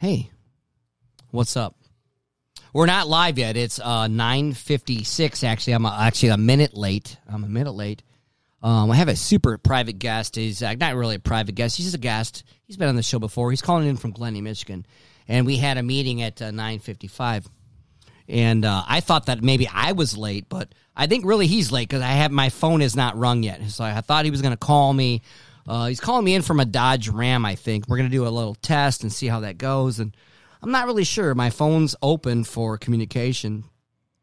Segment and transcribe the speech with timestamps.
[0.00, 0.30] Hey,
[1.32, 1.74] what's up?
[2.72, 3.56] We're not live yet.
[3.56, 5.42] It's uh, nine fifty six.
[5.42, 7.16] Actually, I'm uh, actually a minute late.
[7.28, 8.04] I'm a minute late.
[8.62, 10.36] Um, I have a super private guest.
[10.36, 11.76] He's uh, not really a private guest.
[11.76, 12.44] He's just a guest.
[12.64, 13.50] He's been on the show before.
[13.50, 14.86] He's calling in from Glenny, Michigan,
[15.26, 17.44] and we had a meeting at uh, nine fifty five.
[18.28, 21.88] And uh, I thought that maybe I was late, but I think really he's late
[21.88, 23.68] because I have my phone is not rung yet.
[23.70, 25.22] So I thought he was going to call me.
[25.68, 27.44] Uh, he's calling me in from a Dodge Ram.
[27.44, 30.00] I think we're going to do a little test and see how that goes.
[30.00, 30.16] And
[30.62, 31.34] I'm not really sure.
[31.34, 33.64] My phone's open for communication,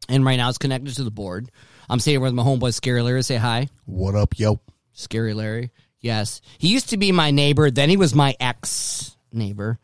[0.08, 1.50] and right now it's connected to the board.
[1.88, 3.22] I'm sitting with my homeboy Scary Larry.
[3.22, 4.60] Say hi, What up, yo?
[4.92, 5.70] Scary Larry.
[6.00, 7.70] Yes, he used to be my neighbor.
[7.70, 9.78] Then he was my ex neighbor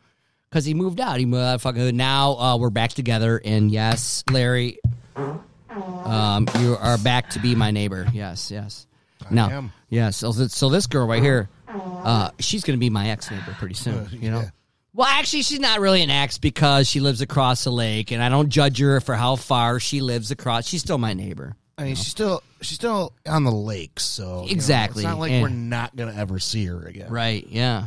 [0.49, 1.17] because he moved out.
[1.17, 1.95] He moved fucking.
[1.95, 4.79] Now uh, we're back together, and yes, Larry,
[5.15, 8.05] um, you are back to be my neighbor.
[8.13, 8.85] Yes, yes.
[9.33, 9.71] Now, am.
[9.89, 10.17] yes.
[10.17, 14.07] So, so this girl right here, uh, she's gonna be my ex neighbor pretty soon.
[14.11, 14.41] You know.
[14.41, 14.49] yeah.
[14.95, 18.29] Well, actually, she's not really an ex because she lives across the lake, and I
[18.29, 20.67] don't judge her for how far she lives across.
[20.67, 21.55] She's still my neighbor.
[21.77, 25.17] I mean, she's still she's still on the lake, so you know, Exactly, it's not
[25.19, 27.09] like and- we're not gonna ever see her again.
[27.09, 27.45] Right?
[27.49, 27.85] Yeah.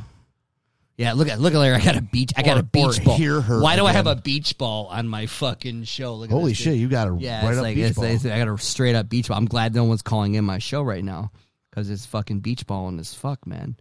[0.97, 1.13] Yeah.
[1.13, 1.77] Look at look at Larry.
[1.77, 2.33] I got a beach.
[2.37, 3.17] I got Or- a beach or ball.
[3.17, 6.15] hear her Why do I have a beach ball on my fucking show?
[6.17, 6.81] Look at Holy this shit, dude.
[6.81, 8.05] you got a Yeah, right it's up like beach it's, ball.
[8.07, 9.37] it's- I got a straight up beach ball.
[9.39, 11.31] I'm glad no one's calling in my show right now
[11.77, 13.77] because it's fucking beach balling as fuck, man.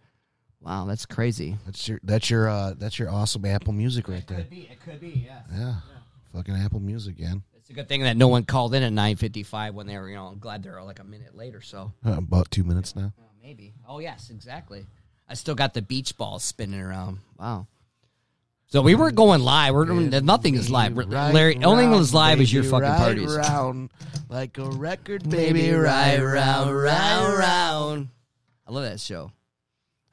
[0.59, 1.57] Wow, that's crazy.
[1.65, 4.39] that's your that's your uh that's your awesome Apple Music right there.
[4.39, 4.69] It could be.
[4.69, 5.25] It could be.
[5.25, 5.41] Yeah.
[5.55, 5.75] Yeah,
[6.33, 7.43] fucking Apple Music, man.
[7.55, 10.09] It's a good thing that no one called in at 9:55 when they were.
[10.09, 11.93] You know, I'm glad they're like a minute late or so.
[12.05, 13.13] Uh, about two minutes now.
[13.17, 13.73] Oh, maybe.
[13.87, 14.85] Oh, yes, exactly.
[15.29, 17.19] I still got the beach ball spinning around.
[17.39, 17.67] Wow.
[18.75, 19.73] So we weren't going live.
[19.73, 20.97] We're nothing is live.
[20.97, 23.33] Right Larry, only thing round, that's live is your baby, fucking right parties.
[23.33, 23.89] round,
[24.27, 28.09] like a record, Baby, baby, right right round, round, round, round.
[28.67, 29.31] I love that show.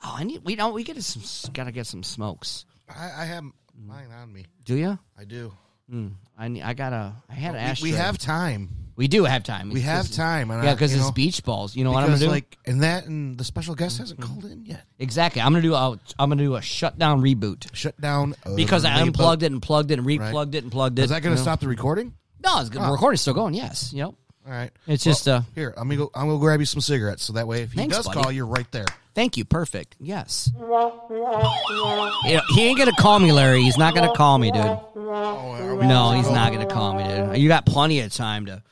[0.04, 0.42] Oh, I need.
[0.44, 0.74] We don't.
[0.74, 1.52] We get some.
[1.52, 2.64] Gotta get some smokes.
[2.88, 3.42] I, I have
[3.76, 4.46] mine on me.
[4.64, 4.96] Do you?
[5.18, 5.52] I do.
[5.92, 6.62] Mm, I need.
[6.62, 7.14] I gotta.
[7.28, 8.81] I had an We, we have time.
[8.94, 9.70] We do have time.
[9.70, 10.50] We have time.
[10.50, 11.74] And Yeah, I- because you it's know, beach balls.
[11.74, 12.32] You know what I'm because gonna do?
[12.34, 14.84] like and that and the special guest hasn't called in yet.
[14.98, 15.40] exactly.
[15.40, 15.74] I'm gonna do.
[15.74, 19.62] A, I'm gonna do a shutdown reboot Shut down uh, because I unplugged it and
[19.62, 21.02] plugged it and replugged it and plugged it.
[21.04, 21.42] Is that going you to know?
[21.42, 22.12] stop the recording?
[22.44, 22.82] No, it's good.
[22.82, 23.54] The recording's still going.
[23.54, 23.92] Yes.
[23.92, 24.14] Yep.
[24.44, 24.72] All right.
[24.88, 25.72] It's just, uh, here.
[25.76, 26.10] I'm gonna go.
[26.14, 28.20] I'm gonna grab you some cigarettes, so that way, if he Thanks, does buddy.
[28.20, 28.86] call, you're right there.
[29.14, 29.44] Thank you.
[29.44, 29.94] Perfect.
[30.00, 30.50] Yes.
[30.58, 33.62] You know, he ain't gonna call me, Larry.
[33.62, 34.64] He's not gonna call me, dude.
[34.96, 37.38] No, he's not gonna call me, dude.
[37.38, 38.62] You got plenty of time to,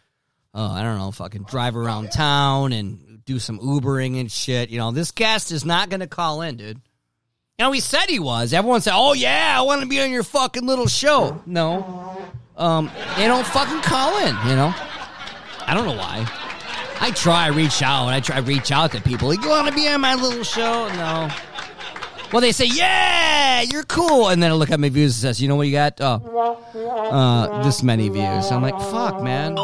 [0.55, 4.71] uh, I don't know, fucking drive around town and do some Ubering and shit.
[4.71, 6.81] You know, this guest is not gonna call in, dude.
[7.59, 8.53] You know, he said he was.
[8.53, 12.21] Everyone said, "Oh yeah, I want to be on your fucking little show." No,
[12.57, 14.35] um, they don't fucking call in.
[14.49, 14.75] You know,
[15.67, 16.27] I don't know why.
[17.03, 18.09] I try reach out.
[18.09, 19.29] I try reach out to people.
[19.29, 20.87] Like, you want to be on my little show?
[20.89, 21.31] No.
[22.31, 24.29] Well, they say, yeah, you're cool.
[24.29, 25.99] And then I look at my views and says, you know what you got?
[26.01, 26.63] Oh,
[27.11, 28.53] uh, this many views.
[28.53, 29.57] I'm like, fuck, man.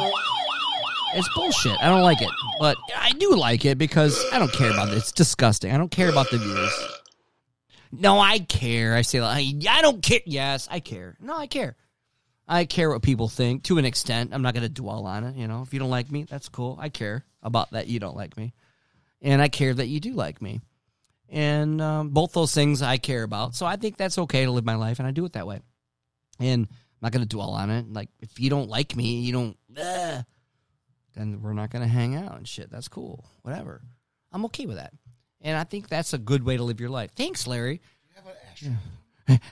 [1.16, 1.76] It's bullshit.
[1.80, 2.30] I don't like it.
[2.60, 4.96] But I do like it because I don't care about it.
[4.96, 5.72] It's disgusting.
[5.72, 6.88] I don't care about the views.
[7.92, 8.94] No, I care.
[8.94, 10.20] I say, like, I don't care.
[10.26, 11.16] Yes, I care.
[11.20, 11.76] No, I care.
[12.48, 14.30] I care what people think to an extent.
[14.32, 15.36] I'm not going to dwell on it.
[15.36, 16.78] You know, if you don't like me, that's cool.
[16.80, 18.52] I care about that you don't like me,
[19.20, 20.60] and I care that you do like me,
[21.28, 23.54] and um, both those things I care about.
[23.54, 25.60] So I think that's okay to live my life, and I do it that way.
[26.38, 27.92] And I'm not going to dwell on it.
[27.92, 29.56] Like if you don't like me, you don't.
[31.16, 32.70] Then we're not going to hang out and shit.
[32.70, 33.24] That's cool.
[33.42, 33.82] Whatever.
[34.32, 34.92] I'm okay with that,
[35.40, 37.10] and I think that's a good way to live your life.
[37.16, 37.80] Thanks, Larry.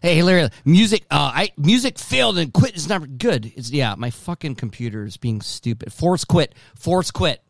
[0.02, 1.04] Hey Larry, music.
[1.10, 3.52] Uh, I music failed and quit is never good.
[3.56, 5.92] It's yeah, my fucking computer is being stupid.
[5.92, 6.54] Force quit.
[6.76, 7.42] Force quit.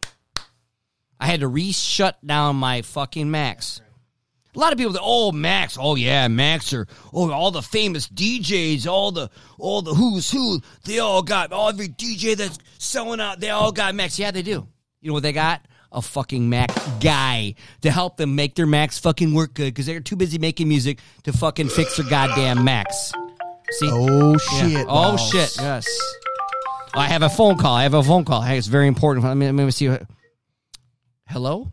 [1.20, 3.82] I had to re-shut down my fucking Macs.
[4.54, 8.08] A lot of people, say, oh Max, oh yeah, Macs are oh all the famous
[8.08, 9.28] DJs, all the
[9.58, 13.72] all the who's who, they all got all every DJ that's selling out, they all
[13.72, 14.18] got Max.
[14.18, 14.68] Yeah, they do.
[15.00, 15.60] You know what they got?
[15.90, 16.70] A fucking Mac
[17.00, 20.68] guy to help them make their Macs fucking work good because they're too busy making
[20.68, 23.12] music to fucking fix their goddamn Macs.
[23.72, 23.88] See?
[23.90, 24.68] Oh Yeah.
[24.68, 24.86] shit!
[24.88, 25.30] Oh balls.
[25.30, 25.56] shit!
[25.58, 25.86] Yes.
[26.94, 27.74] I have a phone call.
[27.74, 28.40] I have a phone call.
[28.40, 29.26] Hey, it's very important.
[29.26, 29.88] Let me, let me see.
[29.88, 30.02] What...
[31.28, 31.72] Hello.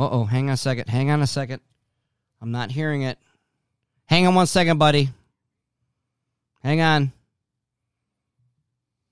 [0.00, 0.24] Uh oh.
[0.24, 0.88] Hang on a second.
[0.88, 1.60] Hang on a second.
[2.40, 3.18] I'm not hearing it.
[4.06, 5.10] Hang on one second, buddy.
[6.64, 7.12] Hang on.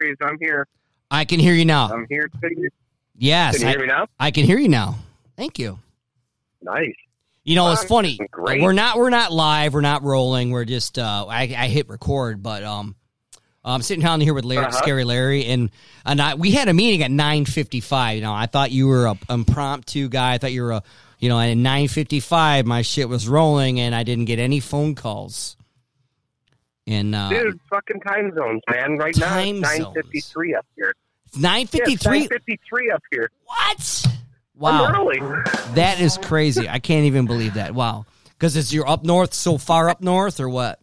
[0.00, 0.66] Please, I'm here.
[1.10, 1.90] I can hear you now.
[1.92, 2.30] I'm here.
[3.18, 4.06] Yes, can you I, hear me now?
[4.18, 4.96] I can hear you now.
[5.36, 5.78] Thank you.
[6.62, 6.94] Nice.
[7.44, 8.18] You know, it's funny.
[8.30, 8.62] great.
[8.62, 9.74] We're not we're not live.
[9.74, 10.52] We're not rolling.
[10.52, 12.96] We're just uh, I, I hit record, but um,
[13.70, 14.78] I'm sitting down here with Larry, Uh-huh.
[14.78, 15.70] Scary Larry, and
[16.04, 18.16] and I, we had a meeting at 9:55.
[18.16, 20.34] You know, I thought you were a impromptu guy.
[20.34, 20.82] I thought you were a
[21.20, 24.60] you know, at nine fifty five, my shit was rolling, and I didn't get any
[24.60, 25.56] phone calls.
[26.86, 28.96] And uh, Dude, fucking time zones, man.
[28.96, 30.94] Right now Time it's nine fifty three up here.
[31.36, 32.20] nine fifty three.
[32.20, 33.30] Nine fifty three up here.
[33.44, 34.06] What?
[34.54, 35.10] Wow,
[35.74, 36.68] that is crazy.
[36.68, 37.74] I can't even believe that.
[37.74, 40.80] Wow, because it's you're up north, so far up north, or what?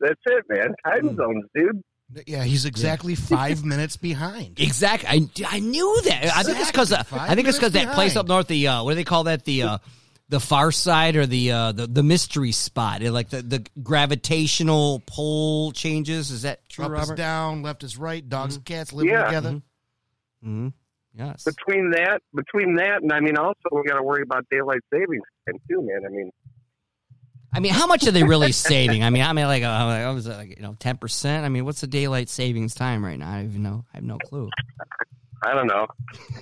[0.00, 0.74] That's it, man.
[0.84, 0.90] Hmm.
[1.06, 1.82] Time zones, dude.
[2.26, 4.58] Yeah, he's exactly five minutes behind.
[4.60, 5.08] Exactly.
[5.08, 6.34] I, I knew that.
[6.34, 7.18] I think it's because Exactly.
[7.18, 9.24] I think it's because that place minutes up north, the uh, what do they call
[9.24, 9.44] that?
[9.44, 9.78] The uh,
[10.30, 15.00] the far side or the uh, the the mystery spot, It, like the the gravitational
[15.06, 16.30] pole changes.
[16.30, 17.16] Is that true, Up is Robert?
[17.16, 18.26] down, left is right.
[18.26, 19.24] Dogs and cats living Yeah.
[19.26, 19.50] together.
[20.44, 20.68] Mm-hmm.
[21.14, 21.44] Yes.
[21.44, 25.24] Between that, between that, and I mean, also we got to worry about daylight savings
[25.46, 26.02] time too, man.
[26.06, 26.30] I mean,
[27.52, 29.02] I mean, how much are they really saving?
[29.02, 31.44] I mean, I mean, like, uh, like I was like, you know, ten percent.
[31.44, 33.30] I mean, what's the daylight savings time right now?
[33.30, 33.84] I don't even know.
[33.92, 34.50] I have no clue.
[35.42, 35.86] I don't know.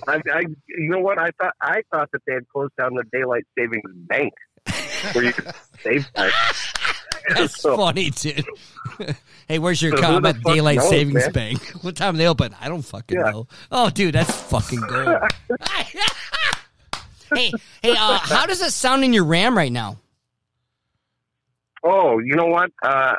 [0.07, 1.17] I, I, you know what?
[1.19, 4.33] I thought I thought that they had closed down the daylight savings bank
[5.13, 6.31] where you could save time.
[7.29, 8.45] That's So- funny, dude.
[9.47, 11.31] hey, where's your So comment daylight knows, savings man?
[11.31, 11.61] bank?
[11.83, 12.55] What time they open?
[12.59, 13.31] I don't fucking Yeah.
[13.31, 13.47] know.
[13.71, 15.17] Oh, dude, that's fucking gold.
[17.33, 17.51] hey,
[17.83, 19.99] hey, uh, how does it sound in your RAM right now?
[21.89, 22.71] Oh, you know what?
[22.83, 23.13] Uh,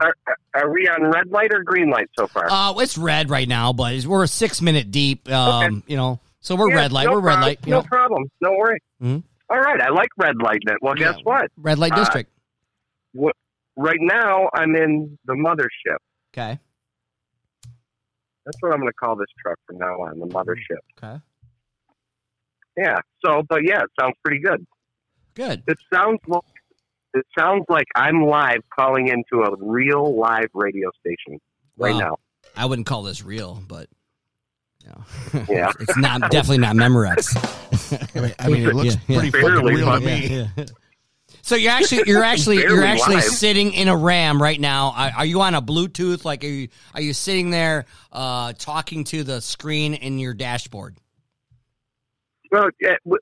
[0.00, 0.14] are,
[0.54, 2.50] are we on red light or green light so far?
[2.50, 5.28] Uh, it's red right now, but we're a six minute deep.
[5.30, 7.06] Um, you know, so we're Yeah, red light.
[7.06, 7.58] no we're red light.
[7.66, 8.24] You No know, problem.
[8.40, 8.78] No worry.
[9.02, 9.22] Mhm.
[9.50, 9.80] All right.
[9.80, 10.60] I like red light.
[10.80, 11.22] Well, guess Yeah.
[11.24, 11.50] what?
[11.58, 12.30] red light uh, district.
[13.12, 13.34] What?
[13.76, 15.96] Right now, I'm in the mothership.
[16.32, 16.58] Okay.
[18.44, 20.18] That's what I'm going to call this truck from now on.
[20.18, 20.78] The mothership.
[21.02, 21.20] Okay.
[22.76, 22.96] Yeah.
[23.24, 24.66] So, but yeah, it sounds pretty good.
[25.34, 25.62] Good.
[25.66, 26.42] It sounds like
[27.14, 31.40] it sounds like I'm live calling into a real live radio station
[31.76, 32.16] right Well, now.
[32.56, 33.88] I wouldn't call this real, but
[34.82, 35.72] you know, Yeah.
[35.80, 38.16] it's not definitely not Memorex.
[38.16, 39.16] I mean, I mean, it looks Yeah, yeah.
[39.20, 40.48] pretty fucking Barely, real to me.
[41.42, 43.24] So you're actually you're actually you're actually live.
[43.24, 44.92] sitting in a RAM right now.
[44.96, 46.24] Are, are you on a Bluetooth?
[46.24, 50.96] Like are you are you sitting there uh, talking to the screen in your dashboard?
[52.50, 53.20] Well, yeah, w-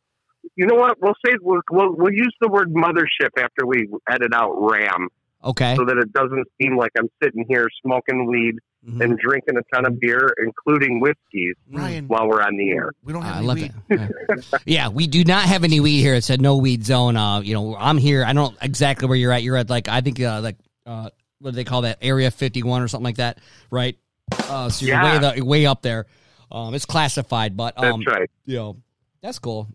[0.58, 1.00] you know what?
[1.00, 5.08] We'll say we'll, we'll we'll use the word mothership after we edit out RAM,
[5.44, 5.75] Okay.
[5.76, 8.56] so that it doesn't seem like I'm sitting here smoking weed
[8.87, 9.02] Mhm.
[9.05, 12.93] and drinking a ton of beer, including whiskeys, Ryan, while we're on the air.
[13.05, 13.72] we don't have I any love weed.
[13.88, 14.10] it.
[14.38, 14.58] Yeah.
[14.66, 16.14] yeah, we do not have any weed here.
[16.14, 17.16] It said no weed zone.
[17.16, 18.25] Uh, you know, I'm here.
[18.25, 19.43] I don't exactly where you're at.
[19.43, 20.56] You're at like I think uh, like
[20.87, 21.10] uh,
[21.40, 21.99] what do they call that?
[22.02, 23.38] Area 51 or something like that,
[23.70, 23.96] right?
[24.32, 25.20] Uh, so you're Yeah.
[25.20, 26.06] way the, way up there.
[26.50, 28.31] Um, it's classified, but That's um, right.
[28.46, 28.76] you know,
[29.22, 29.69] that's cool.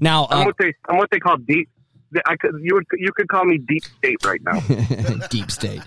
[0.00, 1.68] Now, I'm uh, what they I'm what they call deep.
[2.26, 4.60] I could you would you could call me deep state right now.
[5.30, 5.82] deep state.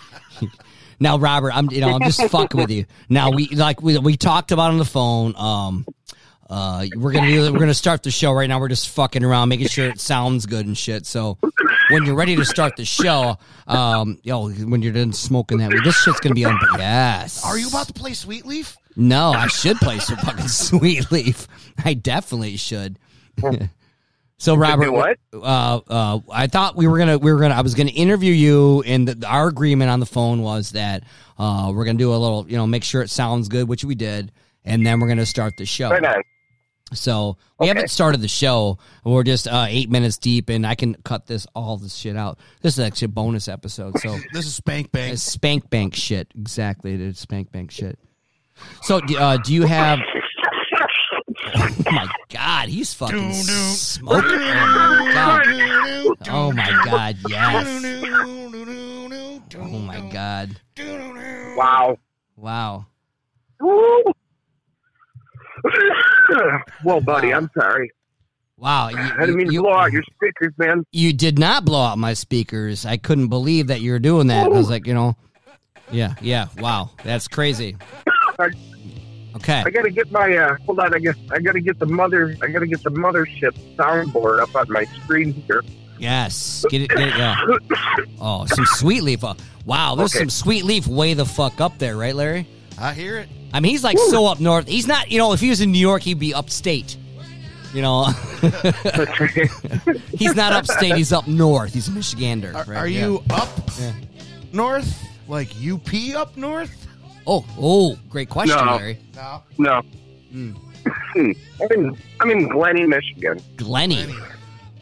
[0.99, 2.85] now, Robert, I'm you know I'm just fucking with you.
[3.09, 5.35] Now we like we we talked about on the phone.
[5.35, 5.85] Um,
[6.49, 8.59] uh, we're gonna do, we're gonna start the show right now.
[8.59, 11.05] We're just fucking around, making sure it sounds good and shit.
[11.05, 11.37] So
[11.91, 15.83] when you're ready to start the show, um, yo, when you're done smoking that, weed,
[15.83, 16.59] this shit's gonna be on.
[16.77, 17.45] Yes.
[17.45, 18.77] Are you about to play Sweet Leaf?
[18.95, 21.47] No, I should play some fucking sweet leaf.
[21.85, 22.99] I definitely should.
[24.39, 25.17] So Robert, what?
[25.31, 28.81] Uh, uh, I thought we were gonna we were gonna I was gonna interview you,
[28.87, 31.03] and the, our agreement on the phone was that
[31.37, 33.93] uh, we're gonna do a little, you know, make sure it sounds good, which we
[33.95, 34.31] did,
[34.65, 35.91] and then we're gonna start the show.
[35.91, 36.23] Right on.
[36.91, 37.67] So we Okay.
[37.67, 38.79] haven't started the show.
[39.03, 42.39] We're just uh, eight minutes deep, and I can cut this all this shit out.
[42.63, 43.99] This is actually a bonus episode.
[43.99, 45.13] So This is Spank Bank.
[45.13, 46.29] it's spank bank shit.
[46.35, 47.99] Exactly, it is spank bank shit.
[48.81, 49.99] So, uh, do you have?
[51.55, 54.29] Oh my god, he's fucking smoking.
[54.31, 55.45] Oh, oh my god.
[56.29, 57.65] Oh my god, yes.
[59.57, 60.59] Oh my god.
[61.57, 61.97] Wow.
[62.37, 62.85] Wow.
[66.83, 67.91] Well, buddy, I'm sorry.
[68.57, 68.89] Wow.
[68.89, 70.85] You, I didn't mean to you- blow out your speakers, man.
[70.91, 72.85] you did not blow out my speakers.
[72.85, 74.45] I couldn't believe that you were doing that.
[74.45, 75.15] I was like, you know,
[75.91, 76.47] yeah, yeah.
[76.59, 77.77] Wow, that's crazy.
[79.39, 79.63] Okay.
[79.65, 82.47] I gotta get my uh hold on, I guess I gotta get the mother I
[82.47, 85.63] gotta get the mothership soundboard up on my screen here.
[85.97, 86.65] Yes.
[86.69, 86.89] Get it.
[86.89, 87.35] Get it yeah.
[88.21, 89.23] Oh, some sweet leaf.
[89.23, 89.33] Uh,
[89.65, 90.19] wow, there's Okay.
[90.23, 92.47] some sweet leaf way the fuck up there, right, Larry?
[92.79, 93.27] I hear it.
[93.53, 94.67] I mean, he's like so up north.
[94.67, 96.95] He's not, you know, if he was in New York, he'd be upstate.
[97.73, 98.05] You know,
[100.17, 100.95] he's not upstate.
[100.95, 101.73] He's up north.
[101.73, 102.53] He's a Michigander.
[102.55, 102.77] Are, right?
[102.77, 103.05] are Yeah.
[103.07, 103.91] you up Yeah.
[104.53, 105.03] north?
[105.27, 106.87] Like UP up north?
[107.31, 108.75] Oh, oh, great question, No.
[108.77, 108.97] Larry.
[109.15, 109.43] No.
[109.59, 109.81] no.
[110.31, 110.51] Hmm.
[111.13, 111.31] Hmm.
[111.61, 113.39] I'm in I'm in Glenny, Michigan.
[113.57, 114.05] Glenny.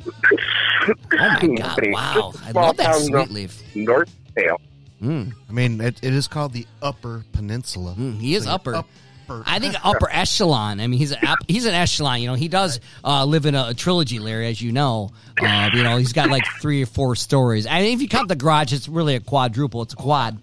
[0.06, 1.80] Oh my god!
[1.92, 3.62] Wow, I love that sweet leaf.
[3.76, 4.62] North Tail.
[5.02, 7.94] Mm, I mean, it, it is called the Upper Peninsula.
[7.98, 8.76] mm, he is So upper.
[8.76, 9.44] upper.
[9.46, 10.80] I think upper echelon.
[10.80, 12.22] I mean, he's an he's an echelon.
[12.22, 15.12] You know, he does uh, live in a, a trilogy, Larry, as you know.
[15.42, 17.68] Uh, you know, he's got like three or four stories.
[17.68, 19.82] I mean, if you count the garage, it's really a quadruple.
[19.82, 20.38] It's a quad.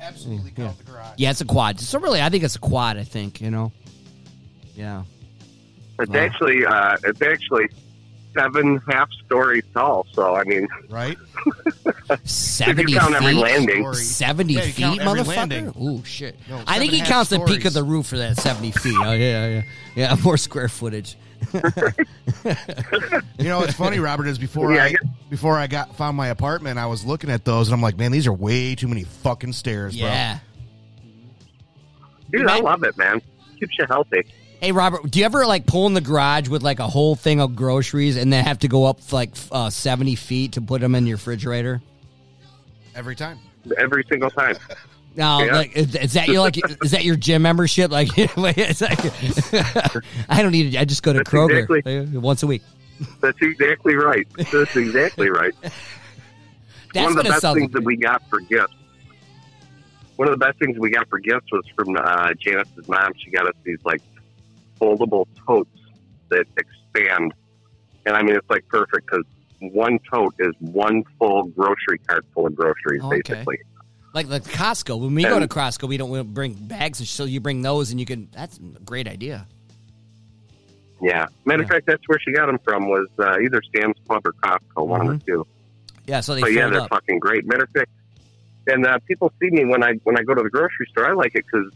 [0.00, 1.14] I would absolutely count the garage.
[1.16, 1.80] Yeah, it's a quad.
[1.80, 2.96] So really, I think it's a quad.
[2.96, 3.72] I think you know.
[4.74, 5.02] Yeah.
[5.98, 6.18] It's Wow.
[6.20, 7.68] actually uh, it's actually
[8.34, 10.06] seven half stories tall.
[10.12, 11.18] So I mean, Right?
[12.24, 13.40] Seventy if you count every feet.
[13.40, 15.36] landing, Seventy Yeah, you feet, count every motherfucker.
[15.36, 15.72] landing.
[15.80, 16.36] Ooh, shit!
[16.48, 18.36] No, I think he and a half counts the peak of the roof for that
[18.38, 18.96] seventy feet.
[19.02, 19.62] Oh yeah, yeah,
[19.94, 20.16] yeah.
[20.24, 21.16] More square footage.
[23.38, 26.16] You know, what's funny, Robert, is before Yeah, I I get- before I got found
[26.16, 28.88] my apartment, I was looking at those and I'm like, man, these are way too
[28.88, 30.06] many fucking stairs, bro.
[30.08, 30.38] Yeah.
[32.30, 33.20] dude, I love it, man.
[33.58, 34.24] Keeps you healthy.
[34.60, 37.40] Hey Robert, do you ever like pull in the garage with like a whole thing
[37.40, 40.94] of groceries and then have to go up like uh, seventy feet to put them
[40.96, 41.80] in your refrigerator?
[42.94, 43.38] Every time.
[43.76, 44.56] Every single time.
[45.18, 45.56] No, Yeah.
[45.56, 47.90] like is, is that your like is that your gym membership?
[47.90, 48.56] Like, like
[50.28, 50.78] I don't need it.
[50.78, 52.62] I just go to That's Kroger exactly- uh, once a week.
[53.20, 54.26] That's exactly right.
[54.52, 55.54] That's exactly right.
[55.62, 58.74] That's One of the best things that we got for gifts.
[60.16, 63.12] One of the best things we got for gifts was from uh, Janice's mom.
[63.18, 64.00] She got us these like
[64.80, 65.70] foldable totes
[66.30, 67.34] that expand,
[68.06, 69.24] and I mean it's like perfect because
[69.60, 73.20] one tote is one full grocery cart full of groceries, Okay.
[73.20, 73.58] basically.
[74.14, 74.98] Like the Costco.
[75.00, 78.00] When we go to Costco, we don't we bring bags, so you bring those, and
[78.00, 78.28] you can.
[78.32, 79.46] That's a great idea.
[81.00, 81.26] Yeah.
[81.44, 81.74] Matter of Yeah.
[81.76, 82.88] fact, that's where she got them from.
[82.88, 85.10] Was uh, either Sam's Club or Costco, one Mm-hmm.
[85.10, 85.46] of the two.
[86.06, 86.88] Yeah, so they But yeah, they're up.
[86.90, 87.46] fucking great.
[87.46, 87.90] Matter of fact,
[88.66, 91.06] and uh, people see me when I when I go to the grocery store.
[91.06, 91.70] I like it because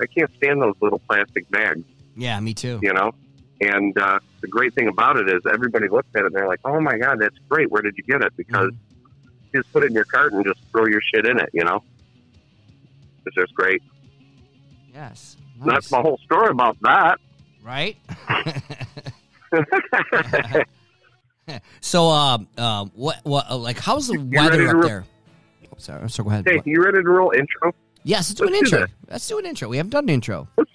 [0.00, 1.82] I can't stand those little plastic bags,
[2.16, 2.80] Yeah, me too.
[2.82, 3.12] you know.
[3.60, 6.58] And uh, the great thing about it is everybody looks at it and they're like,
[6.64, 7.70] "Oh my god, that's great!
[7.70, 8.91] Where did you get it?" Because Mm-hmm.
[9.52, 11.64] You just put it in your cart and just throw your shit in it, you
[11.64, 11.82] know.
[13.26, 13.82] It's just great.
[14.92, 15.92] Yes, That's nice.
[15.92, 17.18] my whole story about that.
[17.64, 17.96] right.
[21.80, 25.04] so, um, uh, what, what, uh, like, how's the ready weather up ro- there?
[25.72, 26.44] Oh, sorry, sorry, go ahead.
[26.46, 27.72] hey, you ready to roll intro?
[28.04, 28.94] Yes, let's do an let's do intro.
[29.08, 29.68] Let's do an intro.
[29.68, 30.48] We haven't done an intro.
[30.56, 30.70] Let's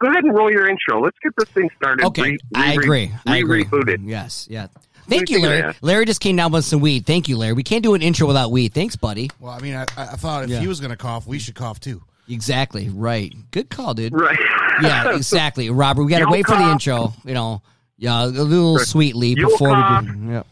[0.00, 1.00] Go ahead and roll your intro.
[1.00, 2.04] Let's get this thing started.
[2.06, 3.12] Okay, Re- I re- agree.
[3.24, 3.64] I agree.
[3.64, 4.00] Rebooted.
[4.04, 4.66] Yes, yeah.
[5.08, 5.72] Do Thank you you, think of Larry.
[5.72, 5.82] that?
[5.82, 7.06] Larry just came down with some weed.
[7.06, 7.52] Thank you, Larry.
[7.54, 8.72] We can't do an intro without weed.
[8.74, 9.30] Thanks, buddy.
[9.40, 10.60] Well, I mean, I, I thought if Yeah.
[10.60, 12.02] he was going to cough, we should cough too.
[12.28, 12.88] Exactly.
[12.88, 13.34] Right.
[13.50, 14.12] Good call, dude.
[14.12, 14.38] Right.
[14.82, 15.68] Yeah, exactly.
[15.70, 17.12] Robert, we got to You'll wait for the intro.
[17.24, 17.62] You know,
[17.98, 20.04] yeah, a little sweet lead You'll before cough.
[20.04, 20.32] we do.
[20.32, 20.46] Yep.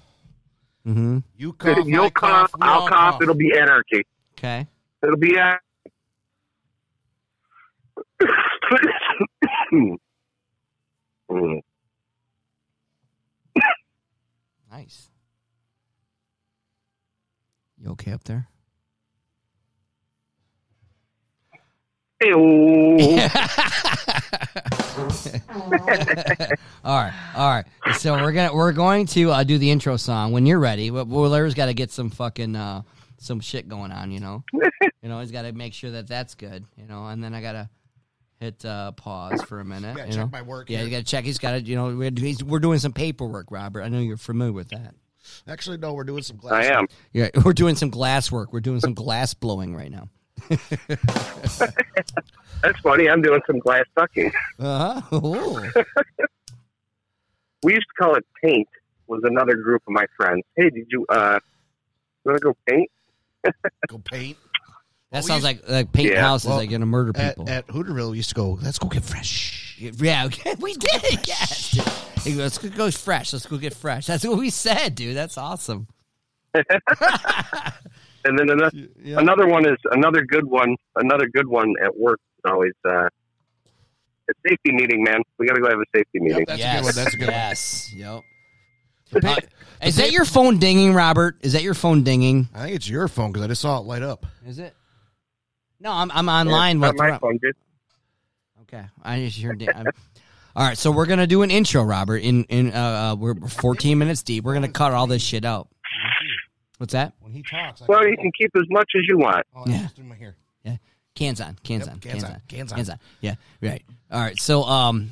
[0.89, 1.19] Mm-hmm.
[1.37, 2.51] You cough, You'll I cough.
[2.61, 4.05] I'll all cough, It'll be anarchy.
[4.39, 4.67] Okay.
[5.03, 5.61] It'll be anarchy.
[11.31, 11.61] Mm.
[14.81, 15.11] Nice.
[17.77, 18.49] You okay up there?
[22.23, 22.39] Ew.
[26.83, 27.67] all right, all right.
[27.99, 30.89] So we're gonna we're going to uh, do the intro song when you're ready.
[30.89, 32.81] But well, Larry's got to get some fucking uh,
[33.19, 34.11] some shit going on.
[34.11, 36.65] You know, you know he's got to make sure that that's good.
[36.79, 37.69] You know, and then I gotta
[38.41, 39.97] hit uh, pause for a minute.
[39.97, 40.31] Gotta you check know?
[40.33, 40.87] my work Yeah, here.
[40.87, 41.25] you got to check.
[41.25, 41.61] He's got to.
[41.61, 43.83] You know, we're, he's, we're doing some paperwork, Robert.
[43.83, 44.95] I know you're familiar with that.
[45.47, 46.65] Actually, no, we're doing some glass.
[46.67, 46.87] I am.
[47.13, 48.53] Yeah, we're doing some glass work.
[48.53, 50.09] We're doing some glass blowing right now.
[52.63, 53.09] That's funny.
[53.09, 54.33] I'm doing some glass sucking.
[54.59, 55.71] Uh huh.
[57.63, 58.67] We used to call it paint.
[59.07, 60.45] Was another group of my friends.
[60.57, 61.39] Hey, did you uh,
[62.25, 62.91] you want to go paint?
[63.89, 64.39] Go paint.
[65.13, 67.51] That we sounds used- like like painting Yeah, houses, well, like gonna murder At, people.
[67.51, 69.77] at Hooterville, we used to go, let's go get fresh.
[69.79, 71.27] yeah, okay, we did.
[71.27, 71.85] Yes, dude.
[72.25, 73.33] He Let's go go fresh.
[73.33, 74.07] Let's go get fresh.
[74.07, 75.17] That's what we said, dude.
[75.17, 75.89] That's awesome.
[78.23, 79.19] And then another, Yeah.
[79.19, 80.77] another one is another good one.
[80.95, 85.03] Another good one at work is always uh, a safety meeting.
[85.03, 86.45] Man, we got to go have a safety meeting.
[86.47, 86.95] That's a yes, good one.
[86.97, 87.33] That's a good one.
[87.35, 87.93] yes.
[87.95, 88.23] Yep.
[89.25, 89.37] Uh,
[89.87, 91.39] is that your phone dinging, Robert?
[91.41, 92.51] Is that your phone dinging?
[92.55, 94.27] I think it's your phone because I just saw it light up.
[94.47, 94.75] Is it?
[95.81, 96.79] No, I'm I'm online.
[96.79, 97.55] Not with my phone, dude.
[98.63, 99.67] Okay, I just heard.
[99.75, 99.87] I'm,
[100.55, 102.19] all right, so we're gonna do an intro, Robert.
[102.19, 104.45] In in uh, uh we're 14 minutes deep.
[104.45, 105.69] We're gonna cut all this shit out.
[106.79, 107.13] What's that?
[107.21, 109.45] When he talks, I Well, you can keep as much as you want.
[109.55, 109.83] Oh, I Yeah.
[109.83, 110.37] just threw my hair.
[110.65, 110.77] Yeah.
[111.15, 112.77] Cans on, cans Yep, on, cans cans, on, on, cans on.
[112.77, 112.99] cans on.
[113.21, 113.83] Yeah, right.
[114.11, 115.11] All right, so um,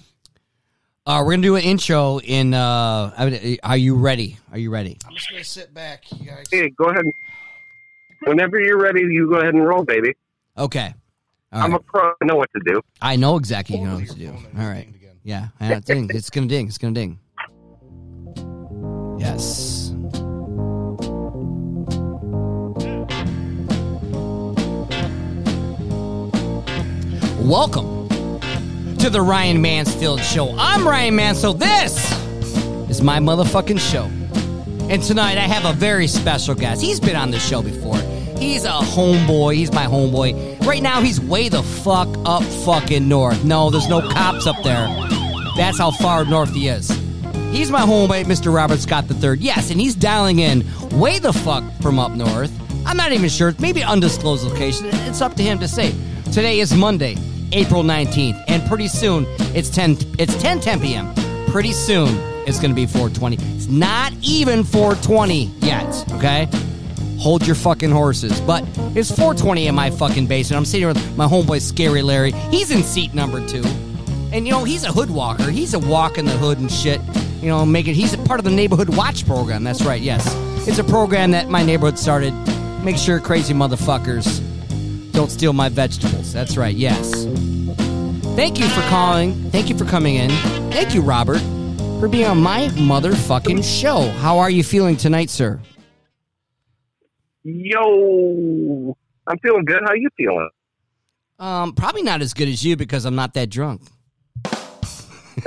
[1.07, 2.21] uh, we're gonna do an intro.
[2.21, 4.39] In uh, I mean, are you ready?
[4.53, 4.97] Are you ready?
[5.07, 6.47] I'm just gonna sit back, you guys.
[6.51, 7.05] Hey, go ahead.
[7.05, 7.13] and-
[8.25, 10.15] Whenever you're ready, you go ahead and roll, baby.
[10.59, 10.93] Okay.
[11.53, 11.81] All I'm right.
[11.81, 12.13] a pro.
[12.21, 12.81] I know what to do.
[13.01, 14.29] I know exactly you know what to do.
[14.29, 14.45] All right.
[14.55, 14.85] and All it right.
[14.85, 15.17] dinged again.
[15.23, 16.11] Yeah, yeah ding.
[16.13, 16.67] it's gonna ding.
[16.67, 17.19] It's gonna ding.
[19.19, 19.93] Yes.
[27.41, 28.09] Welcome
[28.99, 30.55] to the Ryan Mansfield Show.
[30.59, 31.61] I'm Ryan Mansfield.
[31.61, 31.97] This
[32.91, 34.05] is my motherfucking show.
[34.91, 36.83] And tonight I have a very special guest.
[36.83, 37.97] He's been on the show before.
[38.39, 39.55] He's a homeboy.
[39.57, 40.65] He's my homeboy.
[40.65, 43.45] Right now he's way the fuck up fucking north.
[43.45, 44.87] No, there's no cops up there.
[45.57, 46.89] That's how far north he is.
[47.51, 48.55] He's my homeboy, Mr.
[48.55, 49.39] Robert Scott III.
[49.39, 50.65] Yes, and he's dialing in
[50.99, 52.53] way the fuck from up north.
[52.87, 53.55] I'm not even sure.
[53.59, 54.87] Maybe undisclosed location.
[54.91, 55.95] It's up to him to say.
[56.27, 57.17] Today is Monday,
[57.53, 61.13] April 19th, and pretty soon it's 10 it's 10 10 p.m.
[61.47, 62.09] Pretty soon
[62.47, 63.37] it's going to be 420.
[63.57, 66.49] It's not even 420 yet, okay?
[67.19, 68.41] Hold your fucking horses.
[68.41, 70.59] But it's 420 in my fucking basement.
[70.59, 72.33] I'm sitting here with my homeboy Scary Larry.
[72.51, 73.63] He's in seat number 2.
[74.33, 75.51] And you know, he's a hood walker.
[75.51, 77.01] He's a walk in the hood and shit.
[77.41, 79.65] You know, making he's a part of the neighborhood watch program.
[79.65, 80.01] That's right.
[80.01, 80.33] Yes.
[80.69, 82.33] It's a program that my neighborhood started.
[82.85, 84.43] Make sure crazy motherfuckers
[85.13, 86.33] don't steal my vegetables.
[86.33, 86.75] That's right.
[86.75, 87.25] Yes.
[88.37, 89.51] Thank you for calling.
[89.51, 90.31] Thank you for coming in.
[90.71, 91.41] Thank you, Robert,
[91.99, 94.09] for being on my motherfucking show.
[94.19, 95.59] How are you feeling tonight, sir?
[97.45, 99.83] Yo, I'm feeling good.
[99.87, 100.49] How you feeling?
[101.39, 103.83] Um, probably not as good as you because I'm not that drunk.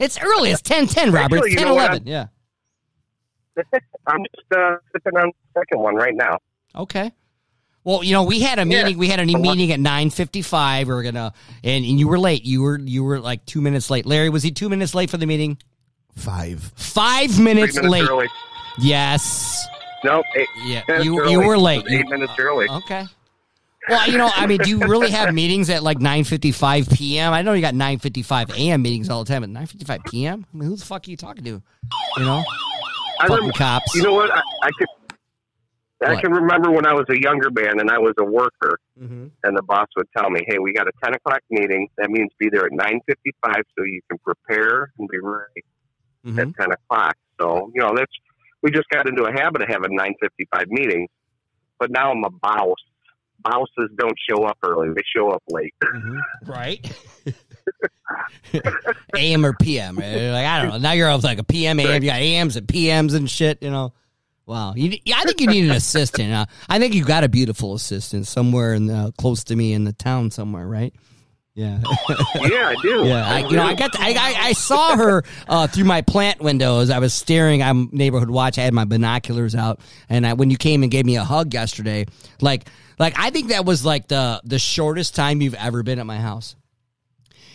[0.00, 0.50] it's early.
[0.50, 1.36] It's 10 10, Robert.
[1.36, 2.02] Actually, It's 10 11.
[2.06, 2.26] Yeah.
[4.06, 6.38] I'm just uh, sipping on the second one right now.
[6.74, 7.12] Okay.
[7.84, 8.82] Well, you know, we had a Yeah.
[8.82, 8.98] meeting.
[8.98, 10.88] We had a meeting at nine fifty five.
[10.88, 11.32] We were gonna,
[11.62, 12.44] and, and you were late.
[12.44, 14.04] You were you were like two minutes late.
[14.04, 15.56] Larry, was he two minutes late for the meeting?
[16.16, 16.72] Five.
[16.74, 18.08] Five minutes, minutes late.
[18.10, 18.26] early.
[18.80, 19.64] Yes.
[20.06, 20.82] No, eight, Yeah.
[21.02, 21.32] You early.
[21.32, 21.84] you were late.
[21.90, 22.66] Eight minutes early.
[22.68, 23.04] Okay.
[23.88, 26.88] Well, you know, I mean, do you really have meetings at like nine fifty five
[26.88, 27.32] p.m.?
[27.32, 28.82] I know you got nine fifty five a.m.
[28.82, 30.44] meetings all the time, but nine fifty five p.m.
[30.52, 31.62] I mean, who the fuck are you talking to?
[32.18, 32.42] You know,
[33.20, 33.94] I fucking rem- cops.
[33.94, 34.30] You know what?
[34.32, 34.88] I, I could.
[36.04, 36.22] I What?
[36.22, 39.30] can remember when I was a younger man and I was a worker, Mhm.
[39.44, 41.88] and the boss would tell me, "Hey, we got a ten o'clock meeting.
[41.96, 45.64] That means be there at nine fifty-five, so you can prepare and be ready
[46.26, 46.38] Mhm.
[46.50, 48.12] at ten o'clock." So you know that's
[48.66, 51.08] we just got into a habit of having nine fifty-five meetings,
[51.78, 52.74] but now I'm a boss.
[53.38, 55.72] Bosses don't show up early; they show up late.
[55.84, 56.18] Mhm.
[56.46, 56.92] Right.
[59.16, 59.96] AM or PM.
[59.96, 60.30] right?
[60.30, 60.78] Like I don't know.
[60.78, 62.02] Now you're up like a PM, AM.
[62.02, 63.62] You got AMs and PMs and shit.
[63.62, 63.92] You know.
[64.46, 64.74] Wow.
[64.76, 66.32] You, yeah, I think you need an assistant.
[66.32, 69.82] Uh, I think you got a beautiful assistant somewhere in the, close to me in
[69.82, 70.94] the town somewhere, right?
[71.56, 71.78] Yeah.
[72.34, 73.06] yeah, I do.
[73.06, 76.02] Yeah, I, you know, I got, to, I, I, I saw her uh, through my
[76.02, 76.90] plant windows.
[76.90, 77.62] I was staring.
[77.62, 78.58] I'm neighborhood watch.
[78.58, 81.54] I had my binoculars out, and I, when you came and gave me a hug
[81.54, 82.04] yesterday,
[82.42, 86.04] like, like I think that was like the the shortest time you've ever been at
[86.04, 86.56] my house.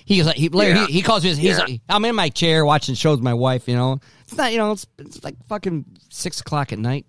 [0.04, 0.88] He's like, he, Larry, Yeah.
[0.88, 1.30] he, he calls me.
[1.36, 1.58] He's Yeah.
[1.60, 3.68] like, I'm in my chair watching shows with my wife.
[3.68, 7.06] You know, it's not, you know, it's, it's like fucking six o'clock at night,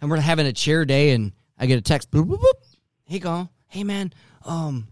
[0.00, 2.10] and we're having a chair day, and I get a text.
[2.10, 2.76] Boop, boop, boop.
[3.04, 4.12] He go, hey man,
[4.44, 4.88] um,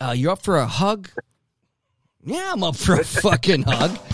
[0.00, 1.08] uh, you're up for a hug?
[2.24, 3.98] Yeah, I'm up for a fucking hug.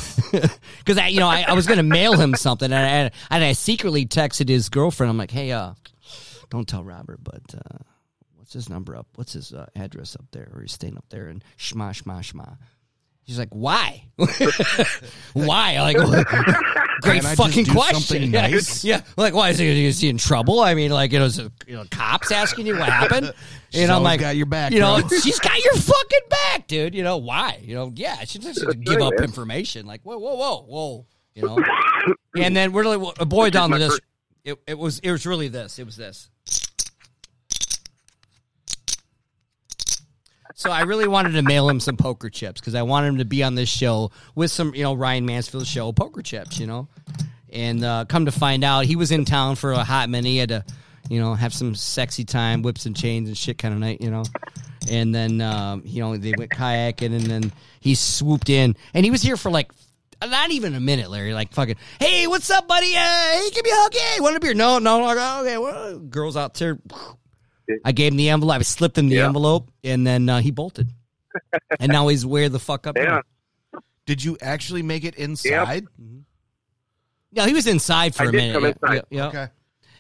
[0.79, 3.53] Because I, you know, I, I was gonna mail him something, and I, and I
[3.53, 5.09] secretly texted his girlfriend.
[5.09, 5.75] I'm like, hey, uh,
[6.51, 7.79] don't tell Robert, but uh,
[8.37, 9.07] what's his number up?
[9.15, 10.51] What's his uh, address up there?
[10.53, 11.29] Or he's staying up there?
[11.29, 12.59] And shma shma shma.
[13.27, 14.05] She's like, why?
[15.33, 15.81] why?
[15.81, 15.97] Like,
[17.01, 18.01] great Can I just fucking do question.
[18.01, 18.85] something yeah, nice?
[18.85, 19.01] yeah.
[19.17, 20.61] Like, why is he, is he in trouble?
[20.61, 23.33] I mean, like, you know, is it, you know, cops asking you what happened?
[23.71, 25.19] She's you know, I'm always like, got your back, You know, bro.
[25.19, 26.95] she's got your fucking back, dude.
[26.95, 27.61] You know why?
[27.63, 29.25] You know, yeah, she just That's give up man.
[29.25, 29.87] information.
[29.87, 31.07] Like, whoa, whoa, whoa, whoa.
[31.35, 31.59] You know,
[32.37, 33.89] and then we're really a boy down to my this.
[33.93, 34.03] first-
[34.45, 35.79] It, it was it was really this.
[35.81, 36.29] It was this.
[40.57, 43.25] So I really wanted to mail him some poker chips because I wanted him to
[43.25, 46.89] be on this show with some, you know, Ryan Mansfield show poker chips, you know.
[47.51, 50.29] And uh, come to find out, he was in town for a hot minute.
[50.29, 50.65] He had to,
[51.09, 54.11] you know, have some sexy time, whips and chains and shit kind of night, you
[54.11, 54.25] know.
[54.89, 59.11] And then, um, you know, they went kayaking, and then he swooped in, and he
[59.11, 59.73] was here for like
[60.25, 61.35] not even a minute, Larry.
[61.35, 62.95] Like fucking, hey, what's up, buddy?
[62.95, 63.95] Uh, hey, give me a hug.
[63.95, 64.55] Hey, want a beer?
[64.55, 65.41] No, no, no.
[65.41, 66.79] Okay, well, girls out there.
[67.85, 68.57] I gave him the envelope.
[68.57, 69.27] I slipped him the Yeah.
[69.27, 70.89] envelope, and then uh, he bolted.
[71.81, 72.97] and now he's where the fuck up.
[72.97, 73.21] Yeah.
[73.73, 73.81] now.
[74.07, 75.87] Did you actually make it inside?
[77.33, 78.55] No, he was inside for I a did minute.
[78.55, 78.95] come yeah, inside.
[79.11, 79.29] yeah, yeah.
[79.29, 79.47] Okay.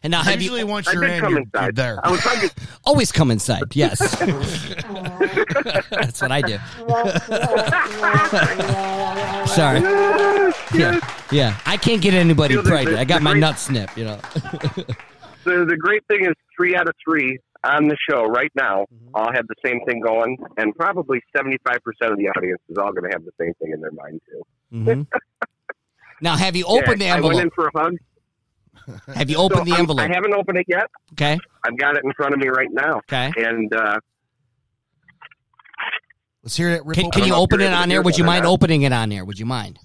[0.02, 1.98] And now have Usually, you once I you're in, you're, you're there.
[2.06, 2.50] I was talking.
[2.84, 3.62] always come inside?
[3.72, 3.98] Yes,
[5.90, 6.58] that's what I do.
[9.46, 9.80] Sorry.
[10.78, 11.00] Yeah,
[11.30, 11.56] yeah.
[11.64, 12.98] I can't get anybody You know, the- pregnant.
[12.98, 13.96] I got my great- nut snipped.
[13.96, 14.20] You know.
[15.44, 19.14] The the great thing is three out of three on the show right now Mm-hmm.
[19.14, 22.76] all have the same thing going, and probably seventy five percent of the audience is
[22.78, 24.42] all going to have the same thing in their mind too.
[24.72, 25.06] Mhm.
[26.20, 27.52] Now, have you opened Yeah, the I went in envelope?
[27.54, 27.96] for a hug.
[29.16, 30.00] Have you opened So the I'm- envelope?
[30.08, 30.86] I haven't opened it yet.
[31.12, 31.38] Okay.
[31.66, 33.32] I've got it in front of me right now, Okay.
[33.36, 33.98] and uh,
[36.42, 36.84] Let's hear it.
[36.84, 38.00] Rip Can, can you open it on it there?
[38.00, 39.24] is Would you mind opening it on there?
[39.24, 39.78] Would you mind?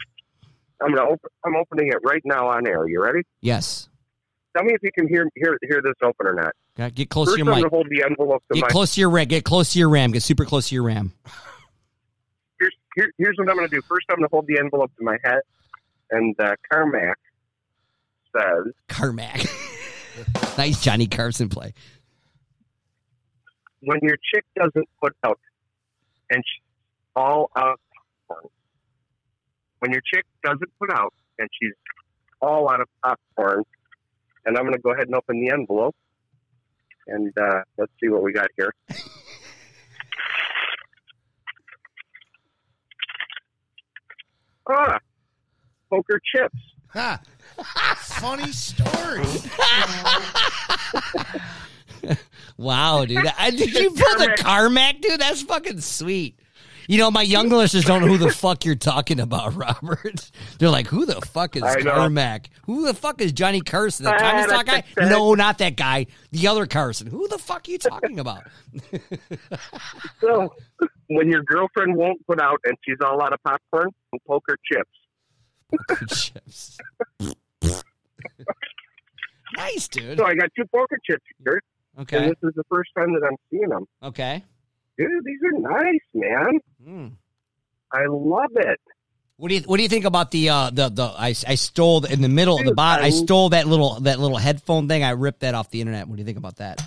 [0.82, 1.30] I'm gonna open.
[1.46, 2.88] I'm opening it right now on air.
[2.88, 3.22] You ready?
[3.42, 3.90] Yes.
[4.56, 6.54] Tell me if you can hear hear hear this open or not.
[6.88, 7.66] Get close First, to your mic.
[7.70, 9.28] hold the envelope to Get close to your ram.
[9.28, 10.12] Get close to your ram.
[10.12, 11.12] Get super close to your ram.
[12.60, 13.82] Here's here, here's what I'm gonna do.
[13.82, 15.42] First, I'm gonna hold the envelope to my head,
[16.12, 17.18] and uh, Carnac
[18.34, 19.46] says, Carnac.
[20.58, 21.74] nice Johnny Carson play.
[23.82, 25.40] "When your chick doesn't put out,
[26.30, 26.64] and she's
[27.16, 27.80] all out of
[28.28, 28.52] popcorn.
[29.80, 31.74] When your chick doesn't put out, and she's
[32.42, 33.64] all out of popcorn."
[34.46, 35.96] And I'm gonna go ahead and open the envelope,
[37.12, 38.74] and uh, let's see what we got here.
[44.72, 45.00] Ah,
[45.90, 46.56] poker chips.
[46.90, 47.20] Ha.
[47.98, 49.24] Funny story.
[52.58, 53.26] Wow, dude.
[53.38, 55.22] I, did you put the Carnac, dude?
[55.22, 56.38] That's fucking sweet.
[56.90, 60.32] You know, my young listeners don't know who the fuck you're talking about, Robert.
[60.58, 62.50] They're like, who the fuck is Carnac?
[62.66, 64.06] Who the fuck is Johnny Carson?
[64.06, 64.84] The Stock guy?
[64.98, 66.08] No, not that guy.
[66.32, 67.06] The other Carson.
[67.06, 68.42] Who the fuck are you talking about?
[70.20, 70.54] So,
[71.10, 73.90] when your girlfriend won't put out and she's all out of popcorn,
[74.28, 74.90] poker chips.
[75.88, 76.78] Poker Chips.
[79.56, 80.18] nice, dude.
[80.18, 81.62] So I got two poker chips here,
[82.00, 82.18] Okay.
[82.18, 83.86] and this is the first time that I'm seeing them.
[84.04, 84.44] Okay.
[85.00, 86.60] Dude, these are nice, man.
[86.86, 87.12] Mm.
[87.92, 88.80] I love it.
[89.38, 92.04] What do you What do you think about the uh the the I, I stole
[92.06, 94.90] in the middle of the Dude, bot I I- stole that little that little headphone
[94.90, 96.08] thing I ripped that off the internet.
[96.10, 96.82] What do you think about that?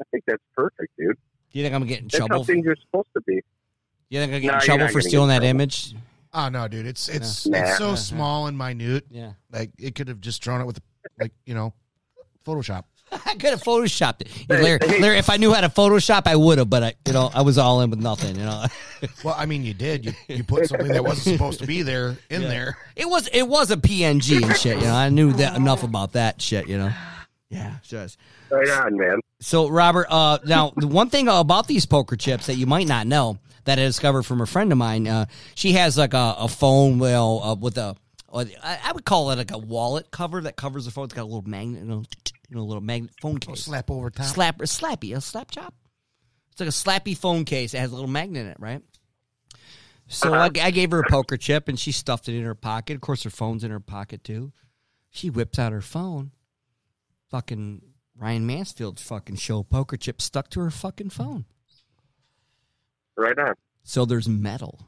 [0.00, 1.16] I think that's perfect, dude.
[1.52, 2.38] Do you think I'm gonna get in That's trouble?
[2.38, 3.42] how things are supposed to be.
[4.08, 5.94] You think I get No, in trouble for stealing that image?
[6.32, 6.86] Oh no, dude!
[6.86, 7.58] It's it's Nah.
[7.58, 7.96] it's so Uh-huh.
[7.96, 9.04] small and minute.
[9.10, 9.32] Yeah.
[9.52, 10.80] Like it could have just drawn it with
[11.20, 11.74] like you know,
[12.46, 12.84] Photoshop.
[13.26, 14.28] I could have photoshopped it.
[14.28, 15.00] Hey, Larry, hey.
[15.00, 16.68] Larry, if I knew how to Photoshop, I would have.
[16.70, 18.36] But I, you know, I was all in with nothing.
[18.36, 18.64] You know,
[19.24, 20.04] Well, I mean, you did.
[20.04, 22.48] You you put something that wasn't supposed to be there in Yeah.
[22.48, 22.78] there.
[22.96, 24.78] it was it was a PNG and shit.
[24.78, 26.68] You know, I knew that enough about that shit.
[26.68, 26.92] You know,
[27.50, 28.18] yeah, just.
[28.50, 29.20] Right on, man.
[29.40, 33.06] So, Robert, uh, now the one thing about these poker chips that you might not
[33.06, 36.48] know that I discovered from a friend of mine, uh, she has like a, a
[36.48, 37.94] phone, well, uh, with a,
[38.32, 41.04] uh, I I would call it like a wallet cover that covers the phone.
[41.04, 42.02] It's got a little magnet, you know,
[42.48, 43.64] you know, a little magnet phone Oh, case.
[43.64, 44.26] slap over top.
[44.26, 45.74] Slap, a slappy, a slap chop.
[46.52, 47.74] It's like a slappy phone case.
[47.74, 48.82] It has a little magnet in it, right?
[50.08, 52.94] So I, I gave her a poker chip and she stuffed it in her pocket.
[52.94, 54.52] Of course, her phone's in her pocket too.
[55.10, 56.30] She whips out her phone.
[57.30, 57.82] Fucking
[58.16, 61.44] Ryan Mansfield's fucking show poker chip stuck to her fucking phone.
[63.16, 63.54] Right on.
[63.84, 64.87] So there's metal.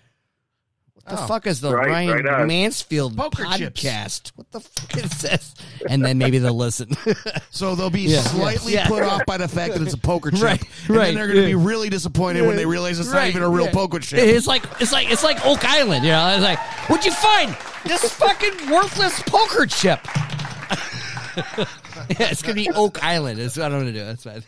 [1.05, 1.27] What the Oh.
[1.27, 2.45] fuck is the Right, Ryan right.
[2.47, 3.81] Mansfield Poker chips.
[3.81, 4.31] podcast?
[4.35, 5.55] What the fuck is this?
[5.89, 6.95] And then maybe they'll listen.
[7.49, 8.21] So they'll be Yeah.
[8.21, 8.87] slightly Yeah.
[8.87, 11.25] put off by the fact that it's a poker chip, Right, and right, then they're
[11.27, 11.47] going to yeah.
[11.49, 13.71] be really disappointed when they realize it's not even a real yeah.
[13.71, 14.19] poker chip.
[14.19, 16.27] It's like it's like it's like Oak Island, you know.
[16.29, 16.59] It's like,
[16.89, 17.55] what'd you find?
[17.85, 19.99] This fucking worthless poker chip.
[21.57, 23.39] yeah, it's gonna be Oak Island.
[23.39, 24.05] That's what I'm gonna do.
[24.05, 24.43] That's fine.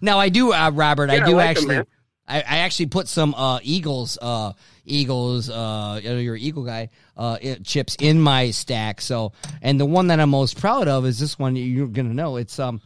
[0.00, 1.10] now I do, uh, Robert.
[1.10, 1.74] I Yeah, I do like 'em, actually.
[1.76, 1.86] man.
[2.28, 4.52] I, I actually put some uh, Eagles, uh,
[4.84, 9.00] Eagles, uh, your Eagle guy, uh, chips in my stack.
[9.00, 11.56] So, and the one that I'm most proud of is this one.
[11.56, 12.82] You're gonna know it's um,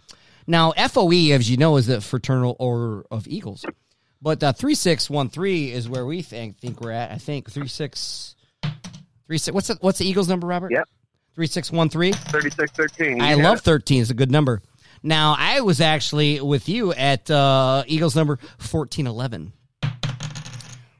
[0.46, 3.64] now FOE, as you know, is the Fraternal Order of Eagles,
[4.20, 7.10] but uh, three six one three is where we think think we're at.
[7.10, 8.36] I think three six
[9.26, 9.52] three six.
[9.52, 10.70] What's the, what's the Eagles number, Robert?
[10.70, 10.88] Yep.
[11.34, 12.12] Three six one three.
[12.12, 13.20] 3613.
[13.20, 14.02] I love 13.
[14.02, 14.62] It's a good number.
[15.02, 19.52] Now, I was actually with you at uh, Eagles number 1411.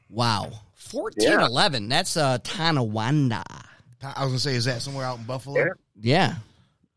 [0.09, 0.51] Wow.
[0.91, 1.89] 1411.
[1.89, 3.43] That's uh, Tonawanda.
[4.01, 5.57] I was going to say, is that somewhere out in Buffalo?
[5.57, 5.65] Yeah.
[6.01, 6.35] Yeah.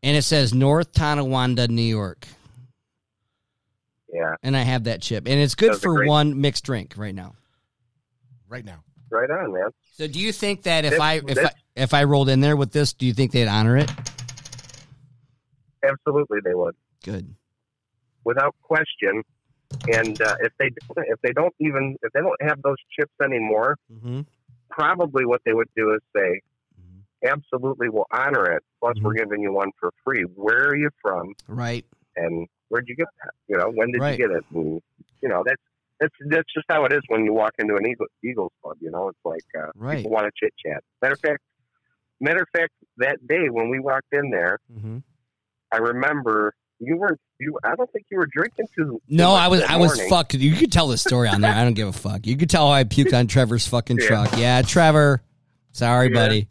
[0.03, 2.27] And it says North Tonawanda, New York.
[4.13, 5.27] Yeah, And I have that chip.
[5.27, 7.35] And it's good Those are for one mixed drink right now.
[8.47, 8.83] Right now.
[9.09, 9.69] right on, man.
[9.93, 12.39] So do you think that if This- I if this- I if I rolled in
[12.39, 13.91] there with this, do you think they'd honor it?
[15.83, 17.35] Absolutely, they would, Good.
[18.23, 19.23] without question.
[19.87, 23.77] And uh, if they if they don't even if they don't have those chips anymore,
[23.91, 24.21] Mm-hmm.
[24.69, 26.41] probably what they would do is say,
[27.25, 28.63] "Absolutely, we'll honor it.
[28.81, 29.17] Plus, we're Mm-hmm.
[29.29, 30.23] giving you one for free.
[30.23, 31.33] Where are you from?
[31.47, 31.85] Right.
[32.17, 33.31] And where'd you get that?
[33.47, 34.19] You know, when did Right.
[34.19, 34.43] you get it?
[34.53, 34.81] And,
[35.21, 35.61] you know, that's
[36.01, 38.77] It's that's just how it is when you walk into an Eagle, Eagles club.
[38.81, 39.97] You know, it's like uh, Right.
[39.97, 40.83] people want to chit chat.
[41.01, 41.39] Matter of fact,
[42.19, 44.97] matter of fact, that day when we walked in there, Mm-hmm.
[45.71, 47.19] I remember you weren't.
[47.39, 49.01] You, I don't think you were drinking too.
[49.07, 50.33] No, I was I was fucked.
[50.33, 51.53] You could tell the story on there.
[51.53, 52.25] I don't give a fuck.
[52.27, 54.07] You could tell how I puked on Trevor's fucking Yeah.
[54.07, 54.37] truck.
[54.37, 55.21] Yeah, Trevor.
[55.71, 56.13] Sorry, Yeah.
[56.13, 56.47] buddy.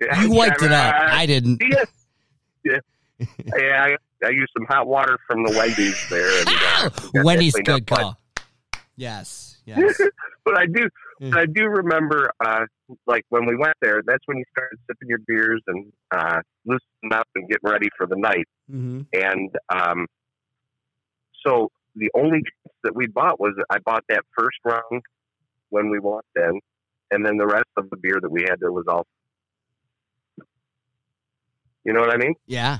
[0.00, 0.94] Yeah, You wiped it up.
[0.94, 1.60] uh, I didn't.
[1.60, 1.84] Yeah,
[2.64, 3.26] yeah.
[3.58, 6.40] yeah I, I used some hot water from the Wendy's there.
[6.40, 6.90] And, uh,
[7.24, 8.18] Wendy's good call.
[8.96, 9.58] Yes.
[9.66, 10.00] Yes.
[10.44, 10.88] but I do,
[11.20, 12.64] But I do remember, uh,
[13.06, 14.00] like when we went there.
[14.06, 18.06] That's when you started sipping your beers and uh, loosening up and getting ready for
[18.06, 18.46] the night.
[18.70, 20.06] hmm And um,
[21.46, 22.40] so the only
[22.84, 25.02] that we bought was I bought that first round
[25.68, 26.60] when we walked in,
[27.10, 29.06] and then the rest of the beer that we had there was all.
[31.84, 32.34] You know what I mean?
[32.46, 32.78] Yeah.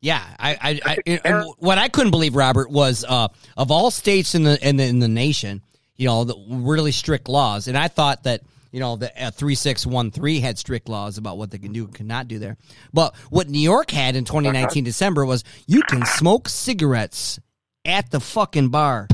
[0.00, 4.34] Yeah, I, I, I and what I couldn't believe, Robert, was uh, of all states
[4.34, 5.62] in the in the in the nation,
[6.02, 8.40] you know, the really strict laws, and I thought that
[8.72, 11.72] you know the uh, three six one three had strict laws about what they can
[11.72, 12.56] do and cannot do there.
[12.92, 17.38] But what New York had in 2019 December was you can smoke cigarettes
[17.84, 19.06] at the fucking bar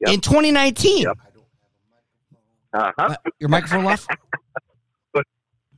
[0.00, 0.14] Yep.
[0.14, 1.02] in 2019.
[1.02, 1.18] Yep.
[2.72, 3.08] Uh huh.
[3.10, 4.06] Uh, your microphone off?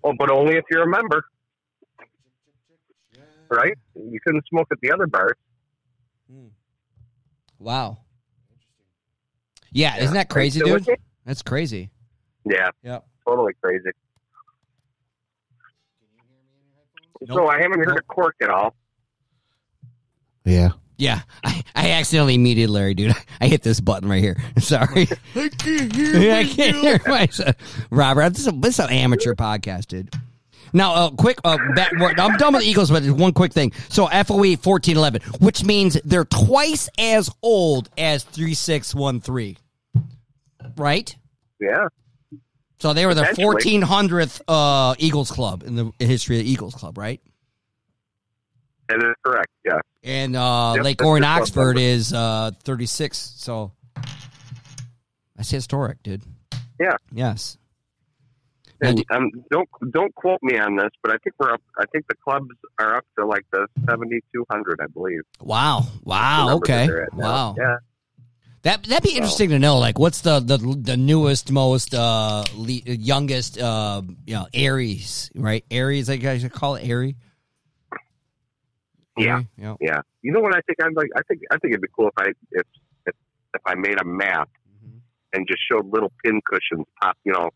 [0.03, 1.23] Oh, but only if you're a member,
[3.51, 3.77] right?
[3.94, 5.37] You couldn't smoke at the other bars.
[7.59, 7.99] Wow.
[9.72, 11.02] Yeah, isn't that crazy, Are you still dude?
[11.24, 11.90] That's crazy.
[12.44, 13.00] Yeah, Yeah.
[13.26, 13.90] totally crazy.
[17.28, 17.98] So I haven't heard Nope.
[17.98, 18.74] a cork at all.
[20.44, 20.70] Yeah.
[20.96, 23.14] Yeah, I, I accidentally muted Larry, dude.
[23.40, 24.37] I hit this button right here.
[24.59, 25.09] Sorry.
[25.35, 27.56] I can't hear I can't hear myself.
[27.90, 30.12] Robert, this is, a, this is an amateur podcast, dude.
[30.72, 33.72] Now, uh, quick, uh, back, I'm done with the Eagles, but one quick thing.
[33.88, 39.56] So, FOE 1411, which means they're twice as old as 3613.
[40.76, 41.14] Right?
[41.61, 41.88] Yeah,
[42.78, 46.96] So, they were the 1400th uh, Eagles club in the history of the Eagles club,
[46.96, 47.20] right?
[48.88, 49.48] that is correct.
[49.64, 53.16] Yeah, And uh, Yep, Lake Orion Oxford is uh, 36.
[53.37, 53.72] So
[55.37, 56.22] that's historic, dude.
[56.80, 56.96] Yeah.
[57.12, 57.56] Yes.
[58.82, 61.60] And um, don't don't quote me on this, but I think we're up.
[61.78, 65.20] I think the clubs are up to like the seventy two hundred, I believe.
[65.40, 65.82] wow.
[66.02, 66.56] Wow.
[66.56, 66.86] Okay.
[66.86, 67.24] they're at now.
[67.24, 67.54] Wow.
[67.58, 67.76] Yeah.
[68.62, 69.78] That that'd be interesting to know.
[69.78, 75.64] Like, what's the the the newest, most uh le- youngest uh you know Aeries, right?
[75.70, 77.16] Aeries, I guys should call it Airy.
[79.16, 79.42] Yeah.
[79.56, 79.74] Yeah.
[79.80, 80.00] Yeah.
[80.22, 80.82] You know what I think?
[80.82, 81.08] I'd like.
[81.16, 81.42] I think.
[81.50, 82.66] I think it'd be cool if I if
[83.06, 83.14] if,
[83.54, 84.48] if I made a map
[84.84, 84.98] Mm-hmm.
[85.34, 87.50] and just showed little pin cushions pop, you know,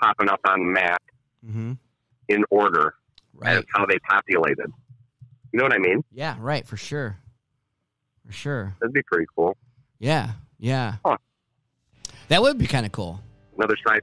[0.00, 1.02] popping up on map
[1.46, 1.72] Mm-hmm.
[2.28, 2.94] in order
[3.32, 3.64] Right.
[3.72, 4.72] how they populated.
[5.52, 6.02] You know what I mean?
[6.12, 6.34] Yeah.
[6.40, 6.66] Right.
[6.66, 7.16] For sure.
[8.26, 8.74] For sure.
[8.80, 9.56] That'd be pretty cool.
[10.00, 10.32] Yeah.
[10.58, 10.96] Yeah.
[11.06, 11.16] Huh.
[12.28, 13.20] That would be kind of cool.
[13.56, 14.02] Another side,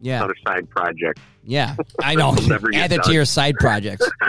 [0.00, 0.18] Yeah.
[0.18, 1.20] another side project.
[1.44, 2.30] Yeah, I know.
[2.32, 4.08] Will never get Add that to your side projects.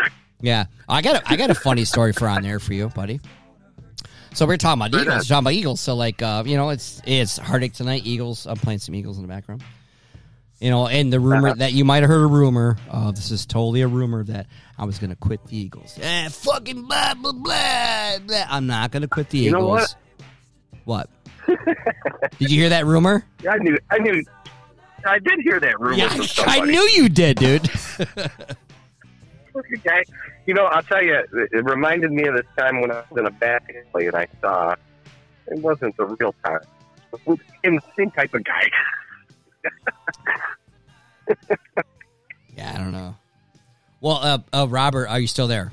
[0.41, 3.21] Yeah, I got a, I got a funny story for on there for you, buddy.
[4.33, 5.15] So we're talking about Right Eagles.
[5.15, 5.21] on.
[5.23, 5.79] Talking about Eagles.
[5.79, 8.01] So like, uh, you know, it's it's heartache tonight.
[8.05, 8.45] Eagles.
[8.45, 9.63] I'm playing some Eagles in the background.
[10.63, 11.55] You know, and the rumor Uh-huh.
[11.57, 12.77] that you might have heard a rumor.
[12.89, 14.47] Uh, this is totally a rumor that
[14.77, 15.99] I was going to quit the Eagles.
[16.01, 18.17] Eh, fucking blah blah blah.
[18.25, 18.45] blah.
[18.49, 19.95] I'm not going to quit the You know Eagles.
[20.85, 21.09] what?
[22.39, 23.25] Did you hear that rumor?
[23.43, 23.77] Yeah, I knew.
[23.91, 24.23] I knew.
[25.05, 26.15] I did hear that rumor Yeah,
[26.47, 27.69] I knew you did, dude.
[29.55, 30.03] Okay.
[30.47, 33.25] You know, I'll tell you, it reminded me of this time when I was in
[33.27, 34.73] a back alley and I saw
[35.47, 36.59] it wasn't the real time.
[37.13, 38.63] It was same type of guy.
[42.55, 43.15] Yeah, I don't know.
[43.99, 45.71] Well, uh, uh, Robert, are you still there?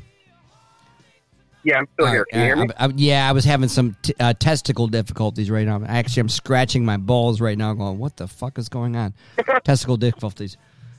[1.63, 2.25] Yeah, I'm still here.
[2.33, 2.69] right, you hear me?
[2.79, 5.83] I- I- yeah, I was having some t- uh, testicle difficulties right now.
[5.87, 9.13] Actually, I'm scratching my balls right now, going, "What the fuck is going on?"
[9.65, 10.57] testicle difficulties.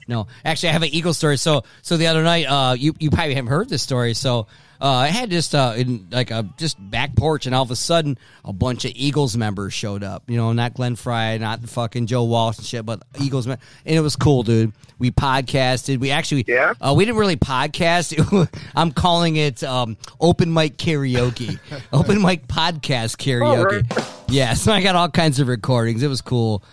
[0.07, 1.37] No, actually, I have an eagle story.
[1.37, 4.13] So, so the other night, uh, you you probably haven't heard this story.
[4.13, 4.45] So,
[4.81, 7.75] uh, I had just uh, in like a just back porch, and all of a
[7.75, 10.23] sudden, a bunch of Eagles members showed up.
[10.27, 13.45] You know, not Glenn Frey, not fucking Joe Walsh and shit, but Eagles.
[13.45, 14.73] mem- And it was cool, dude.
[14.97, 15.99] We podcasted.
[15.99, 16.73] We actually, Yeah?
[16.81, 18.49] uh, we didn't really podcast.
[18.75, 21.59] I'm calling it um, open mic karaoke,
[21.93, 23.85] open mic podcast karaoke.
[23.91, 24.09] Oh, right.
[24.29, 26.01] Yeah, so I got all kinds of recordings.
[26.03, 26.63] It was cool.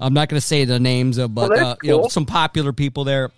[0.00, 2.72] I'm not going to say the names of, but Well, uh, you know, some popular
[2.72, 3.30] people there,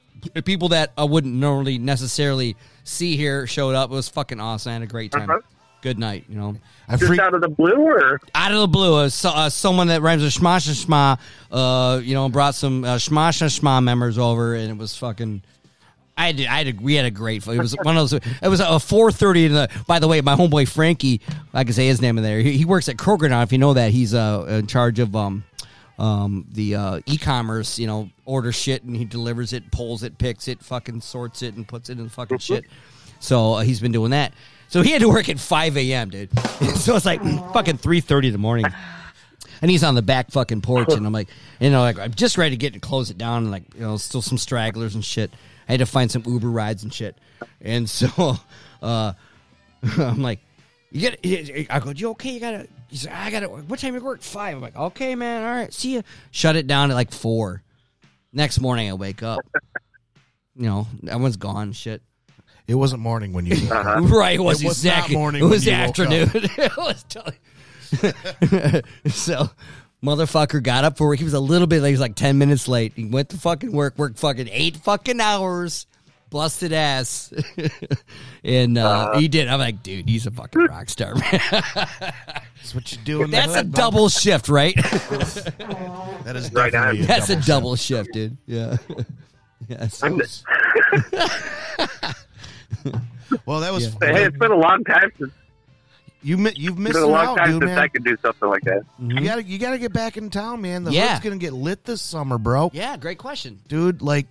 [0.45, 3.91] people that I wouldn't normally necessarily see here showed up.
[3.91, 4.71] It was fucking awesome.
[4.71, 5.31] I had a great time.
[5.31, 5.41] Uh-huh.
[5.83, 6.25] Good night.
[6.29, 6.57] You know,
[6.89, 7.21] I Just freak.
[7.21, 10.23] out of the blue, or out of the blue, uh, so, uh, someone that rhymes
[10.23, 11.19] with Shma Shma,
[11.51, 15.43] uh, you know, brought some uh, Shma Shma members over, and it was fucking.
[16.19, 17.47] I had, I had a, we had a great.
[17.47, 18.21] It was one of those.
[18.43, 19.69] It was a four thirty in.
[19.87, 21.23] By the way, my homeboy Frankie,
[21.55, 22.41] I can say his name in there.
[22.41, 23.41] He, he works at Kroger now.
[23.41, 25.45] If you know that, he's uh in charge of um
[26.01, 27.79] um the uh, e-commerce.
[27.79, 31.55] You know, order shit and he delivers it, pulls it, picks it, fucking sorts it,
[31.55, 32.65] and puts it in the fucking shit.
[33.21, 34.33] So uh, he's been doing that.
[34.69, 36.11] So he had to work at five a.m.
[36.11, 36.37] dude.
[36.77, 38.67] so it's like fucking three thirty in the morning
[39.63, 42.39] and he's on the back fucking porch, and I'm like, you know, like I'm just
[42.39, 45.05] ready to get to close it down, and like you know, still some stragglers and
[45.05, 45.31] shit.
[45.69, 47.17] I had to find some Uber rides and shit,
[47.61, 48.37] and so
[48.83, 49.13] uh,
[49.99, 50.41] I'm like,
[50.91, 52.33] you get, I go, you okay?
[52.33, 52.69] You gotta.
[52.89, 53.47] He's like, I gotta.
[53.49, 54.23] What time you work?
[54.23, 54.57] Five.
[54.57, 55.45] I'm like, okay, man.
[55.45, 56.03] All right, see you.
[56.31, 57.63] Shut it down at like four.
[58.33, 59.41] Next morning, I wake up.
[60.57, 61.73] You know, everyone's gone.
[61.73, 62.03] Shit.
[62.67, 63.57] It wasn't morning when you.
[63.71, 64.01] Uh-huh.
[64.03, 65.17] Right, it was, It was exactly.
[65.17, 66.31] morning it was when you woke afternoon.
[66.57, 68.83] it was totally.
[69.11, 69.51] so,
[70.05, 71.19] motherfucker got up for work.
[71.19, 71.89] He was a little bit late.
[71.91, 72.93] He was like ten minutes late.
[72.95, 73.99] He went to fucking work.
[73.99, 75.87] Worked fucking eight fucking hours.
[76.31, 77.33] Busted ass,
[78.45, 79.19] and uh, Uh-huh.
[79.19, 79.49] he did.
[79.49, 81.41] I'm like, dude, he's a fucking rock star, man.
[81.51, 83.23] That's what you do.
[83.25, 83.77] In the That's a hood, bud.
[83.79, 84.75] double shift, right?
[86.25, 87.07] That is Right definitely on.
[87.07, 87.47] That's a shift.
[87.49, 88.37] double shift, dude.
[88.47, 88.77] Yeah.
[89.69, 90.03] yes.
[90.05, 90.21] I'm,
[93.47, 93.87] Well, that was.
[93.87, 94.13] Yeah.
[94.13, 95.33] hey, it's been a long time since
[96.23, 97.79] You mi- you've it's missed been a long out, time dude, since man.
[97.79, 98.83] I could do something like that.
[98.99, 100.85] You gotta you gotta get back in town, man.
[100.85, 101.09] The Yeah.
[101.15, 102.71] hood's gonna get lit this summer, bro.
[102.75, 102.97] Yeah.
[102.97, 103.61] Great question.
[103.69, 104.27] Dude, like,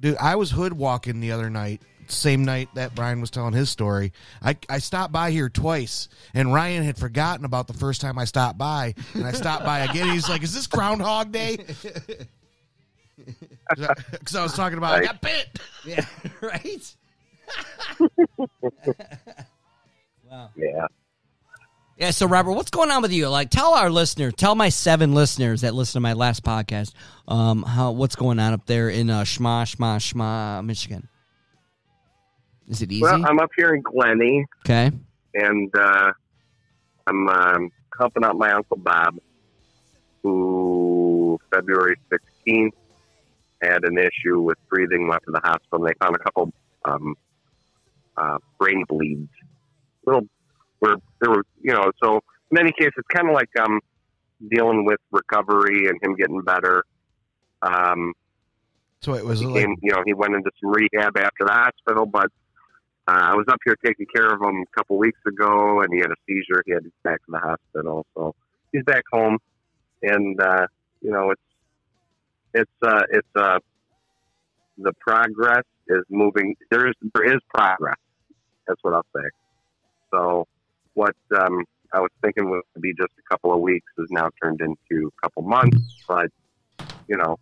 [0.00, 1.82] dude, I was hood walking the other night.
[2.08, 6.52] Same night that Brian was telling his story, I, I stopped by here twice, and
[6.52, 10.08] Ryan had forgotten about the first time I stopped by, and I stopped by again.
[10.10, 11.58] He's like, "Is this Groundhog Day?"
[14.10, 15.06] Because I was talking about, I Right.
[15.06, 15.58] got bit.
[15.84, 16.04] Yeah.
[16.40, 16.94] right.
[20.30, 20.48] wow.
[20.56, 20.86] Yeah.
[22.00, 23.28] Yeah, so Robert, what's going on with you?
[23.28, 26.94] Like, tell our listeners, tell my seven listeners that listen to my last podcast,
[27.28, 31.06] um, how what's going on up there in uh, Shma Shma Shma, Michigan.
[32.68, 33.02] Is it easy?
[33.02, 34.90] Well, I'm up here in Glenny, okay.
[35.34, 36.12] and uh,
[37.06, 39.18] I'm um, helping out my uncle Bob,
[40.22, 42.70] who February 16th
[43.60, 45.84] had an issue with breathing, went to the hospital.
[45.84, 46.50] And they found a couple
[46.86, 47.14] um,
[48.16, 49.28] uh, brain bleeds.
[50.06, 50.26] Little,
[50.80, 53.80] where there were, you know, so in any case, it's kind of like um,
[54.50, 56.84] dealing with recovery and him getting better.
[57.62, 58.12] Um,
[59.00, 61.52] So it was he like, came, you know, he went into some rehab after the
[61.52, 62.30] hospital, but
[63.08, 66.00] uh, I was up here taking care of him a couple weeks ago, and he
[66.00, 66.62] had a seizure.
[66.66, 68.34] He had to get back to the hospital, so
[68.72, 69.38] he's back home,
[70.02, 70.66] and uh,
[71.00, 71.42] you know, it's
[72.54, 73.58] it's uh, it's uh,
[74.78, 76.56] the progress is moving.
[76.70, 77.98] There is there is progress.
[78.66, 79.28] That's what I'll say.
[80.12, 80.46] So,
[80.94, 84.60] what um, I was thinking would be just a couple of weeks has now turned
[84.60, 86.28] into a couple months, but
[87.08, 87.36] you know,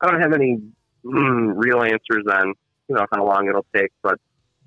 [0.00, 0.58] I don't have any
[1.04, 2.54] mm, real answers on
[2.88, 4.18] you know how long it'll take, but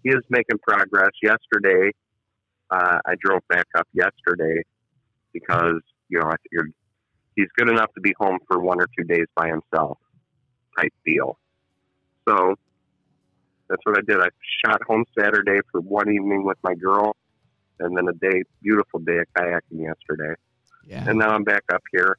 [0.03, 1.11] he is making progress.
[1.21, 1.91] Yesterday,
[2.69, 4.63] uh, I drove back up yesterday
[5.31, 6.73] because you know I figured
[7.35, 9.97] he's good enough to be home for one or two days by himself,
[10.77, 11.37] type deal.
[12.27, 12.55] So
[13.69, 14.21] that's what I did.
[14.21, 14.27] I
[14.65, 17.15] shot home Saturday for one evening with my girl,
[17.83, 20.33] and then a day, beautiful day of kayaking yesterday
[20.87, 21.05] Yeah.
[21.07, 22.17] and now I'm back up here,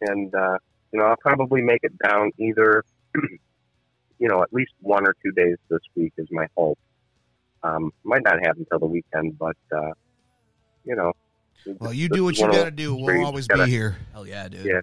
[0.00, 0.58] and uh,
[0.92, 2.84] you know I'll probably make it down either,
[4.18, 6.78] you know, at least one or two days this week is my hope.
[7.62, 9.92] Um, might not happen until the weekend, but uh,
[10.84, 11.12] you know.
[11.80, 12.94] well, you do what you gotta do.
[12.94, 13.96] We'll always gotta- be here.
[14.12, 14.64] Hell yeah, dude.
[14.66, 14.80] Yeah.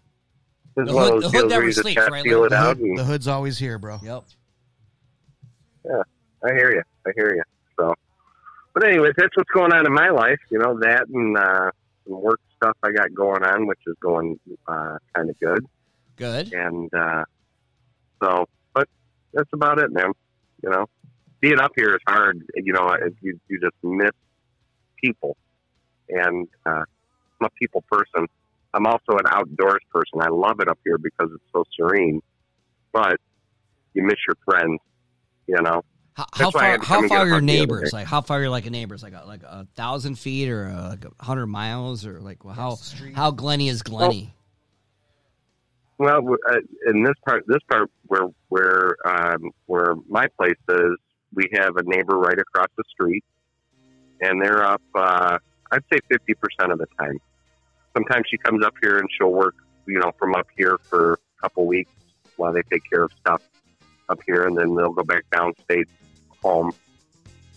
[0.76, 2.50] The hood- the hood never where you just sleeps, right, feel Larry?
[2.50, 4.00] The, hood, And the hood's always here, bro.
[4.04, 4.24] Yep.
[5.86, 6.02] Yeah,
[6.44, 6.82] I hear you.
[7.06, 7.44] I hear you.
[7.80, 7.94] So,
[8.74, 10.40] but anyways, that's what's going on in my life.
[10.50, 11.72] You know that and uh,
[12.06, 15.66] some work stuff I got going on, which is going uh, kind of good.
[16.16, 16.54] Good.
[16.54, 17.26] and uh,
[18.22, 18.88] so, but
[19.34, 20.12] that's about it, man.
[20.62, 20.86] You know,
[21.40, 22.42] being up here is hard.
[22.56, 24.12] You know, you you just miss
[25.02, 25.36] people,
[26.10, 26.84] and uh,
[27.42, 28.28] I'm a people person.
[28.74, 30.22] I'm also an outdoors person.
[30.22, 32.22] I love it up here because it's so serene,
[32.92, 33.18] but
[33.94, 34.80] you miss your friends.
[35.48, 35.84] You know,
[36.16, 36.86] How, how That's why I far?
[36.86, 37.94] How far are your hug the other neighbors?
[37.94, 39.02] Like, how far are you like a neighbors?
[39.02, 42.54] Like, a, like a thousand feet or uh, like a hundred miles or like well,
[42.54, 42.78] how
[43.16, 44.34] how Glenny is Glenny?
[45.98, 50.98] Well, w- uh, in this part, this part where where um, where my place is,
[51.34, 53.24] we have a neighbor right across the street,
[54.22, 54.82] and they're up.
[54.94, 55.40] Uh,
[55.72, 57.20] I'd say fifty percent of the time.
[57.94, 59.56] Sometimes she comes up here and she'll work,
[59.88, 61.92] you know, from up here for a couple weeks
[62.38, 63.42] while they take care of stuff
[64.10, 65.86] up here, and then they'll go back downstate
[66.44, 66.72] home,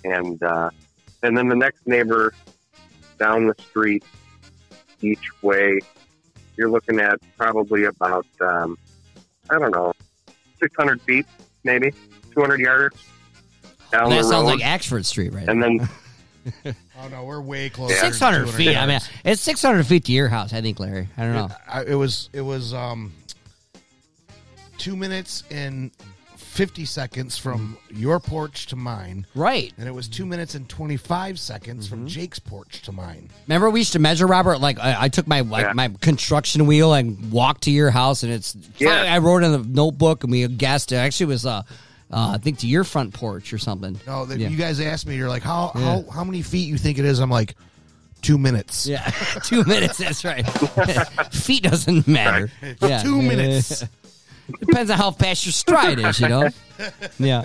[0.04, 0.70] and uh,
[1.22, 2.32] and then the next neighbor
[3.18, 4.04] down the street,
[5.02, 5.80] each way,
[6.56, 8.78] you're looking at probably about um,
[9.50, 9.92] I don't know,
[10.60, 11.26] 600 feet,
[11.64, 11.92] maybe
[12.32, 12.96] 200 yards.
[13.92, 15.48] down that the sounds road, like Axford Street, right?
[15.48, 15.88] and then
[16.98, 17.90] Oh no, we're way close.
[17.90, 18.02] Yeah.
[18.02, 18.76] Six hundred 200 feet.
[18.76, 20.52] I mean, it's six hundred feet to your house.
[20.52, 21.08] I think, Larry.
[21.16, 21.48] I don't know.
[21.68, 23.12] I, it was it was um
[24.78, 25.90] two minutes and
[26.56, 29.72] fifty seconds from your porch to mine, Right.
[29.78, 31.94] and it was two minutes and twenty five seconds Mm-hmm.
[31.94, 33.28] from Jake's porch to mine.
[33.46, 34.58] Remember, we used to measure Robert.
[34.58, 35.72] Like I, I took my like Yeah.
[35.74, 38.56] my construction wheel and walked to your house, and it's.
[38.78, 39.02] Yeah.
[39.14, 40.92] I wrote in the notebook, and we guessed.
[40.92, 41.62] It actually was uh,
[42.10, 44.00] uh, I think to your front porch or something.
[44.06, 44.48] No, that Yeah.
[44.48, 47.18] you guys asked me, you're like, how how how many feet you think it is?
[47.18, 47.54] I'm like,
[48.22, 48.86] two minutes.
[48.86, 49.04] Yeah,
[49.44, 49.98] two minutes.
[49.98, 50.42] That's right.
[51.32, 52.50] Feet doesn't matter.
[52.80, 53.84] Yeah, Two minutes.
[54.60, 56.48] Depends on how fast your stride is, you know.
[57.18, 57.42] Yeah.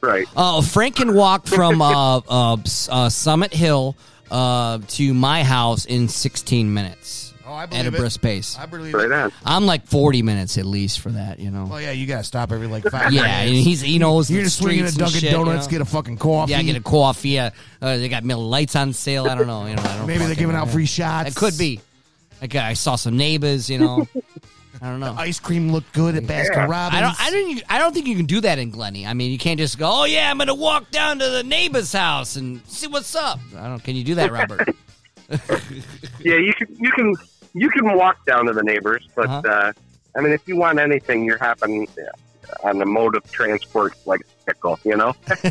[0.00, 0.26] right.
[0.34, 2.56] Uh, Frank can walk from uh, uh,
[2.90, 3.94] uh, Summit Hill
[4.30, 7.98] uh, to my house in 16 minutes Oh, I at believe a it.
[7.98, 8.56] brisk pace.
[8.58, 9.12] I believe Right it.
[9.12, 9.30] on.
[9.44, 11.66] I'm like 40 minutes at least for that, you know.
[11.66, 13.12] Well, yeah, you gotta stop every like five.
[13.12, 13.66] Yeah, and minutes.
[13.66, 15.70] he's he knows You're the just swinging a streets and Dunkin' shit, you Donuts, know?
[15.70, 16.50] get a fucking coffee.
[16.52, 17.28] yeah, get a coffee.
[17.30, 17.50] Yeah,
[17.80, 19.26] uh, they got Miller Lites on sale.
[19.28, 19.64] I don't know.
[19.66, 20.62] You know, I don't Maybe they're fucking giving know.
[20.62, 21.28] out free shots.
[21.30, 21.80] It could be.
[22.40, 24.08] Like I saw some neighbors, you know.
[24.82, 25.14] I don't know.
[25.16, 26.94] Ice cream looked good at Baskin Robbins.
[26.96, 27.20] I don't.
[27.20, 27.62] I don't.
[27.72, 29.06] I don't think you can do that in Glenny.
[29.06, 29.88] I mean, you can't just go.
[29.90, 33.40] Oh yeah, I'm gonna walk down to the neighbor's house and see what's up.
[33.56, 33.82] I don't.
[33.82, 34.68] Can you do that, Robert?
[36.20, 37.14] Yeah, you can you can
[37.54, 39.42] you can walk down to the neighbors, but Uh-huh.
[39.48, 39.72] uh,
[40.16, 41.86] I mean, if you want anything, you're hopping
[42.64, 45.14] on the mode of transport like a pickle, you know.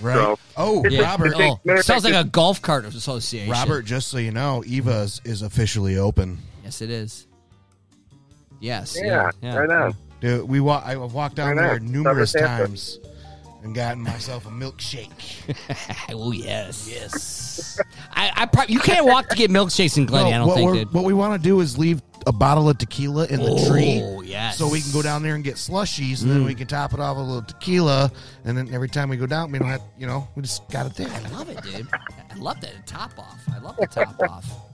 [0.00, 0.14] Right.
[0.14, 1.00] So- oh, Yeah.
[1.02, 1.32] Robert.
[1.36, 3.50] Oh, sounds like a golf cart association.
[3.50, 6.38] Robert, just so you know, Eva's is officially open.
[6.62, 7.26] Yes, it is.
[8.60, 8.96] Yes.
[9.00, 9.56] Yeah, Yeah.
[9.56, 9.94] right on.
[10.20, 11.62] Dude, we wa- I've walked down I know.
[11.62, 12.98] there numerous times
[13.62, 15.56] and gotten myself a milkshake.
[16.12, 16.88] oh yes.
[16.90, 17.80] Yes.
[18.12, 18.32] I.
[18.34, 20.30] I prob- you can't walk to get milkshakes in Glenny.
[20.30, 20.92] No, I don't what, think, we're- dude.
[20.92, 24.00] what we want to do is leave a bottle of tequila in the tree.
[24.02, 24.58] Oh yes.
[24.58, 26.58] So we can go down there and get slushies, and then we mm.
[26.58, 28.10] can top it off with a little tequila.
[28.44, 30.86] And then every time we go down, we don't have, you know, we just got
[30.86, 31.08] it there.
[31.08, 31.88] I love it, dude.
[31.92, 33.40] I love that top off.
[33.54, 34.67] I love the top off.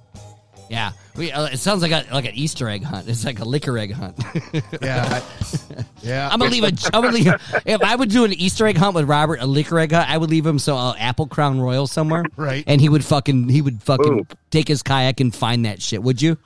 [0.71, 1.31] Yeah, we.
[1.31, 3.07] Uh, it sounds like a like an Easter egg hunt.
[3.09, 4.17] It's like a liquor egg hunt.
[4.83, 6.29] Yeah, I- yeah.
[6.31, 6.73] I'm gonna leave a.
[6.93, 7.33] I'm gonna leave.
[7.67, 10.17] If I would do an Easter egg hunt with Robert, a liquor egg hunt, I
[10.19, 12.65] would leave him so uh, Apple Crown Royal somewhere, Right.
[12.67, 14.27] And he would fucking he would fucking Ooh.
[14.51, 16.03] take his kayak and find that shit.
[16.03, 16.39] Would you?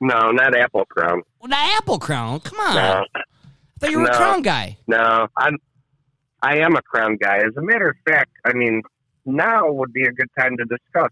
[0.00, 1.22] No, not Apple Crown.
[1.40, 2.40] Well, not Apple Crown.
[2.40, 2.74] Come on.
[2.74, 3.20] No, I
[3.80, 4.76] thought you were a Crown guy.
[4.86, 5.56] no, I'm.
[6.42, 7.36] I am a Crown guy.
[7.38, 8.82] As a matter of fact, I mean,
[9.26, 11.10] now would be a good time to discuss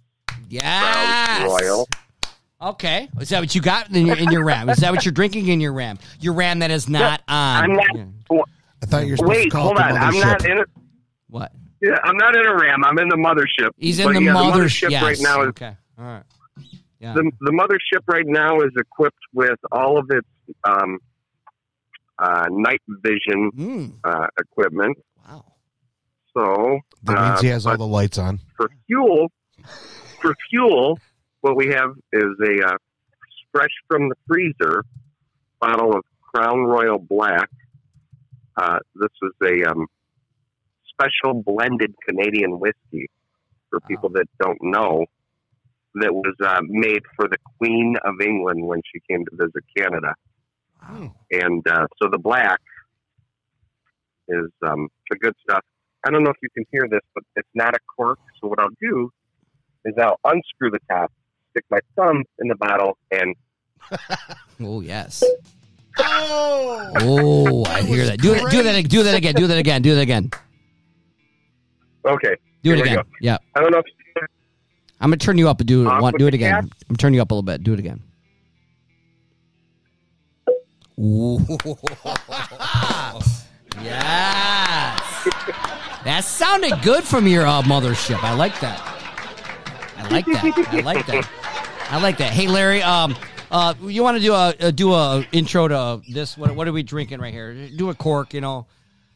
[0.49, 1.39] Yes.
[1.39, 1.89] Crown Royal.
[2.61, 3.09] Okay.
[3.21, 4.69] Is that what you got in your, in your RAM?
[4.69, 5.99] Is that what you're drinking in your RAM?
[6.21, 7.65] Your RAM that is not on.
[7.65, 7.87] I'm not.
[7.95, 8.39] Yeah.
[8.83, 9.97] I thought you were supposed Wait, to call hold it the on.
[9.97, 10.59] I'm not in.
[10.59, 10.65] A,
[11.29, 11.53] What?
[11.83, 12.85] yeah, I'm not in a Ram.
[12.85, 13.71] I'm in the mothership.
[13.77, 14.53] He's in But the yeah, mothership.
[14.89, 15.03] mothership yes.
[15.03, 15.77] right now is okay.
[15.99, 16.23] All right.
[17.01, 17.13] Yeah.
[17.15, 20.27] the, the mothership right now is equipped with all of its
[20.65, 20.99] um,
[22.19, 24.99] uh, night vision Mm, uh, equipment.
[25.29, 25.45] wow.
[26.37, 28.41] So That uh, means he has all the lights on.
[28.57, 29.31] for fuel,
[30.21, 30.99] for fuel,
[31.41, 32.77] what we have is a uh,
[33.53, 34.85] fresh from the freezer
[35.61, 37.49] bottle of Crown Royal Black.
[38.57, 39.33] Uh, this is
[39.65, 39.87] a um,
[40.89, 43.09] special blended Canadian whiskey
[43.71, 45.05] for people that don't know.
[45.95, 50.15] That was uh, made for the Queen of England when she came to visit Canada,
[50.83, 51.15] Wow.
[51.33, 52.61] and uh, so the black
[54.29, 55.65] is um, the good stuff.
[56.07, 58.19] I don't know if you can hear this, but it's not a cork.
[58.41, 59.11] So what I'll do
[59.85, 61.13] is I'll unscrew the top,
[61.51, 63.35] stick my thumb in the bottle, and
[64.61, 65.23] Oh yes.
[66.01, 68.21] Oh, Oh, I hear that.
[68.21, 68.51] Do it.
[68.51, 68.89] Do that.
[68.89, 69.35] Do that again.
[69.35, 69.83] Do that again.
[69.83, 70.31] Do that again.
[72.05, 72.99] okay, Do it again.
[73.21, 73.39] Yeah.
[73.55, 73.85] I don't know if
[75.01, 76.01] I'm gonna turn you up and do it.
[76.01, 76.53] One, do it again.
[76.55, 76.65] cap.
[76.65, 77.63] I'm gonna turn you up a little bit.
[77.63, 78.03] Do it again.
[83.81, 85.29] Yes.
[86.05, 88.21] That sounded good from your uh, mothership.
[88.25, 88.98] I like that.
[90.09, 90.45] I like that.
[90.73, 91.29] I like that.
[91.91, 92.33] I like that.
[92.33, 92.83] Hey, Larry.
[92.83, 93.17] Um.
[93.51, 93.75] Uh.
[93.83, 96.37] You want to do a, uh do a intro to this?
[96.37, 97.69] What What are we drinking right here?
[97.77, 98.35] Do a cork.
[98.35, 98.67] You know.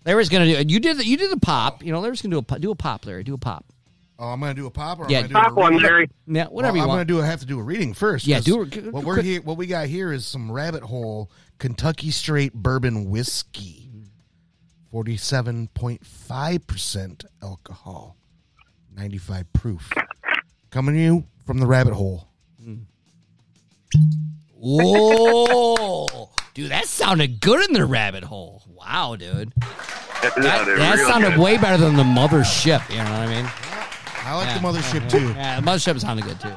[0.05, 0.73] Larry's gonna do.
[0.73, 0.99] You did.
[0.99, 1.83] The, you did the pop.
[1.85, 2.01] You know.
[2.01, 3.07] Larry's gonna do a do a pop.
[3.07, 3.65] Larry, do a pop.
[4.19, 5.77] oh, I'm gonna do a pop or Yeah, am I doing top a one.
[5.83, 6.11] Larry.
[6.27, 6.47] Yeah.
[6.47, 7.09] Whatever Well, you I'm want.
[7.09, 7.23] gonna do.
[7.25, 8.27] I have to do a reading first.
[8.27, 9.41] Yeah, 'cause do a- what we're here.
[9.43, 13.91] What we got here is some Rabbit Hole Kentucky Straight Bourbon Whiskey,
[14.91, 18.17] forty-seven point five percent alcohol,
[18.95, 19.91] ninety-five proof,
[20.73, 22.27] coming to you from the Rabbit Hole.
[24.93, 28.63] Whoa, dude, that sounded good in the rabbit hole.
[28.69, 29.53] Wow, dude,
[30.23, 31.41] That, that, that sounded good.
[31.41, 32.89] way better than the mothership.
[32.91, 33.51] You know what I mean?
[34.25, 34.59] I like Yeah.
[34.59, 35.29] the mothership too.
[35.35, 36.55] Yeah, the mothership sounded good too.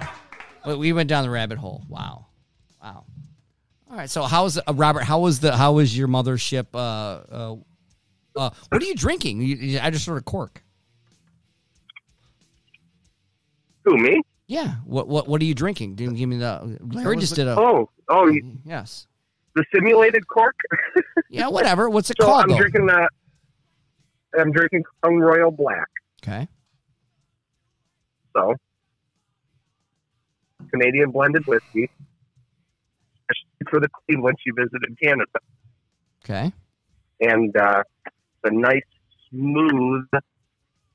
[0.64, 1.84] But we went down the rabbit hole.
[1.90, 2.28] Wow,
[2.82, 3.06] wow.
[3.90, 5.04] All right, so how was uh, Robert?
[5.04, 6.68] How was the how was your mothership?
[6.74, 7.56] Uh, uh,
[8.36, 9.42] Uh, what are you drinking?
[9.42, 10.62] You, you- I just heard a cork.
[13.86, 14.22] Who me?
[14.48, 14.76] Yeah.
[14.86, 15.96] What what what are you drinking?
[15.96, 16.78] Didn't give me the.
[16.92, 17.56] Larry just did a.
[17.58, 19.08] Oh, oh, you- Yes.
[19.56, 20.56] the simulated cork.
[21.30, 21.48] Yeah.
[21.48, 21.90] Whatever.
[21.90, 22.44] What's it So called?
[22.44, 22.58] I'm though?
[22.58, 23.10] drinking that.
[24.38, 25.88] I'm drinking Crown Royal Black.
[26.24, 26.48] Okay.
[28.36, 28.54] So
[30.72, 31.90] Canadian blended whiskey,
[33.22, 35.32] especially for the queen when she visited Canada,
[36.24, 36.52] Okay.
[37.22, 37.84] and uh,
[38.44, 38.82] a nice
[39.30, 40.06] smooth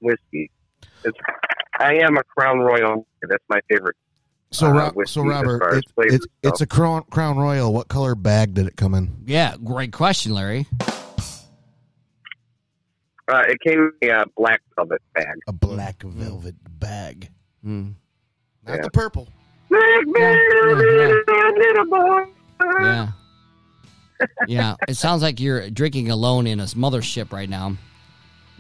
[0.01, 0.51] whiskey.
[1.05, 1.17] It's,
[1.81, 3.07] I am a Crown Royal.
[3.29, 3.97] That's my favorite.
[4.53, 7.73] So, Uh, Ro- so Robert, far it, flavors it's it's a crown, crown Royal.
[7.73, 9.17] What color bag did it come in?
[9.27, 9.57] Yeah.
[9.65, 10.67] Great question, Larry.
[13.29, 15.37] Uh, it came in a black velvet bag.
[15.47, 17.31] A black velvet bag,
[17.63, 17.91] Hmm.
[18.67, 18.83] not Yeah.
[18.83, 19.29] the purple.
[19.71, 20.03] Little
[21.87, 22.25] boy.
[22.81, 23.09] Yeah.
[24.49, 24.75] Yeah.
[24.89, 27.77] It sounds like you're drinking alone in a mothership right now.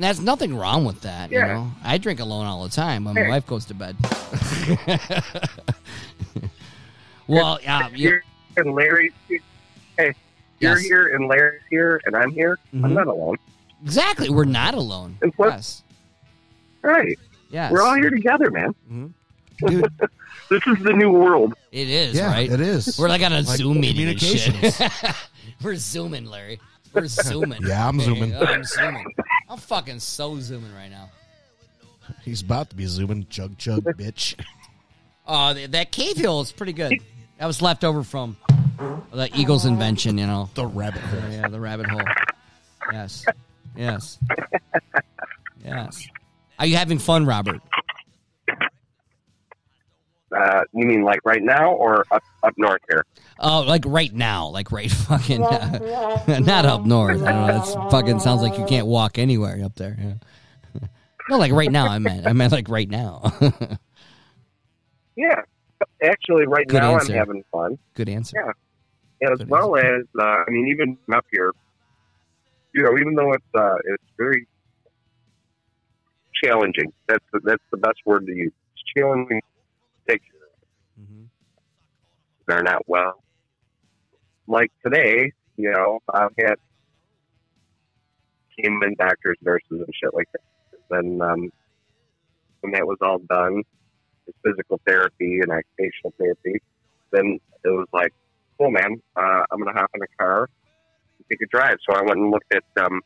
[0.01, 1.47] And There's nothing wrong with that, you Yeah.
[1.49, 1.73] know.
[1.85, 3.97] I drink alone all the time when my wife goes to bed.
[7.27, 8.23] well, yeah, you, You're
[8.57, 9.13] and Larry's.
[9.29, 10.15] Hey,
[10.59, 10.81] you're Yes.
[10.81, 12.59] here and Larry's here and I'm here.
[12.75, 12.85] Mhm.
[12.87, 13.37] I'm not alone.
[13.85, 14.31] exactly.
[14.31, 15.19] We're not alone.
[15.21, 15.83] And plus- Yes.
[16.81, 17.19] Right.
[17.51, 17.71] Yes.
[17.71, 18.75] We're all here together, man.
[19.67, 19.85] Dude,
[20.49, 21.53] This is the new world.
[21.73, 22.51] It is, yeah, right?
[22.51, 22.99] it is.
[22.99, 24.75] We're like on a Like Zoom meeting and shit.
[25.63, 26.59] We're zooming, Larry.
[26.95, 27.61] We're zooming.
[27.67, 28.35] Yeah, I'm Hey, zooming.
[28.35, 29.05] oh, I'm zooming.
[29.51, 31.11] I'm fucking so zooming right now.
[32.23, 33.27] He's about to be zooming.
[33.29, 34.41] Chug chug, bitch.
[35.27, 36.95] Oh, that cave hill is pretty good.
[37.39, 38.37] That was left over from
[39.13, 40.49] the Eagles invention, you know.
[40.55, 41.31] The rabbit hole.
[41.31, 42.03] Yeah, the rabbit hole.
[42.93, 43.25] Yes.
[43.77, 44.19] Yes.
[45.65, 46.07] Yes.
[46.59, 47.61] Are you having fun, Robert?
[50.37, 53.05] Uh, you mean like right now or up, up north here?
[53.43, 55.41] Oh, like right now, like right fucking,
[56.45, 57.22] not up north.
[57.22, 57.59] I don't know.
[57.59, 59.97] That's fucking sounds like you can't walk anywhere up there.
[59.99, 60.80] Yeah.
[61.30, 61.86] no, like right now.
[61.86, 63.32] I meant, I meant like right now.
[65.16, 65.43] Yeah.
[66.03, 67.12] Actually, right Good now answer.
[67.12, 67.78] I'm having fun.
[67.95, 68.36] Good answer.
[68.36, 68.53] Yeah.
[69.32, 71.53] As Good well as, uh, I mean, even up here,
[72.74, 74.47] you know, even though it's uh, it's very
[76.43, 76.93] challenging.
[77.09, 78.53] That's the, that's the best word to use.
[78.74, 79.41] It's challenging.
[79.41, 81.26] to Take care of Mhm.
[82.47, 83.20] they're not well.
[84.51, 86.57] Like today, you know, I've had
[88.61, 90.43] came in doctors, nurses, and shit like that.
[90.91, 91.53] Then um,
[92.59, 93.63] when that was all done,
[94.27, 96.61] the physical therapy and occupational therapy,
[97.13, 98.13] then it was like,
[98.59, 100.49] cool, man, uh, I'm gonna hop in a car
[101.19, 101.77] and take a drive.
[101.89, 103.03] So I went and looked at um,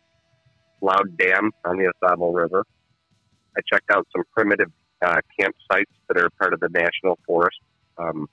[0.81, 2.65] Loud Dam on the Au Sable River.
[3.55, 4.73] I checked out some primitive
[5.03, 7.59] uh, campsites that are part of the National Forest
[7.99, 8.31] um,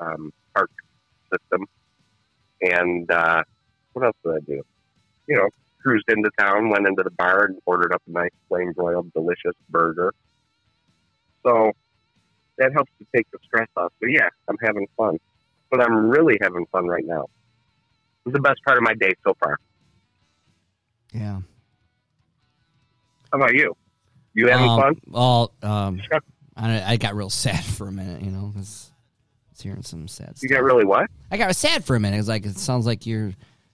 [0.00, 0.70] um, park
[1.30, 1.66] system.
[2.62, 3.42] And uh,
[3.92, 4.62] what else did I do?
[5.26, 5.48] You know,
[5.82, 9.54] cruised into town, went into the bar, and ordered up a nice flame broiled, delicious
[9.68, 10.12] burger.
[11.42, 11.72] So
[12.58, 13.92] that helps to take the stress off.
[14.00, 15.18] But yeah, I'm having fun,
[15.70, 17.26] but I'm really having fun right now.
[18.26, 19.58] It's the best part of my day so far.
[21.12, 21.40] Yeah.
[23.32, 23.74] How about you?
[24.34, 25.00] You having um, fun?
[25.06, 26.00] Well, um,
[26.56, 28.89] I, I got real sad for a minute, you know, 'cause
[29.60, 30.50] I was hearing some sad You stuff.
[30.58, 31.10] got really what?
[31.30, 32.18] I got sad for a minute.
[32.18, 33.32] It's like it sounds like you're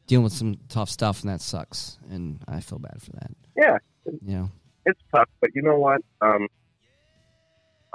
[0.09, 1.99] dealing with some tough stuff, and that sucks.
[2.11, 3.30] And I feel bad for that.
[3.57, 4.51] Yeah, You know.
[4.84, 6.01] it's tough, but you know what?
[6.20, 6.49] Um,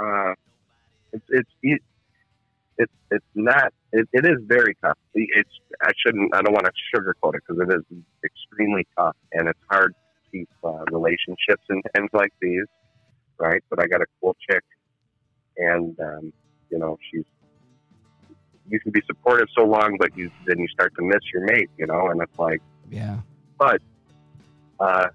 [0.02, 0.34] uh,
[1.12, 1.82] it's it's it,
[2.78, 3.74] it's it's not.
[3.92, 4.98] It, it is very tough.
[5.14, 5.50] It's
[5.82, 6.34] I shouldn't.
[6.34, 7.84] I don't want to sugarcoat it because it is
[8.24, 12.66] extremely tough, and it's hard to keep uh, relationships in times like these,
[13.38, 13.62] right?
[13.70, 14.64] But I got a cool chick,
[15.58, 16.32] and um,
[16.70, 17.26] you know she's.
[18.72, 21.70] You can be supportive so long, but you then you start to miss your mate,
[21.78, 23.20] you know, and it's like Yeah.
[23.58, 23.82] But
[24.80, 25.08] uh,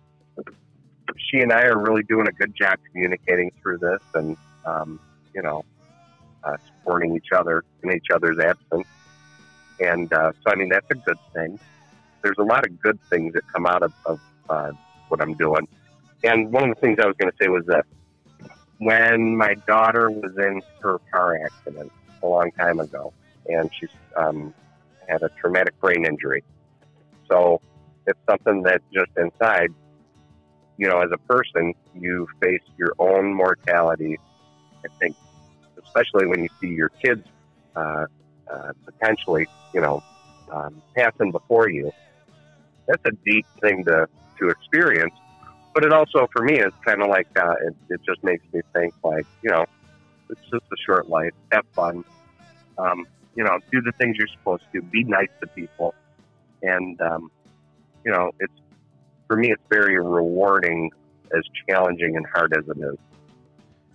[1.19, 5.01] she and I are really doing a good job communicating through this and, um,
[5.35, 5.65] you know,
[6.45, 8.87] uh, supporting each other in each other's absence.
[9.81, 11.59] And uh, so, I mean, that's a good thing.
[12.23, 14.73] There's a lot of good things that come out of, of uh,
[15.09, 15.69] what I'm doing.
[16.25, 17.85] And one of the things I was going to say was that
[18.79, 21.93] when my daughter was in her car accident
[22.23, 23.13] a long time ago,
[23.49, 24.55] and she's um,
[25.09, 26.43] had a traumatic brain injury.
[27.31, 27.61] So
[28.07, 29.73] it's something that just inside,
[30.77, 34.19] you know, as a person, you face your own mortality.
[34.85, 35.17] I think,
[35.83, 37.27] especially when you see your kids
[37.75, 38.07] uh,
[38.53, 40.03] uh, potentially, you know,
[40.53, 41.93] um, passing before you.
[42.87, 45.15] That's a deep thing to to experience.
[45.75, 48.61] But it also, for me, is kind of like uh, it, it just makes me
[48.73, 49.67] think, like, you know,
[50.31, 51.33] it's just a short life.
[51.53, 52.05] Have fun.
[52.79, 53.07] Um,
[53.37, 54.83] you know, do the things you're supposed to.
[54.83, 55.95] Be nice to people,
[56.63, 57.31] and um,
[58.05, 58.53] you know, it's
[59.27, 60.91] for me, it's very rewarding,
[61.37, 62.97] as challenging and hard as it is.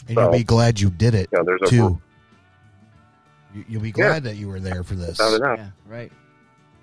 [0.07, 2.01] And So- you'll be glad you did it You know, there's a too.
[3.53, 5.19] You- You'll be glad that you were there for this.
[5.19, 5.57] without a doubt.
[5.59, 6.11] Yeah, right.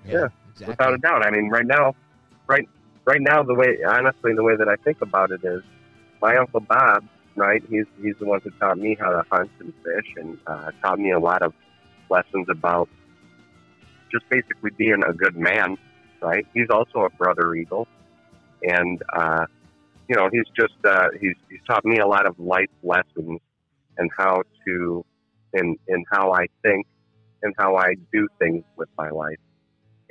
[0.05, 0.67] Yeah, exactly.
[0.73, 1.25] without a doubt.
[1.25, 1.95] I mean, right now,
[2.47, 2.67] right,
[3.05, 5.61] right now, the way honestly, the way that I think about it is,
[6.21, 7.05] my uncle Bob,
[7.35, 7.63] right?
[7.69, 10.99] He's he's the one who taught me how to hunt and fish, and uh, taught
[10.99, 11.53] me a lot of
[12.09, 12.89] lessons about
[14.11, 15.77] just basically being a good man,
[16.21, 16.45] right?
[16.53, 17.87] He's also a brother eagle,
[18.63, 19.45] and uh,
[20.07, 23.39] you know, he's just uh, he's he's taught me a lot of life lessons
[23.97, 25.05] and how to,
[25.53, 26.87] in in how I think
[27.43, 29.37] and how I do things with my life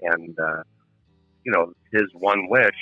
[0.02, 0.62] and uh,
[1.44, 2.74] you know his one wish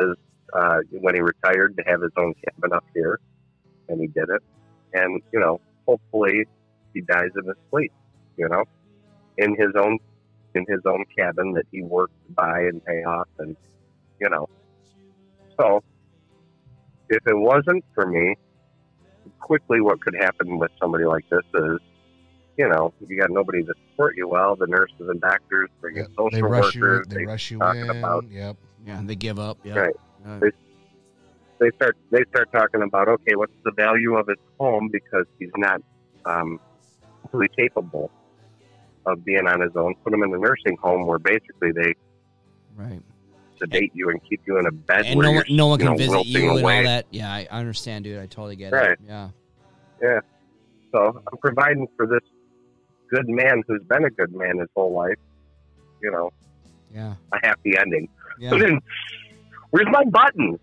[0.00, 0.16] is
[0.54, 3.20] uh, when he retired to have his own cabin up here,
[3.88, 4.42] and he did it.
[4.94, 6.44] And you know, hopefully,
[6.94, 7.92] he dies in his sleep.
[8.38, 8.64] You know,
[9.36, 9.98] in his own
[10.54, 13.56] in his own cabin that he worked to buy and pay off, and
[14.20, 14.48] you know,
[15.60, 15.82] so
[17.10, 18.36] if it wasn't for me,
[19.40, 21.78] quickly what could happen with somebody like this is
[22.56, 24.56] you know, you got nobody to support you well.
[24.56, 26.10] The nurses and doctors bring in Yep.
[26.18, 26.80] social They rush you.
[26.80, 27.06] workers.
[27.06, 27.90] They rush you talking in.
[27.90, 28.56] about- Yep.
[28.84, 29.58] Yeah, they give up.
[29.62, 29.78] Yeah.
[29.78, 29.94] Right.
[30.26, 30.40] Uh,
[31.60, 35.50] they start they start talking about okay, what's the value of his home because he's
[35.56, 35.80] not
[36.24, 36.58] um,
[37.30, 38.10] fully capable
[39.12, 39.94] of being on his own.
[40.04, 41.94] Put him in a nursing home where basically they
[42.76, 43.00] right.
[43.58, 45.86] sedate you and keep you in a bed And where no one, no one you
[45.86, 46.78] can know, visit you and away.
[46.78, 47.06] all that.
[47.10, 48.18] Yeah, I understand, dude.
[48.20, 48.90] I totally get Right.
[48.92, 48.98] it.
[49.06, 49.30] Yeah.
[50.02, 50.20] Yeah.
[50.92, 52.20] So I'm providing for this
[53.10, 55.16] good man who's been a good man his whole life.
[56.02, 56.30] You know,
[56.94, 57.14] Yeah.
[57.32, 58.08] a happy ending.
[58.38, 58.50] Yeah.
[59.70, 60.58] Where's my buttons?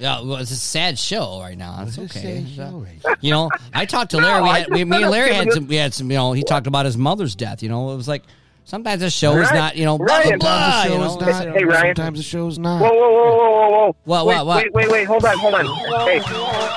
[0.00, 1.84] Yeah, well, it's a sad show right now.
[1.86, 2.42] It's Let's okay.
[2.44, 3.16] say So- no, right?
[3.20, 4.42] You know, I talked to No, Larry.
[4.42, 5.66] We had, we, me and Larry had some.
[5.68, 6.10] We had some.
[6.10, 7.62] You know, he talked about his mother's death.
[7.62, 8.22] You know, it was like
[8.64, 9.76] sometimes a show is Right, not.
[9.76, 10.82] You know, blah blah Sometimes blah.
[10.84, 11.56] the You show is know, not.
[11.58, 11.94] Hey, Ryan.
[11.96, 12.80] Sometimes the show's Whoa, not.
[12.80, 13.96] whoa, whoa, whoa, whoa, whoa!
[14.04, 14.64] What, wait, what, what?
[14.64, 15.04] Wait, wait, wait!
[15.06, 15.66] Hold on, hold on.
[16.08, 16.20] Hey,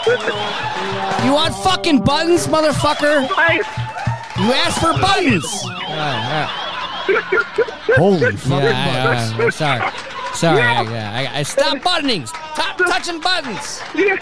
[0.06, 1.26] listen.
[1.26, 3.26] You want fucking buttons, motherfucker?
[3.32, 3.56] Hi.
[4.44, 5.46] You asked for buttons.
[7.96, 8.62] Holy all fucking right.
[8.62, 9.32] Yeah, buttons.
[9.38, 9.50] yeah, yeah.
[9.50, 10.62] sorry, sorry.
[10.62, 12.26] I, yeah, I, I stop buttoning.
[12.26, 13.82] Stop touching buttons.
[13.96, 14.18] Yeah.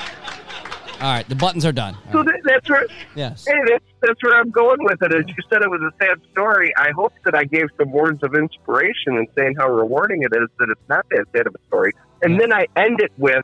[1.02, 1.96] All right, the buttons are done.
[2.08, 2.42] All So right.
[2.44, 2.86] that's where.
[3.16, 3.46] Yes.
[3.46, 5.14] Hey, that's that's where I'm going with it.
[5.14, 6.72] As you said, it was a sad story.
[6.78, 10.48] I hope that I gave some words of inspiration and saying how rewarding it is
[10.60, 11.94] that it's not that sad of a story.
[12.22, 13.44] And then I end it with,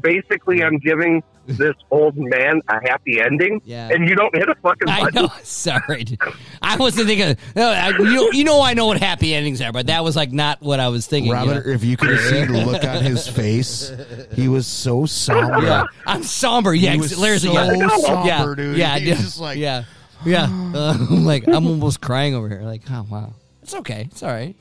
[0.00, 3.88] basically, I'm giving this old man a happy ending, Yeah.
[3.90, 5.22] and you don't hit a fucking I button.
[5.24, 5.32] know.
[5.42, 6.18] Sorry, dude.
[6.62, 7.36] I wasn't thinking.
[7.54, 10.16] No, I, you, know, you know, I know what happy endings are, but that was
[10.16, 11.30] like not what I was thinking.
[11.30, 11.46] you know?
[11.46, 13.92] Robert, if you could have seen the look on his face,
[14.34, 15.62] he was so somber.
[15.62, 16.74] Yeah, I'm somber.
[16.74, 18.76] Yeah, He was Larry's so like, yeah, somber, yeah, dude.
[18.76, 19.84] Yeah, He yeah, just like- yeah,
[20.24, 20.46] yeah.
[20.76, 22.62] Uh, I'm like, I'm almost crying over here.
[22.62, 23.32] Like, oh wow,
[23.62, 24.54] it's okay, it's all right.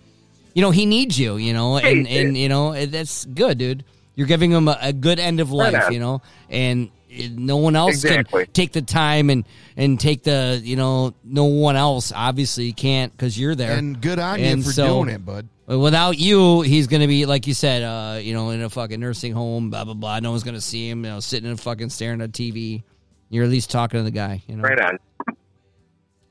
[0.53, 1.35] You know, he needs you.
[1.37, 3.83] You know, and Hey, and you know it- that's good, dude.
[4.15, 5.75] You're giving him a, a good end of life.
[5.87, 5.93] on.
[5.93, 6.89] You know, and
[7.35, 8.45] no one else Exactly.
[8.45, 9.45] can take the time and
[9.77, 13.77] and take the you know no one else obviously can't because you're there.
[13.77, 15.47] And good on you for so- doing it, bud.
[15.67, 19.33] Without you, he's gonna be like you said, uh, you know, in a fucking nursing
[19.33, 20.19] home, blah blah blah.
[20.19, 22.83] No one's gonna see him, you know, sitting and fucking staring at TV.
[23.29, 24.61] You're at least talking to the guy, you know.
[24.61, 24.97] Right on.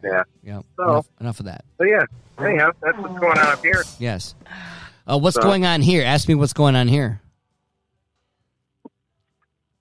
[0.05, 0.23] Yeah.
[0.45, 0.61] Yeah.
[0.77, 1.65] So- enough, enough of that.
[1.79, 2.05] So yeah.
[2.39, 3.83] Anyhow, that's what's going on up here.
[3.99, 4.35] Yes.
[5.07, 6.05] Uh, what's So- going on here?
[6.05, 7.21] Ask me what's going on here.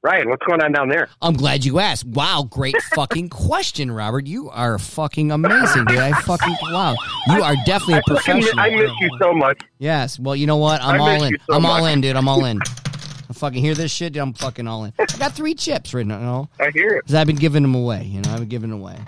[0.04, 1.08] Ryan, what's going on down there?
[1.22, 2.04] I'm glad you asked.
[2.04, 4.28] Wow, great fucking question, Robert.
[4.28, 5.98] You are fucking amazing, dude.
[5.98, 6.98] I fucking wow.
[7.28, 8.60] You are definitely a I, professional.
[8.60, 9.62] I miss you so much.
[9.80, 10.20] Yes.
[10.20, 10.82] Well, you know what?
[10.82, 11.38] I'm I all in.
[11.48, 12.18] so I'm all in, dude.
[12.18, 12.60] I'm all in.
[13.30, 14.12] I fucking hear this shit.
[14.12, 14.94] Dude, I'm fucking all in.
[15.00, 16.20] I got three chips right now.
[16.20, 16.50] You know?
[16.60, 17.06] I hear it.
[17.06, 18.04] Because I've been giving them away.
[18.04, 19.00] You know, I've been giving them away.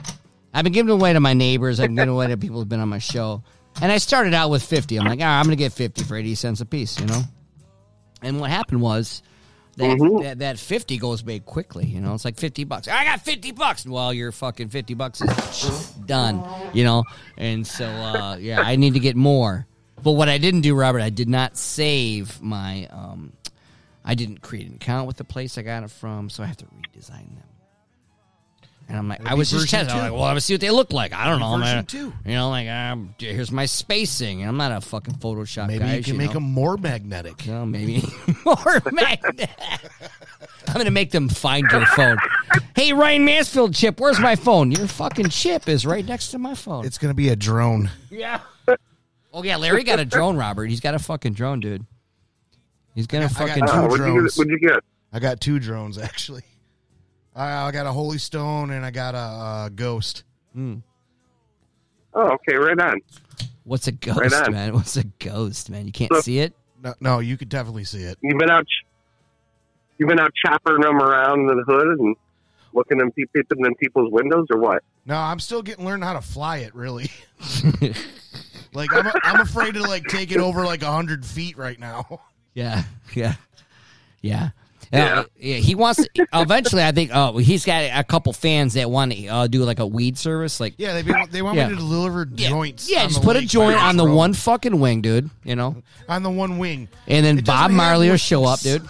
[0.53, 1.81] I've been giving them away to my neighbors.
[1.81, 3.43] I've been giving away to people who've been on my show.
[3.81, 4.97] And I started out with 50.
[4.97, 7.05] I'm like, all right, I'm going to get 50 for 80 cents a piece, you
[7.05, 7.21] know?
[8.21, 9.21] And what happened was
[9.77, 10.23] that, Mhm.
[10.23, 12.13] that, that 50 goes away quickly, you know?
[12.13, 12.87] It's like 50 bucks.
[12.87, 13.85] I got 50 bucks.
[13.85, 17.03] Well, your fucking 50 bucks is done, you know?
[17.37, 19.65] And so, uh, yeah, I need to get more.
[20.03, 23.33] But what I didn't do, Robert, I did not save my, um,
[24.03, 26.57] I didn't create an account with the place I got it from, so I have
[26.57, 27.43] to redesign them.
[28.87, 29.95] And I'm like, That'd I was just version testing.
[29.99, 30.11] I'm two.
[30.13, 31.11] like, well, I see what they look like.
[31.11, 31.47] I don't know.
[31.47, 32.29] I'm Version gonna- two.
[32.29, 34.45] You know, like, um, here's my spacing.
[34.45, 35.95] I'm not a fucking Photoshop Maybe guy.
[35.95, 36.33] you can make know.
[36.35, 37.45] them more magnetic.
[37.47, 38.03] You know, maybe
[38.45, 39.49] more magnet.
[40.67, 42.17] I'm gonna make them find your phone.
[42.75, 44.71] Hey, Ryan Mansfield chip, where's my phone?
[44.71, 46.85] Your fucking chip is right next to my phone.
[46.85, 47.89] It's going to be a drone.
[48.11, 48.41] yeah.
[49.33, 50.65] Oh yeah, Larry got a drone, Robert.
[50.67, 51.85] He's got a fucking drone, dude.
[52.93, 53.89] He's got a I got fucking two Oh, drone.
[53.89, 54.35] what'd, you drones.
[54.35, 54.79] get, what'd you get?
[55.11, 56.43] I got two drones, actually.
[57.35, 60.23] I, I got a Holy Stone and I got a, uh Ghost.
[60.57, 60.81] Oh,
[62.15, 63.01] okay, right on.
[63.65, 64.51] What's a ghost, Right on.
[64.53, 64.73] man?
[64.73, 65.85] What's a ghost, man?
[65.85, 66.53] You can't So- see it.
[66.83, 68.17] No, no, you could definitely see it.
[68.21, 68.65] You've been out,
[69.97, 72.15] you've been out chopping them around in the hood and
[72.73, 74.83] looking in, pe- peeping in people's windows, or what?
[75.05, 76.75] No, I'm still getting learning how to fly it.
[76.75, 77.09] Really,
[78.73, 82.21] like I'm, I'm afraid to like take it over like hundred feet right now.
[82.53, 82.83] Yeah,
[83.13, 83.35] yeah,
[84.21, 84.49] yeah.
[84.93, 85.19] Yeah.
[85.19, 86.05] Uh, he wants.
[86.15, 87.11] To, eventually, I think.
[87.13, 90.59] Oh, he's got a couple fans that want to uh, do like a weed service.
[90.59, 91.67] Like, Yeah, they they want Yeah.
[91.67, 92.89] me to deliver yeah, joints.
[92.89, 94.15] yeah, on just the put a joint on the road.
[94.15, 95.29] one fucking wing, dude.
[95.43, 96.87] You know, on the one wing.
[97.07, 98.87] and then It Bob Marley will show up, dude.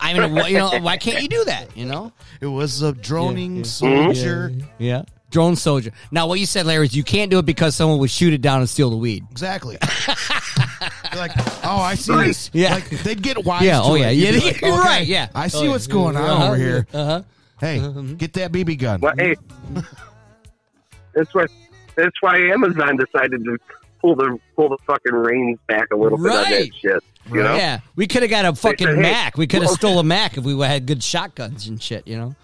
[0.00, 1.74] I mean, you know, why can't you do that?
[1.76, 3.62] You know, It was a droning yeah.
[3.62, 4.52] soldier.
[4.78, 5.02] yeah.
[5.30, 5.90] Drone soldier.
[6.12, 8.40] Now, what you said, Larry, is you can't do it because someone would shoot it
[8.42, 9.24] down and steal the weed.
[9.32, 9.78] Exactly.
[11.14, 12.50] They're like, oh, I see this.
[12.52, 12.74] Yeah.
[12.74, 13.62] Like they'd get wise.
[13.62, 14.00] Yeah, to oh, it.
[14.00, 15.28] yeah, You'd yeah, be like, you're okay, right, yeah.
[15.34, 16.86] I see Oh, what's going on uh-huh, over here.
[16.92, 17.22] Uh-huh.
[17.60, 17.78] Hey,
[18.16, 19.00] get that BB gun.
[19.00, 19.36] Well, hey,
[21.14, 21.46] that's why
[21.94, 23.56] that's why Amazon decided to
[24.00, 26.70] pull the pull the fucking reins back a little bit on Right.
[26.70, 27.04] that shit.
[27.32, 29.38] You know, Yeah, we could have got a fucking said, hey, Mac.
[29.38, 32.06] We could have well- stole a Mac if we had good shotguns and shit.
[32.06, 32.34] You know.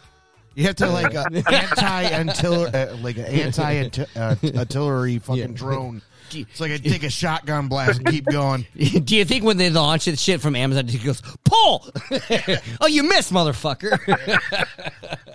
[0.54, 5.46] You have to like uh, anti uh, like an anti uh, artillery fucking Yeah.
[5.48, 6.02] drone.
[6.35, 8.66] It's like I take a shotgun blast and keep going.
[9.05, 11.89] Do you think when they launch it shit from Amazon, he goes pull?
[12.81, 13.99] oh, you missed, motherfucker.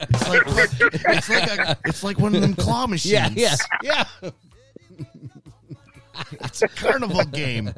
[0.10, 3.36] It's like it's like a, it's like one of them claw machines.
[3.36, 4.30] yeah, yeah, yeah,
[6.42, 7.72] It's a carnival game.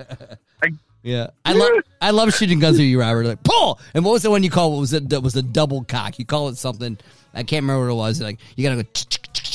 [1.03, 1.27] yeah.
[1.45, 3.25] I love I love shooting guns at you, Robert.
[3.25, 3.79] Like pull.
[3.93, 4.73] And what was the one you called?
[4.73, 5.09] What was it?
[5.09, 6.19] That was a double cock.
[6.19, 6.97] You call it something.
[7.33, 8.21] I can't remember what it was.
[8.21, 8.89] Like you gotta go.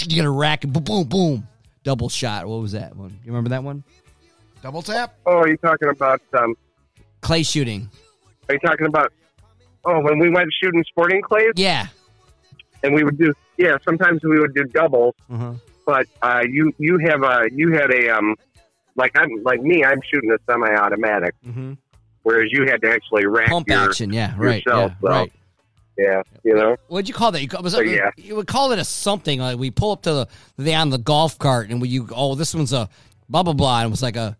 [0.08, 0.68] You gotta rack it.
[0.72, 1.48] Boom, boom, boom.
[1.84, 2.46] Double shot.
[2.46, 3.10] What was that one?
[3.24, 3.82] You remember that one?
[4.62, 5.14] Double tap.
[5.26, 6.20] Oh, are you talking about?
[6.38, 6.54] Um,
[7.20, 7.88] Clay shooting.
[8.48, 9.12] are you talking about?
[9.84, 11.88] Oh, when we went shooting sporting clays, Yeah.
[12.84, 13.76] and we would do yeah.
[13.84, 15.54] Sometimes we would do doubles, Uh-huh.
[15.86, 18.36] but uh, you you have a you had a um
[18.96, 19.84] like I'm like me.
[19.84, 21.72] I'm shooting a semi-automatic, Mm-hmm.
[22.22, 24.12] whereas you had to actually rack Pump your action.
[24.12, 24.34] Yeah.
[24.36, 24.64] Right.
[24.64, 25.00] yourself, yeah.
[25.00, 25.32] so- Right.
[25.98, 26.22] Yeah.
[26.42, 27.42] You know, What'd you call that?
[27.42, 28.10] You, call, was So, it, yeah.
[28.16, 29.40] you would call it a something.
[29.40, 30.28] Like we pull up to the,
[30.58, 32.88] the on the golf cart, and we you oh this one's a
[33.28, 34.36] blah blah blah, and it was like a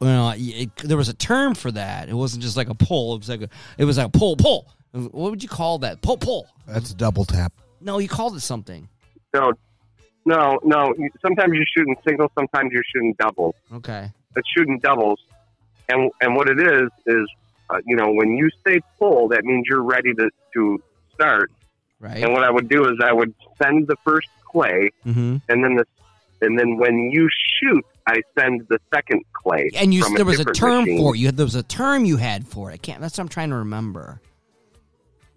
[0.00, 2.08] you know it, there was a term for that.
[2.08, 3.14] It wasn't just like a pull.
[3.14, 4.68] It was like a it was like a pull pull.
[4.92, 6.02] What would you call that?
[6.02, 6.46] Pull pull.
[6.66, 7.52] That's a double tap.
[7.80, 8.88] No, you called it something.
[9.34, 9.52] no,
[10.24, 10.94] no, no.
[11.20, 13.54] Sometimes you're shooting singles, sometimes you're shooting doubles.
[13.72, 14.10] Okay.
[14.36, 15.20] It's shooting doubles,
[15.88, 17.28] and and what it is is,
[17.74, 21.50] uh, you know, when you say pull, that means you're ready to to start.
[22.00, 22.22] Right.
[22.22, 25.36] And what I would do is I would send the first clay, mm-hmm.
[25.48, 25.84] and then the
[26.40, 29.70] and then when you shoot, I send the second clay.
[29.74, 30.98] And you there was a term machine.
[30.98, 31.18] for it.
[31.18, 32.74] You there was a term you had for it.
[32.74, 33.00] I can't.
[33.00, 34.20] That's what I'm trying to remember.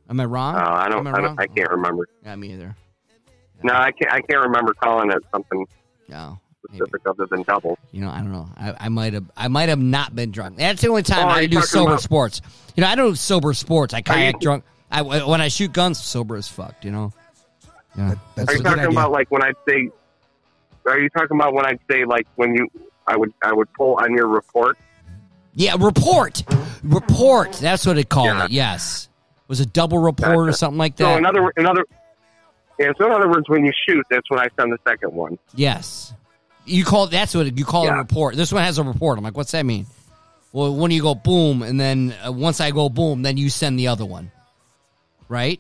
[0.10, 0.56] Am I wrong?
[0.56, 1.06] Uh, I don't.
[1.06, 1.36] Am I, wrong?
[1.36, 2.08] don't I can't remember.
[2.24, 2.76] Yeah, me either.
[3.64, 4.14] No, I can't.
[4.14, 5.66] I can't remember calling it something
[6.08, 6.40] No.
[6.72, 6.84] Maybe.
[7.06, 7.78] other than doubles.
[7.92, 8.50] You know, I don't know.
[8.58, 9.26] I, I might have.
[9.38, 10.58] I might have not been drunk.
[10.58, 12.42] That's the only time Oh, I do sober about- sports.
[12.76, 13.94] You know, I don't do sober sports.
[13.94, 14.64] I kayak you- drunk.
[14.92, 16.76] I when I shoot guns, sober as fuck.
[16.84, 17.14] You know.
[17.98, 18.16] Yeah.
[18.36, 18.90] That's Are a you good talking idea.
[19.00, 19.90] about like when I say?
[20.86, 22.68] Are you talking about when I say like when you?
[23.08, 24.78] I would I would pull on your report.
[25.54, 25.76] Yeah.
[25.80, 26.44] Report.
[26.84, 27.52] Report.
[27.54, 28.46] That's what it called Yeah.
[28.46, 28.52] it.
[28.52, 29.10] Yes.
[29.48, 31.18] Was it double report or something like that?
[31.18, 31.86] in other another.
[32.80, 32.92] yeah.
[32.98, 35.38] So in other words, when you shoot, that's when I send the second one.
[35.56, 36.14] yes.
[36.68, 38.36] You call that's what you call a report.
[38.36, 39.18] This one has a report.
[39.18, 39.86] I'm like, what's that mean?
[40.52, 43.78] Well, when you go boom, and then uh, once I go boom, then you send
[43.80, 44.32] the other one.
[45.30, 45.60] Right.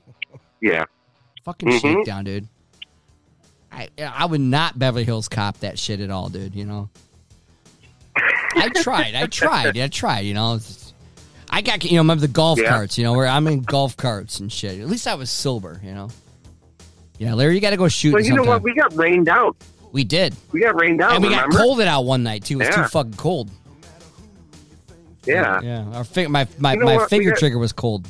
[0.61, 0.85] Yeah.
[1.43, 1.81] Fucking Mhm.
[1.81, 2.47] shakedown, dude.
[3.71, 6.55] I I would not Beverly Hills cop that shit at all, dude.
[6.55, 6.89] You know.
[8.55, 9.13] I tried.
[9.15, 9.77] I tried.
[9.77, 10.21] I tried.
[10.21, 10.59] You know.
[11.49, 12.69] I got you know remember the golf Yeah.
[12.69, 12.97] carts.
[12.97, 14.79] You know where I'm in golf carts and shit.
[14.79, 15.79] At least I was sober.
[15.83, 16.09] You know.
[17.19, 18.11] Yeah, Larry, you got to go shoot.
[18.11, 18.61] But you know what?
[18.61, 19.55] We got rained out.
[19.97, 21.13] We did, We got rained out.
[21.15, 21.57] and we got remember?
[21.57, 22.61] cold it out one night too.
[22.61, 23.49] It was too fucking cold.
[25.25, 25.59] Yeah.
[25.61, 27.09] Yeah, our fi- my my, You know my what?
[27.09, 28.07] Finger got- trigger was cold.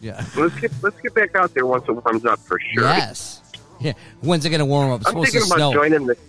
[0.00, 0.24] Yeah.
[0.36, 2.84] Let's get let's get back out there once it warms up for sure.
[2.84, 3.40] Yes.
[3.80, 3.94] Yeah.
[4.20, 5.00] When's it gonna warm up?
[5.00, 5.80] It's I'm supposed thinking to about snow.
[5.80, 6.14] joining the.
[6.14, 6.28] Think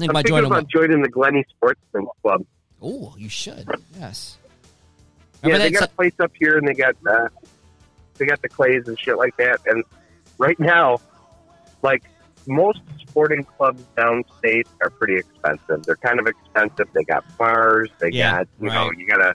[0.00, 0.50] I'm about thinking joining.
[0.50, 2.44] about joining the Glenny Sportsman Club.
[2.82, 3.68] Oh, you should.
[3.96, 4.38] Yes.
[5.44, 7.28] Yeah, they got a place up here, and they got uh,
[8.18, 9.60] they got the clays and shit like that.
[9.66, 9.84] And
[10.38, 11.00] right now,
[11.82, 12.02] like
[12.46, 15.82] most sporting clubs downstate are pretty expensive.
[15.84, 16.88] They're kind of expensive.
[16.92, 17.90] They got bars.
[17.98, 19.34] They Yeah, got you know you gotta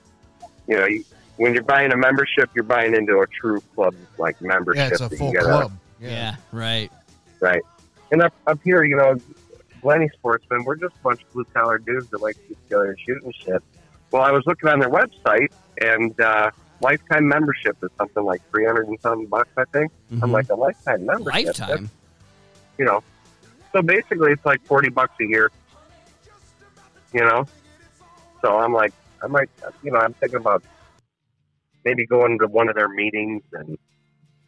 [0.68, 1.04] you know you,
[1.38, 4.78] when you're buying a membership, you're buying into a true club like membership.
[4.78, 5.72] Yeah, it's a full gotta, club.
[6.00, 6.36] Yeah.
[6.52, 6.92] right.
[7.42, 7.62] right?
[8.12, 9.16] And up up here, you know,
[9.82, 12.86] Glenny Sportsmen, we're just a bunch of blue collar dudes that like to get together
[12.92, 13.62] and shoot and shit.
[14.12, 15.52] Well, I was looking on their website,
[15.82, 16.52] and uh,
[16.82, 19.92] lifetime membership is something like three hundred and something bucks, I think.
[20.12, 20.32] I'm Mhm.
[20.32, 21.90] like a lifetime membership, lifetime.
[22.78, 23.04] You know.
[23.74, 25.52] So basically, it's like forty bucks a year.
[27.14, 27.46] You know,
[28.42, 29.50] So I'm like, I might,
[29.82, 30.62] you know, I'm thinking about
[31.86, 33.78] maybe going to one of their meetings and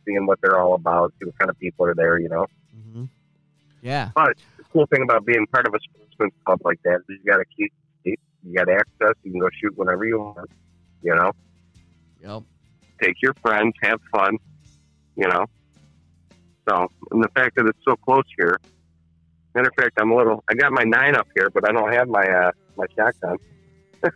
[0.05, 2.45] seeing what they're all about, see what kind of people are there, you know.
[2.75, 3.05] hmm
[3.81, 4.09] Yeah.
[4.15, 7.31] But the cool thing about being part of a sportsman's club like that is you
[7.31, 7.71] got to keep,
[8.03, 9.13] you got access.
[9.23, 10.49] You can go shoot whenever you want,
[11.01, 11.31] you know.
[12.21, 12.43] Yep.
[13.01, 14.37] Take your friends, have fun,
[15.15, 15.45] you know.
[16.67, 18.59] So, and the fact that it's so close here.
[19.55, 20.43] Matter of fact, I'm a little.
[20.51, 23.37] I got my nine up here, but I don't have my uh, my shotgun.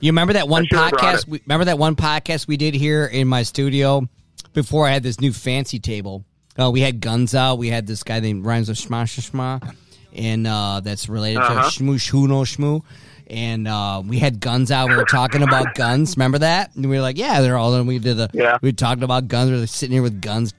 [0.00, 1.28] You remember that one I should've brought podcast?
[1.28, 4.08] We, remember that one podcast we did here in my studio
[4.54, 6.24] before I had this new fancy table.
[6.58, 7.56] Uh, we had guns out.
[7.58, 9.74] We had this guy named rhymes with Shma Shma,
[10.14, 11.68] and uh, that's related Uh-huh.
[11.70, 12.82] to Shmoo Shmoo Shmoo.
[13.28, 14.88] And uh, we had guns out.
[14.88, 16.16] We were talking about guns.
[16.16, 16.74] Remember that?
[16.76, 18.30] And we were like, "Yeah, they're all." And we did the.
[18.32, 18.56] Yeah.
[18.62, 19.50] We talked about guns.
[19.50, 20.54] We were sitting here with guns,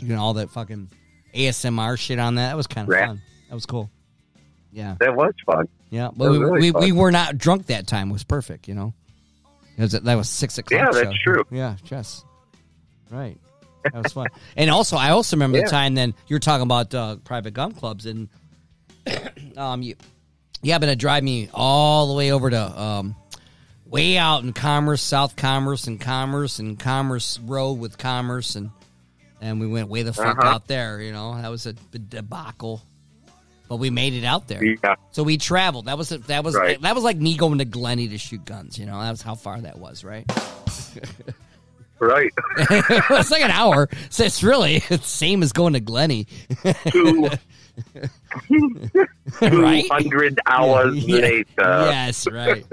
[0.00, 0.88] you know, all that fucking
[1.34, 2.48] ASMR shit on that.
[2.48, 3.22] That was kind of fun.
[3.48, 3.90] That was cool.
[4.72, 4.96] Yeah.
[5.00, 5.68] That was fun.
[5.90, 6.82] Yeah, but we, really we, fun.
[6.82, 8.10] we were not drunk that time.
[8.10, 8.94] It was perfect, you know.
[9.76, 10.80] It was, that was six o'clock.
[10.80, 11.32] Yeah, that's show.
[11.34, 11.44] true.
[11.50, 12.24] Yeah, yes,
[13.10, 13.36] right.
[13.84, 14.26] That was fun.
[14.56, 15.64] and also, I also remember Yeah.
[15.64, 15.94] the time.
[15.94, 18.28] Then you're talking about uh, private gun clubs, and
[19.56, 19.96] um, you
[20.62, 23.16] you happen to drive me all the way over to um,
[23.86, 28.70] way out in Commerce, South Commerce, and Commerce, and Commerce Road with Commerce, and
[29.40, 30.48] and we went way the fuck Uh-huh.
[30.48, 31.00] out there.
[31.00, 32.82] You know, that was a debacle.
[33.68, 34.64] But we made it out there.
[34.64, 34.96] Yeah.
[35.12, 35.84] So we traveled.
[35.86, 36.80] That was that was Right.
[36.82, 38.76] that was like me going to Glenny to shoot guns.
[38.78, 40.24] You know, that was how far that was, right?
[42.02, 42.32] Right.
[42.56, 43.86] it's like an hour.
[44.08, 46.26] So it's really it's the same as going to Glenny,
[46.90, 47.28] Two
[49.42, 49.84] right?
[50.46, 51.16] hours Yeah.
[51.18, 51.44] later.
[51.58, 52.64] yes, right.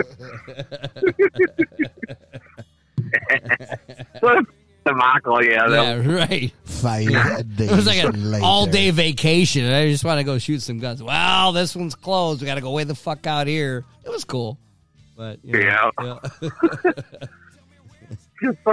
[4.88, 5.68] What a debacle, yeah.
[5.68, 6.54] that- Yeah, right.
[6.66, 7.06] Five
[7.58, 8.44] days It was like later.
[8.46, 11.02] all day vacation, and I just want to go shoot some guns.
[11.04, 12.42] Well, this one's closed.
[12.42, 13.84] We got to go way the fuck out here.
[14.06, 14.58] It was cool,
[15.16, 16.20] but you know, Yeah.
[16.42, 16.50] yeah.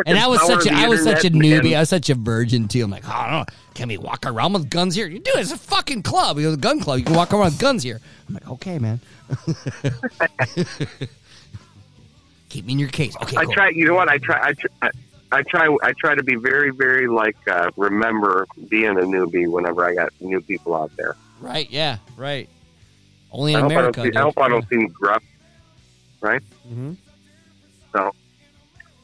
[0.05, 1.69] And I was such a, I was such a newbie.
[1.69, 2.85] and- I was such a virgin too.
[2.85, 3.45] I'm like, oh, I don't know.
[3.73, 5.07] Can we walk around with guns here?
[5.07, 5.33] You do.
[5.37, 6.37] It's a fucking club.
[6.39, 6.99] It's a gun club.
[6.99, 7.99] You can walk around with guns here.
[8.29, 9.01] I'm like, okay, man.
[12.51, 13.17] Keep me in your case.
[13.23, 13.55] Okay, I cool.
[13.55, 13.71] try.
[13.71, 14.11] You know what?
[14.11, 14.49] I try.
[14.49, 14.91] I try.
[15.35, 15.77] I- I try.
[15.83, 20.13] I try to be very, very like uh, remember being a newbie whenever I got
[20.21, 21.17] new people out there.
[21.41, 21.69] Right?
[21.71, 21.99] Yeah.
[22.17, 22.49] Right.
[23.33, 24.01] Only in I hope, America.
[24.01, 25.23] I, don't, see- I hope I don't seem gruff.
[26.21, 26.43] Right.
[26.67, 26.93] hmm
[27.93, 28.13] So,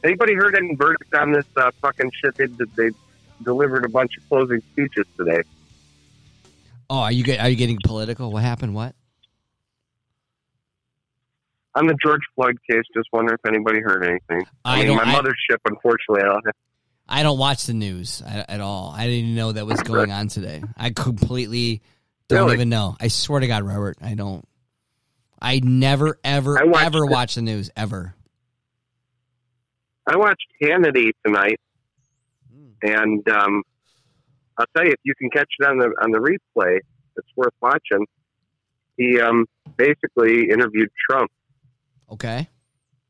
[0.03, 2.35] anybody heard any verdict on this uh, fucking shit?
[2.35, 2.91] They they
[3.43, 5.41] delivered a bunch of closing speeches today.
[6.89, 7.39] Oh, are you get?
[7.41, 8.31] Are you getting political?
[8.31, 8.73] What happened?
[8.73, 8.95] What?
[11.73, 14.45] On the George Floyd case, just wonder if anybody heard anything.
[14.65, 16.55] I I, mean, my I- mothership, unfortunately, I don't have,
[17.07, 18.93] I don't watch the news at, at all.
[18.95, 20.63] I didn't even know that was going on today.
[20.77, 21.81] I completely
[22.27, 22.53] don't Really?
[22.55, 22.95] even know.
[22.99, 24.45] I swear to God, Robert, I don't.
[25.41, 28.13] I never, ever, I watched ever watch the news ever.
[30.07, 31.59] I watched Hannity tonight,
[32.83, 33.63] and um,
[34.57, 36.77] I'll tell you, if you can catch it on the on the replay,
[37.17, 38.05] it's worth watching.
[38.97, 39.45] He um,
[39.77, 41.31] basically interviewed Trump
[42.11, 42.47] Okay.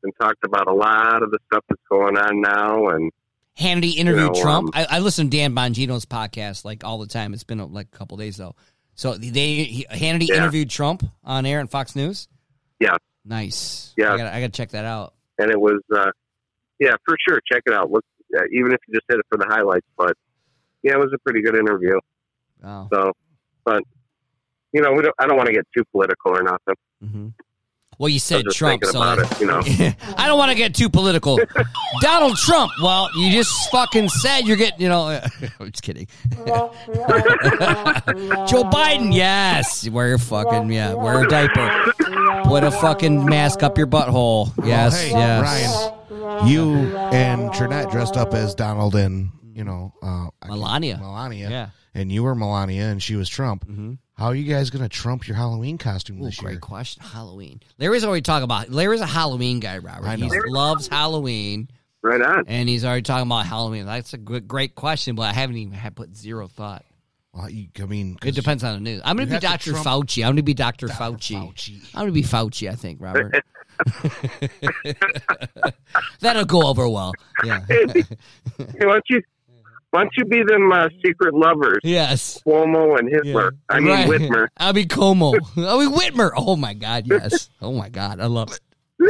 [0.02, 3.10] and talked about a lot of the stuff that's going on now, and
[3.58, 4.68] Hannity interviewed know, Trump.
[4.68, 7.34] um, I, I listen to Dan Bongino's podcast like all the time.
[7.34, 8.54] It's been uh, like a couple days though.
[8.94, 10.36] So they he, Hannity Yeah.
[10.36, 12.28] interviewed Trump on air on Fox News.
[12.80, 12.96] Yeah.
[13.24, 13.92] Nice.
[13.96, 14.12] Yeah.
[14.12, 15.14] I gotta, I gotta check that out.
[15.38, 16.10] and it was uh,
[16.78, 17.40] yeah, for sure.
[17.50, 17.90] Check it out.
[17.90, 18.04] Look,
[18.36, 20.14] uh, even if you just hit it for the highlights, but
[20.82, 21.98] yeah, it was a pretty good interview.
[22.62, 22.88] Wow.
[22.92, 23.12] So,
[23.64, 23.82] but
[24.72, 25.14] you know, we don't.
[25.18, 26.74] I don't want to get too political or nothing.
[27.00, 27.28] hmm
[28.02, 29.40] Well, you said was just Trump, so about it.
[29.40, 29.60] You know,
[30.16, 31.38] I don't want to get too political.
[32.00, 32.72] Donald Trump.
[32.82, 35.06] Well, you just fucking said you're getting, you know.
[35.60, 36.08] I'm just kidding.
[36.44, 36.72] Joe
[38.64, 39.14] Biden.
[39.14, 39.88] Yes.
[39.88, 41.92] Wear your fucking, yeah, wear a diaper.
[42.44, 44.52] Put a fucking mask up your butthole.
[44.66, 45.92] Yes, hey, yes.
[46.10, 50.98] Ryan, you and Trinette dressed up as Donald and you know uh, Melania.
[50.98, 51.68] Melania, Yeah.
[51.94, 53.64] and you were Melania, and she was Trump.
[53.68, 53.98] Mhm.
[54.14, 56.60] How are you guys going to trump your Halloween costume Ooh, this great year?
[56.60, 57.02] question.
[57.02, 57.60] Halloween.
[57.78, 58.68] Larry's already talking about.
[58.70, 60.06] Larry's a Halloween guy, Robert.
[60.06, 60.28] I know.
[60.28, 61.68] He loves Halloween,
[62.02, 62.44] right on.
[62.46, 63.86] and he's already talking about Halloween.
[63.86, 66.84] That's a good, great question, but I haven't even had put zero thought.
[67.32, 69.00] Well, you, I mean, It depends on the news.
[69.04, 69.70] I'm going to be Dr.
[69.72, 70.22] trump- Fauci.
[70.22, 70.88] I'm going to be Dr.
[70.88, 70.98] Dr.
[70.98, 71.36] Fauci.
[71.36, 71.82] Fauci.
[71.94, 73.42] I'm going to be Fauci, I think, Robert.
[76.20, 77.14] That'll go over well.
[77.42, 77.60] Yeah.
[77.66, 77.86] Hey,
[78.56, 79.22] why don't you
[79.92, 82.40] why don't you be them uh, secret lovers, yes.
[82.46, 83.52] Cuomo and Hitler?
[83.68, 84.08] I mean Right.
[84.08, 84.48] Whitmer.
[84.56, 85.34] I'll be Cuomo.
[85.58, 86.30] I'll be Whitmer.
[86.34, 87.04] Oh, my God.
[87.06, 87.50] Yes.
[87.60, 88.18] Oh, my God.
[88.18, 88.60] I love it.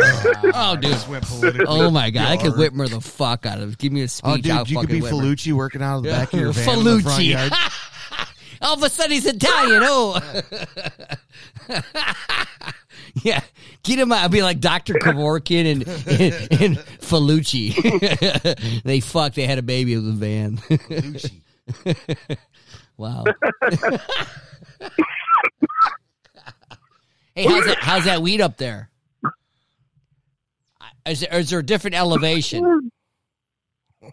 [0.55, 0.91] Oh, dude.
[0.91, 1.25] Just went.
[1.69, 2.27] Oh, my God.
[2.29, 2.73] I could Dark.
[2.73, 3.79] Whitmer the fuck out of it.
[3.79, 4.29] Give me a speech.
[4.31, 5.11] Oh, dude, I'll you could be Whitmer.
[5.23, 7.53] Falucci working out of the back of your van in Falucci.
[8.63, 9.83] All of a sudden he's Italian.
[9.85, 10.19] Oh,
[13.23, 13.41] yeah,
[13.83, 14.23] get him out.
[14.23, 14.95] I'll be like Dr.
[14.95, 18.83] Kevorkian and, and, and Felucci.
[18.85, 19.37] they fucked.
[19.37, 20.61] They had a baby in the van.
[22.99, 23.25] Wow.
[27.35, 27.79] hey, how's that?
[27.81, 28.91] How's that weed up there?
[31.07, 32.91] Is there, is there a different elevation?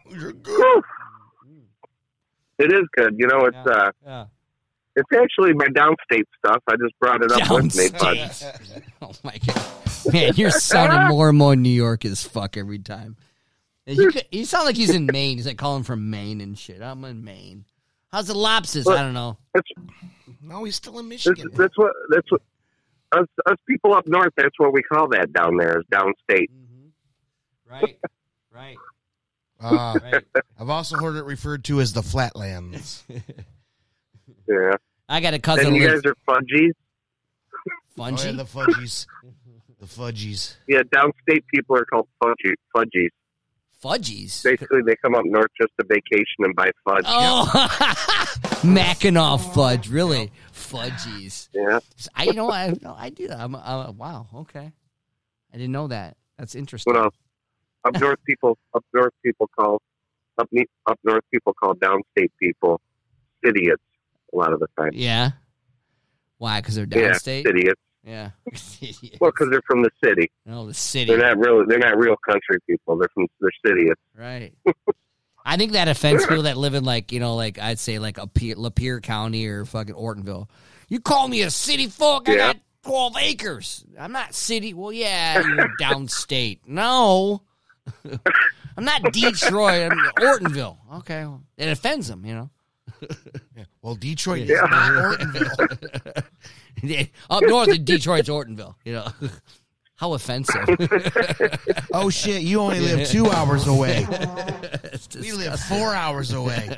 [0.10, 0.84] You're good.
[2.58, 3.16] It is good.
[3.18, 3.72] You know, it's Yeah.
[3.72, 4.26] uh, Yeah.
[5.00, 6.62] It's actually my downstate stuff.
[6.68, 8.84] I just brought it up with me, but Downstate.
[9.02, 13.16] Oh my god, man, you're sounding more and more New York as fuck every time.
[13.86, 15.38] You, could- you sound like he's in Maine.
[15.38, 16.82] He's like calling from Maine and shit.
[16.82, 17.66] I'm in Maine.
[18.12, 18.88] How's the lobsters?
[18.88, 19.38] I don't know.
[20.42, 21.50] No, he's still in Michigan.
[21.54, 22.42] that's what that's what
[23.12, 24.34] us, us people up north.
[24.38, 26.48] That's what we call that down there is downstate.
[27.70, 27.98] Right,
[28.52, 28.78] right,
[29.60, 30.24] Uh, right.
[30.60, 33.04] I've also heard it referred to as the flatlands.
[34.48, 34.72] Yeah.
[35.10, 35.68] I got a cousin.
[35.68, 36.72] And you guys are fudgies.
[37.98, 39.08] Oh, yeah, the fudgies.
[39.80, 40.56] The fudgies.
[40.68, 43.10] Yeah, downstate people are called fudgy, fudgies.
[43.84, 44.44] Fudgies.
[44.44, 47.06] Basically, they come up north just to vacation and buy fudge.
[47.08, 48.28] Oh,
[48.64, 49.90] Mackinac fudge.
[49.90, 51.50] Really, fudgies.
[51.54, 51.80] Yeah.
[52.14, 53.40] I you know I no, I do that.
[53.40, 54.28] I'm, I'm wow.
[54.36, 54.72] Okay,
[55.54, 56.18] I didn't know that.
[56.38, 56.94] That's interesting.
[56.94, 57.16] What else?
[57.86, 59.82] Up north people, up north people call
[60.38, 60.50] up
[60.86, 62.82] up north people call downstate people
[63.46, 63.82] idiots
[64.34, 64.92] a lot of the time.
[64.94, 65.32] Yeah.
[66.38, 66.62] Why?
[66.62, 67.46] Because they're Yeah, downstate.
[67.48, 67.82] idiots.
[68.04, 68.32] Yeah.
[69.20, 70.32] Well, because they're from the city.
[70.46, 71.06] no, the city.
[71.14, 71.66] They're not real.
[71.68, 72.98] They're not real country people.
[72.98, 74.02] They're from they're idiots.
[74.16, 74.54] Right.
[75.46, 78.18] I think that offends people that live in like you know like I'd say like
[78.18, 80.48] a Lapeer County or fucking Ortonville.
[80.88, 82.30] You call me a city folk?
[82.30, 82.38] I Yeah.
[82.54, 83.84] got twelve acres.
[84.00, 84.74] I'm not city.
[84.74, 86.60] Well, yeah, you're downstate.
[86.66, 87.42] No,
[88.78, 89.92] I'm not Detroit.
[89.92, 90.78] I'm Ortonville.
[91.00, 91.28] Okay,
[91.58, 92.26] it offends them.
[92.26, 92.50] You know,
[93.56, 93.64] Yeah.
[93.82, 94.56] Well, Detroit Yeah.
[94.56, 97.08] is not Ortonville.
[97.30, 98.76] up north in Detroit's Ortonville.
[98.86, 99.08] You know,
[99.96, 100.64] how offensive.
[101.94, 102.42] Oh shit!
[102.44, 104.06] You only live two hours away.
[105.20, 106.70] We live four hours away.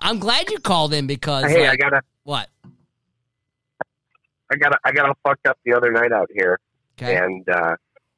[0.00, 2.48] I'm glad you called in because hey, I got a what?
[4.52, 6.58] I got a, I got all fucked up the other night out here,
[7.00, 7.16] Okay.
[7.16, 7.76] and uh,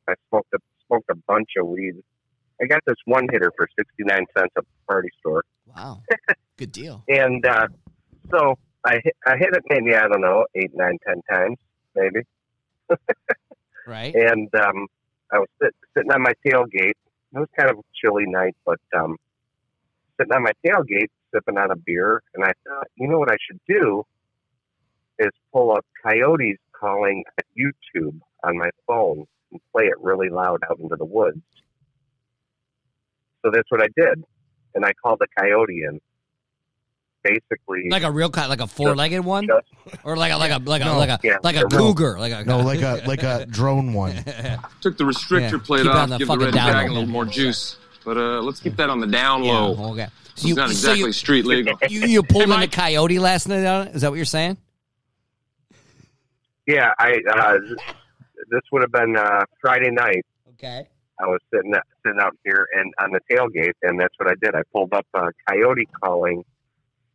[0.09, 1.95] I smoked a smoked a bunch of weed.
[2.63, 5.45] I got this one hitter for sixty nine cents at the party store,
[5.75, 6.03] Wow.
[6.57, 7.03] Good deal.
[7.09, 7.67] and uh,
[8.31, 11.59] so I hit, I hit it maybe I don't know eight nine ten times
[11.95, 12.21] maybe,
[13.87, 14.15] Right?
[14.15, 14.87] and um,
[15.33, 16.93] I was sit, sitting on my tailgate.
[17.35, 19.17] It was kind of a chilly night, but um,
[20.19, 23.37] sitting on my tailgate sipping on a beer, and I thought, you know what I
[23.47, 24.05] should do
[25.19, 27.25] is pull up coyotes calling
[27.59, 31.41] YouTube on my phone and play it really loud out into the woods.
[33.43, 34.25] So that's what I did,
[34.75, 36.01] and I called the coyote in.
[37.25, 39.65] Basically, Like a real kind, like a four-legged one, just
[40.03, 41.69] or like a like a like a like a Yeah, like a no.
[41.69, 44.17] cougar, like a No, like a like a drone one.
[44.81, 47.09] Took the restrictor Yeah, plate keep off, the give the red down dragon a little
[47.09, 47.77] more juice.
[48.05, 49.53] But uh, let's keep that on the down yeah.
[49.53, 49.93] low.
[49.93, 50.07] Okay.
[50.07, 51.79] So It's you, not so exactly you, street legal.
[51.89, 53.65] you you pulled Hey, in a coyote last night.
[53.67, 53.95] on it?
[53.95, 54.57] Is that what you're saying?
[56.67, 57.59] yeah, I uh,
[58.51, 60.27] this would have been uh, Friday night.
[60.55, 60.89] Okay.
[61.21, 61.73] I was sitting
[62.05, 64.55] sitting out here and on the tailgate, and that's what I did.
[64.55, 66.45] I pulled up uh, coyote calling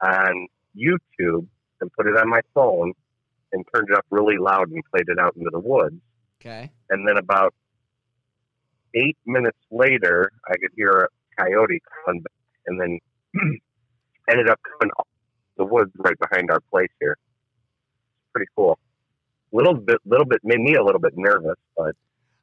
[0.01, 1.47] on YouTube
[1.81, 2.93] and put it on my phone
[3.51, 5.95] and turned it up really loud and played it out into the woods.
[6.41, 6.71] Okay.
[6.89, 7.53] And then about
[8.93, 12.23] eight minutes later, I could hear a coyote calling,
[12.67, 12.99] and then
[14.29, 15.07] ended up coming off
[15.57, 17.17] the woods right behind our place here.
[18.33, 18.77] Pretty cool.
[19.51, 21.95] Little bit, little bit made me a little bit nervous, but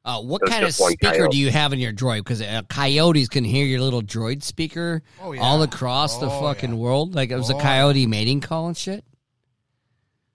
[0.05, 1.31] Uh, what That's kind of speaker coyote.
[1.31, 2.19] do you have in your droid?
[2.19, 5.41] Because uh, coyotes can hear your little droid speaker Oh yeah.
[5.41, 6.75] all across the Oh, fucking yeah.
[6.75, 7.15] world.
[7.15, 9.03] Like it was a Oh, coyote mating call and shit.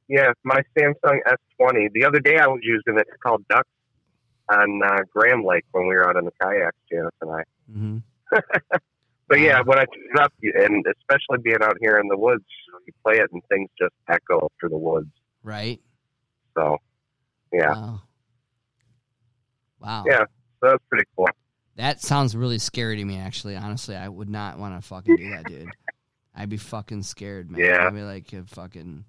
[0.08, 1.18] Yeah, my Samsung
[1.60, 1.92] S20.
[1.94, 3.68] The other day I was using it to call ducks
[4.52, 7.42] on uh, Graham Lake when we were out on the kayaks, Janice and I.
[7.72, 7.98] hmm
[9.28, 12.42] But yeah, when I turn it up, and especially being out here in the woods,
[12.84, 15.06] you play it and things just echo through the woods.
[15.44, 15.80] Right.
[16.58, 16.78] So,
[17.52, 18.02] yeah, Wow.
[19.80, 20.04] Wow.
[20.06, 20.24] Yeah.
[20.62, 21.28] that's pretty cool.
[21.76, 23.16] That sounds really scary to me.
[23.18, 25.70] Actually, honestly, I would not want to fucking do that, dude.
[26.34, 27.60] I'd be fucking scared, man.
[27.60, 27.86] Yeah.
[27.86, 29.04] I'd be like, uh, fucking.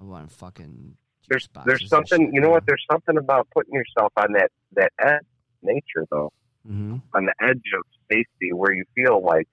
[0.00, 0.96] I want to fucking.
[1.28, 2.64] There's there's something shit, you know what?
[2.66, 5.20] There's something about putting yourself on that that edge,
[5.62, 6.32] nature though,
[6.66, 9.46] hmm on the edge of safety, where you feel like,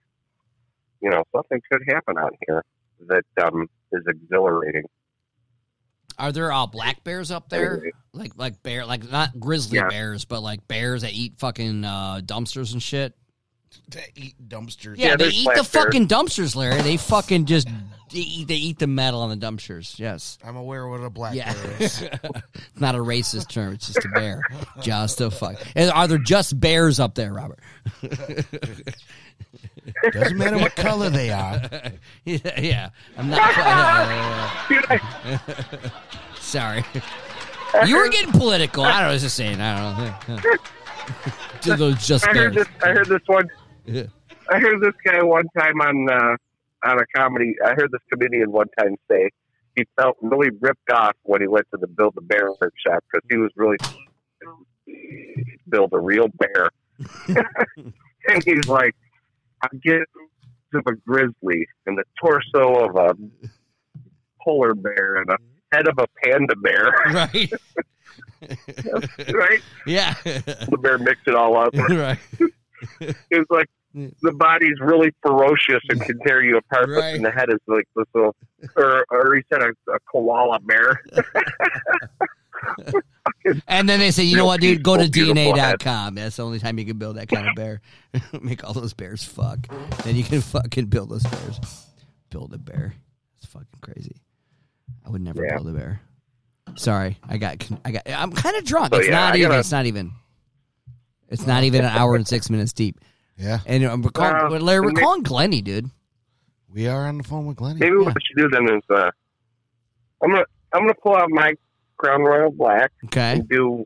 [1.02, 2.64] you know, something could happen out here
[3.08, 4.84] that um, is exhilarating.
[6.20, 7.92] Are there uh, black bears up there?
[8.14, 9.88] Like like bear, like not grizzly Yeah.
[9.90, 13.14] bears, but like bears that eat fucking uh, dumpsters and shit.
[13.92, 14.96] to eat dumpsters.
[14.98, 15.68] Yeah, Yeah, they eat the bears.
[15.68, 16.82] fucking dumpsters, Larry.
[16.82, 17.68] They fucking just
[18.12, 20.00] they eat, they eat the metal on the dumpsters.
[20.00, 20.38] Yes.
[20.44, 21.54] I'm aware of what a black Yeah.
[21.54, 22.02] bear is.
[22.56, 23.74] It's not a racist term.
[23.74, 24.42] It's just a bear.
[24.82, 25.58] Just a fuck.
[25.76, 27.60] And Are there just bears up there, Robert?
[30.12, 31.62] Doesn't matter what color they are.
[32.26, 32.90] yeah, yeah.
[33.18, 34.68] I'm not.
[34.68, 35.92] Dude, I,
[36.40, 36.84] sorry.
[37.86, 38.84] You were getting political.
[38.84, 39.10] I don't know.
[39.10, 39.62] I was just saying.
[39.62, 39.94] I
[40.28, 40.54] don't know.
[41.62, 42.68] To those just I heard this.
[42.84, 43.50] I heard this one.
[43.88, 46.36] I heard this guy one time on uh,
[46.84, 47.56] on a comedy.
[47.66, 49.30] I heard this comedian one time say
[49.78, 53.26] he felt really ripped off when he went to the Build a Bear workshop because
[53.30, 53.78] he was really
[55.70, 56.70] build a real bear,
[57.28, 58.96] and he's like,
[59.64, 60.02] I get
[60.74, 63.16] of a grizzly and the torso of a
[64.44, 65.38] polar bear and a
[65.76, 67.52] head of a panda bear, Right.
[69.34, 69.62] right?
[69.86, 70.14] Yeah.
[70.24, 71.74] The bear mix it all up.
[71.90, 72.20] right.
[73.02, 77.14] It's like the body's really ferocious and can tear you apart, but Right.
[77.14, 78.36] then the head is like this little,
[78.76, 81.02] or, or he said a, a koala bear.
[83.68, 84.84] And then they say, you know what, dude?
[84.84, 85.80] Go to peaceful, beautiful head.
[85.80, 86.16] DNA.com.
[86.16, 87.82] That's the only time you can build that kind of bear.
[88.42, 89.60] Make all those bears fuck.
[90.04, 91.60] Then you can fucking build those bears.
[92.30, 92.94] Build a bear.
[93.38, 94.18] It's fucking crazy.
[95.06, 95.56] I would never Yeah.
[95.56, 96.02] build a bear.
[96.76, 98.04] Sorry, I got, I got.
[98.10, 98.94] I'm kind of drunk.
[98.94, 99.50] So, it's yeah, not I even.
[99.50, 100.12] gotta- It's not even.
[101.30, 103.00] It's not even an hour and six minutes deep.
[103.38, 105.90] Yeah, And I'm recalling, Well, Larry, we're maybe- calling Glenny, dude.
[106.74, 107.80] we are on the phone with Glenny.
[107.80, 109.10] Maybe what we should do then is, uh,
[110.24, 110.44] I'm gonna
[110.74, 111.54] I'm gonna pull out my
[111.98, 113.34] Crown Royal Black Okay.
[113.34, 113.86] and do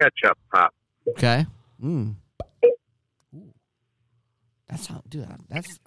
[0.00, 0.74] ketchup pop.
[1.08, 1.46] Okay.
[1.82, 2.14] Mm.
[3.34, 3.52] Ooh.
[4.68, 5.28] That's how, dude.
[5.48, 5.78] That's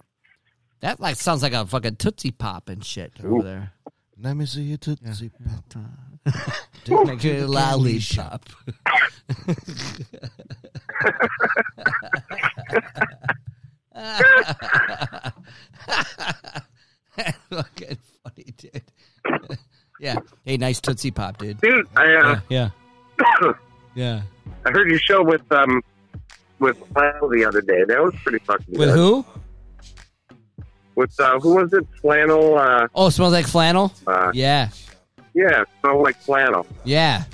[0.80, 3.72] that like sounds like a fucking tootsie pop and shit over there.
[4.18, 5.74] Let me see you tootsie pop.
[6.88, 8.44] Like a lollipop.
[17.50, 18.82] Fucking funny, dude.
[20.00, 20.16] Yeah.
[20.44, 21.60] Hey, nice tootsie pop, dude.
[21.60, 22.70] Dude, I uh, Yeah.
[23.20, 23.52] Yeah.
[23.94, 24.22] Yeah.
[24.66, 25.82] I heard your show with um
[26.58, 27.82] with Flannel the other day.
[27.88, 28.94] That was pretty fucking With good.
[28.94, 29.24] who?
[30.94, 31.86] With uh, who was it?
[32.00, 32.58] Flannel.
[32.58, 33.92] Uh, Oh, smells like flannel.
[34.06, 34.68] uh, Yeah.
[35.34, 36.66] yeah, smelled like flannel.
[36.84, 37.24] Yeah.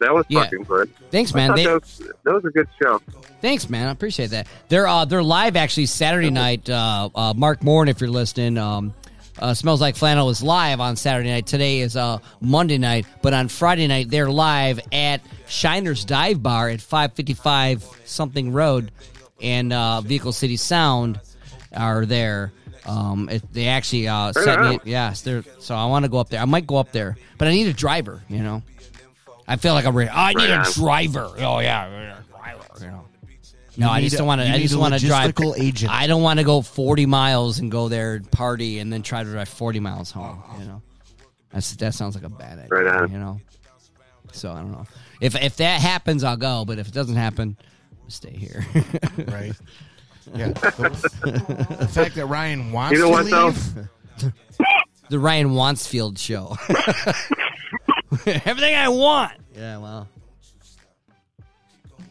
[0.00, 0.44] That was Yeah.
[0.44, 0.90] fucking good.
[1.10, 1.54] Thanks, man.
[1.54, 3.00] They, that, was, that was a good show.
[3.42, 3.88] Thanks, man.
[3.88, 4.46] I appreciate that.
[4.68, 6.68] They're uh they're live actually Saturday night.
[6.68, 8.94] Uh, uh Mark Moore, if you're listening, um,
[9.40, 11.46] uh, smells like flannel is live on Saturday night.
[11.46, 16.68] Today is uh Monday night, but on Friday night they're live at Shiner's Dive Bar
[16.68, 18.92] at 555 something Road,
[19.40, 21.20] and uh, Vehicle City Sound
[21.74, 22.52] are there.
[22.86, 24.78] Um, it, they actually uh set me.
[24.84, 26.40] Yes, they're so I want to go up there.
[26.40, 28.22] I might go up there, but I need a driver.
[28.28, 28.62] You know,
[29.48, 30.10] I feel like I'm ready.
[30.10, 31.30] I need Right a driver.
[31.38, 32.66] Oh yeah, I need a driver.
[32.80, 33.04] You know.
[33.76, 34.48] No, I just a- don't want to.
[34.48, 35.34] I just want to drive.
[35.58, 35.92] agent.
[35.92, 39.22] I don't want to go forty miles and go there and party and then try
[39.22, 40.42] to drive forty miles home.
[40.46, 40.58] Oh.
[40.60, 40.82] You know,
[41.52, 42.68] that's that sounds like a bad idea.
[42.68, 43.12] Right on.
[43.12, 43.40] You know,
[44.32, 44.86] so I don't know
[45.20, 46.64] if if that happens, I'll go.
[46.64, 47.56] But if it doesn't happen,
[48.04, 48.66] I'll stay here.
[49.28, 49.52] Right.
[50.34, 50.48] Yeah.
[50.48, 53.54] The, the fact that Ryan wants You know to what,
[54.24, 54.32] leave.
[55.08, 56.56] the Ryan Wantsfield show.
[58.26, 59.32] Everything I want.
[59.56, 59.78] Yeah.
[59.78, 60.08] Well.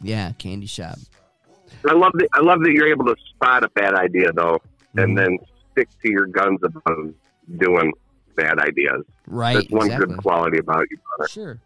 [0.02, 0.98] Yeah, candy shop.
[1.88, 2.28] I love that.
[2.34, 4.58] I love that you're able to spot a bad idea though,
[4.90, 4.98] Mm-hmm.
[4.98, 5.38] and then
[5.72, 7.14] stick to your guns about
[7.58, 7.92] doing
[8.36, 9.04] bad ideas.
[9.28, 9.54] Right.
[9.54, 10.06] That's one exactly.
[10.14, 11.28] good quality about you, brother.
[11.28, 11.60] Sure.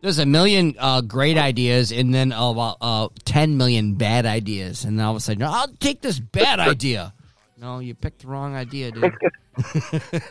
[0.00, 4.84] There's a million uh, great ideas and then about uh, 10 million bad ideas.
[4.84, 7.12] And then all of a sudden, I'll take this bad idea.
[7.58, 9.12] No, you picked the wrong idea, dude.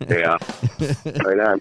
[0.08, 0.36] Yeah,
[1.24, 1.60] right on.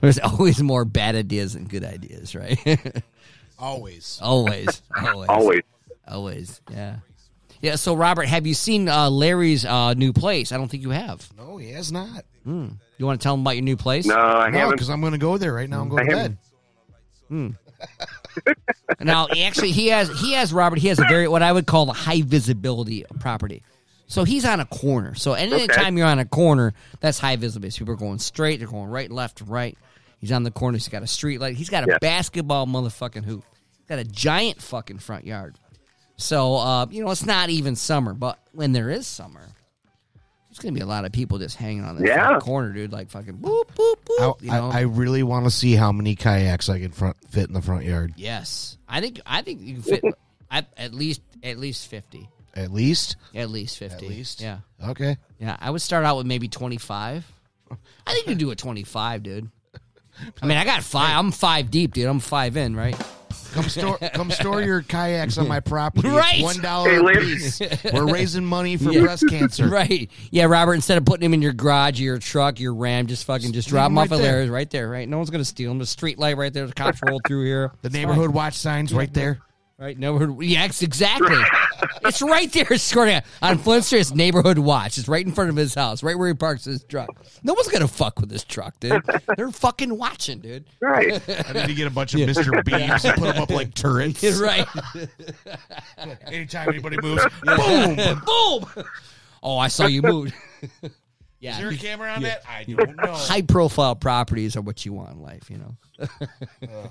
[0.00, 2.58] There's always more bad ideas than good ideas, right?
[3.60, 4.18] Always.
[4.22, 4.82] always.
[4.96, 5.28] Always.
[5.28, 5.62] Always.
[6.08, 6.60] Always.
[6.70, 6.96] Yeah.
[7.60, 7.76] Yeah.
[7.76, 10.50] So, Robert, have you seen uh, Larry's uh, new place?
[10.50, 11.28] I don't think you have.
[11.36, 12.24] No, he has not.
[12.46, 14.06] You want to tell him about your new place?
[14.06, 14.72] No, I No, haven't.
[14.76, 16.38] because I'm going to go there right now and go I to haven't-
[17.30, 17.56] bed.
[19.00, 20.78] Now, actually, he has he has Robert.
[20.78, 23.62] He has a very what I would call a high visibility property.
[24.06, 25.14] So he's on a corner.
[25.14, 25.66] So any Okay.
[25.68, 27.78] time you're on a corner, that's high visibility.
[27.78, 28.58] People are going straight.
[28.58, 29.78] They're going right, left, right.
[30.20, 30.76] He's on the corner.
[30.76, 31.56] He's got a street light.
[31.56, 31.98] He's got a Yeah.
[32.00, 33.44] basketball motherfucking hoop.
[33.78, 35.56] He's got a giant fucking front yard.
[36.16, 39.40] So uh, you know it's not even summer, but when there is summer,
[40.48, 42.38] there's gonna be a lot of people just hanging on that Yeah.
[42.38, 42.92] corner, dude.
[42.92, 44.42] Like fucking boop boop I, boop.
[44.42, 44.68] you know?
[44.70, 47.62] I, I really want to see how many kayaks I can front, fit in the
[47.62, 48.12] front yard.
[48.16, 50.04] yes, I think I think you can fit
[50.50, 52.28] at, at least at least fifty.
[52.54, 53.14] At least.
[53.32, 53.94] At least 50.
[53.94, 54.40] At least?
[54.40, 54.58] Yeah.
[54.84, 55.16] Okay.
[55.38, 55.56] Yeah.
[55.60, 57.24] I would start out with maybe 25.
[58.04, 59.48] I think you do a 25, dude.
[60.42, 61.16] I mean, I got five.
[61.18, 62.06] I'm five deep, dude.
[62.06, 62.96] I'm five in, right?
[63.52, 66.06] Come store, come store your kayaks on my property.
[66.06, 66.40] It's Right.
[66.40, 67.60] one dollar Hey, a piece.
[67.92, 69.00] We're raising money for Yeah.
[69.00, 69.66] breast cancer.
[69.68, 70.08] Right.
[70.30, 73.24] Yeah, Robert, instead of putting them in your garage or your truck, your Ram, just
[73.24, 74.32] fucking just drop them him off right at there.
[74.34, 75.08] Larry's right there, right?
[75.08, 75.78] No one's going to steal him.
[75.80, 76.64] The street light right there.
[76.68, 77.72] The cops roll through here.
[77.82, 79.40] The neighborhood watch signs right there.
[79.80, 79.98] Right?
[79.98, 80.42] Neighborhood.
[80.42, 81.38] Yeah, exactly.
[82.04, 82.76] it's right there.
[82.76, 84.14] Scoring on Flint Street.
[84.14, 84.98] Neighborhood watch.
[84.98, 87.08] It's right in front of his house, right where he parks his truck.
[87.42, 89.00] No one's going to fuck with this truck, dude.
[89.38, 90.66] They're fucking watching, dude.
[90.80, 91.22] Right.
[91.48, 92.62] I need to get a bunch of Mr.
[92.64, 94.22] Beams and put them up like turrets.
[94.38, 94.68] right.
[96.26, 97.96] Anytime anybody moves, boom.
[97.96, 98.84] Boom.
[99.42, 100.30] Oh, I saw you move.
[101.40, 101.52] yeah.
[101.52, 102.42] Is there a camera on that?
[102.46, 103.12] I don't know.
[103.14, 106.06] high profile properties are what you want in life, you know.
[106.70, 106.90] Oh.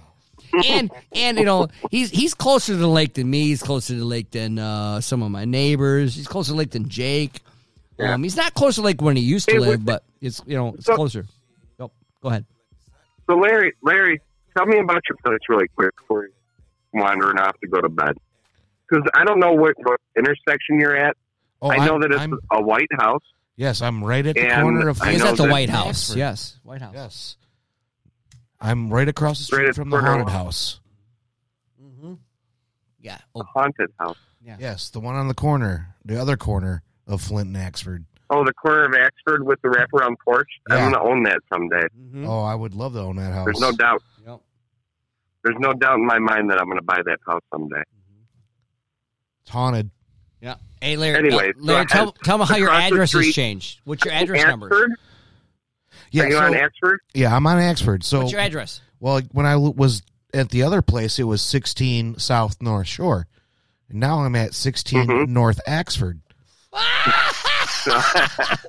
[0.68, 3.44] And and you know he's he's closer to the lake than me.
[3.48, 6.16] He's closer to the lake than uh, some of my neighbors.
[6.16, 7.42] He's closer to the lake than Jake.
[8.00, 10.42] Um, he's not closer to the lake when he used to Hey, live, but it's
[10.46, 11.26] you know it's So- closer.
[11.80, 12.46] Oh, go ahead.
[13.30, 14.22] So Larry, Larry,
[14.58, 16.32] tell me about your place really quick before you
[16.94, 18.18] wandering off to go to bed.
[18.90, 21.16] Because I don't know what, what intersection you're at.
[21.62, 23.22] Oh, I know I'm- that it's I'm- a White House.
[23.56, 24.98] yes, I'm right at the corner of.
[25.08, 26.16] Is that the White House.
[26.16, 26.94] Yes, White House.
[26.96, 27.36] Yes.
[28.62, 30.80] I'm right across the street Right from the the house.
[31.82, 32.16] Mm-hmm.
[33.00, 33.20] Yeah.
[33.34, 34.18] Oh, haunted house.
[34.44, 34.58] Yeah.
[34.60, 38.06] Yes, the one on the corner, the other corner of Flint and Axford.
[38.30, 40.50] Oh, the corner of Axford with the wraparound porch.
[40.70, 40.76] Yeah.
[40.76, 41.88] I'm going to own that someday.
[41.98, 42.28] Mm-hmm.
[42.28, 43.46] Oh, I would love to own that house.
[43.46, 44.04] There's no doubt.
[44.26, 44.42] Yep.
[45.44, 47.82] There's no doubt in my mind that I'm going to buy that house someday.
[49.42, 49.90] It's haunted.
[50.42, 50.56] Yeah.
[50.82, 51.18] Hey, Larry.
[51.18, 53.82] Anyway, uh, Larry, so tell, tell me how your address has changed.
[53.84, 54.90] What's your address number?
[56.10, 56.14] Axford?
[56.14, 56.98] Yeah, Are you so- on Axford?
[57.14, 58.04] yeah, I'm on Axford.
[58.04, 58.82] So, What's your address?
[59.00, 60.02] well, when I was
[60.34, 63.28] at the other place, it was 16 South North Shore.
[63.90, 65.28] And now I'm at 16 Mhm.
[65.30, 66.20] North Axford.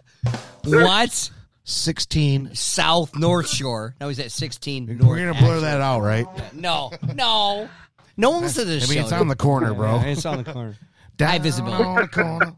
[0.64, 1.30] What?
[1.64, 2.54] 16.
[2.54, 3.94] South North Shore.
[4.00, 5.00] No, he's at 16 North.
[5.00, 5.64] We're going to blur Ashland.
[5.64, 6.26] that out, right?
[6.54, 7.68] No, no.
[8.16, 9.04] No one listens to I mean, show.
[9.04, 9.96] it's on the corner, bro.
[9.96, 10.76] Yeah, it's on the corner.
[11.16, 11.84] Down high visibility.
[11.84, 12.52] on the corner.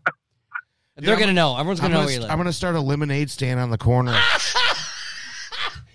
[0.97, 1.57] They're I'm gonna know.
[1.57, 2.31] Everyone's I'm gonna know gonna, where you live.
[2.31, 4.13] I'm gonna start a lemonade stand on the corner.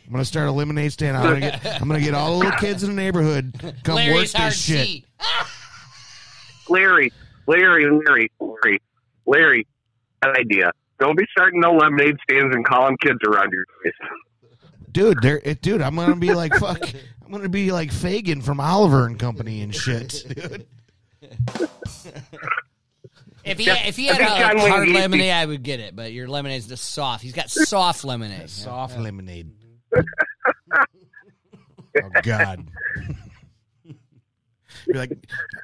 [0.07, 1.17] I'm gonna start a lemonade stand.
[1.17, 4.33] I'm gonna get, I'm gonna get all the little kids in the neighborhood come Larry's
[4.33, 4.85] work hard this shit.
[4.87, 5.05] C.
[6.69, 7.11] Larry,
[7.45, 8.81] Larry, Larry, Larry,
[9.25, 9.67] Larry,
[10.23, 10.71] an idea.
[10.99, 13.93] Don't be starting no lemonade stands and calling kids around your place.
[14.91, 15.21] dude.
[15.21, 15.81] There, it, dude.
[15.81, 16.81] I'm gonna be like fuck.
[17.25, 20.65] I'm gonna be like Fagin from Oliver and Company and shit, dude.
[23.43, 25.45] If he Yeah, if he I had think John a Wayne hard Gacy- lemonade, I
[25.45, 25.95] would get it.
[25.95, 27.23] But your lemonade's just soft.
[27.23, 28.49] He's got soft lemonade.
[28.49, 29.51] Soft lemonade.
[32.03, 32.65] oh God.
[34.87, 35.11] Be like,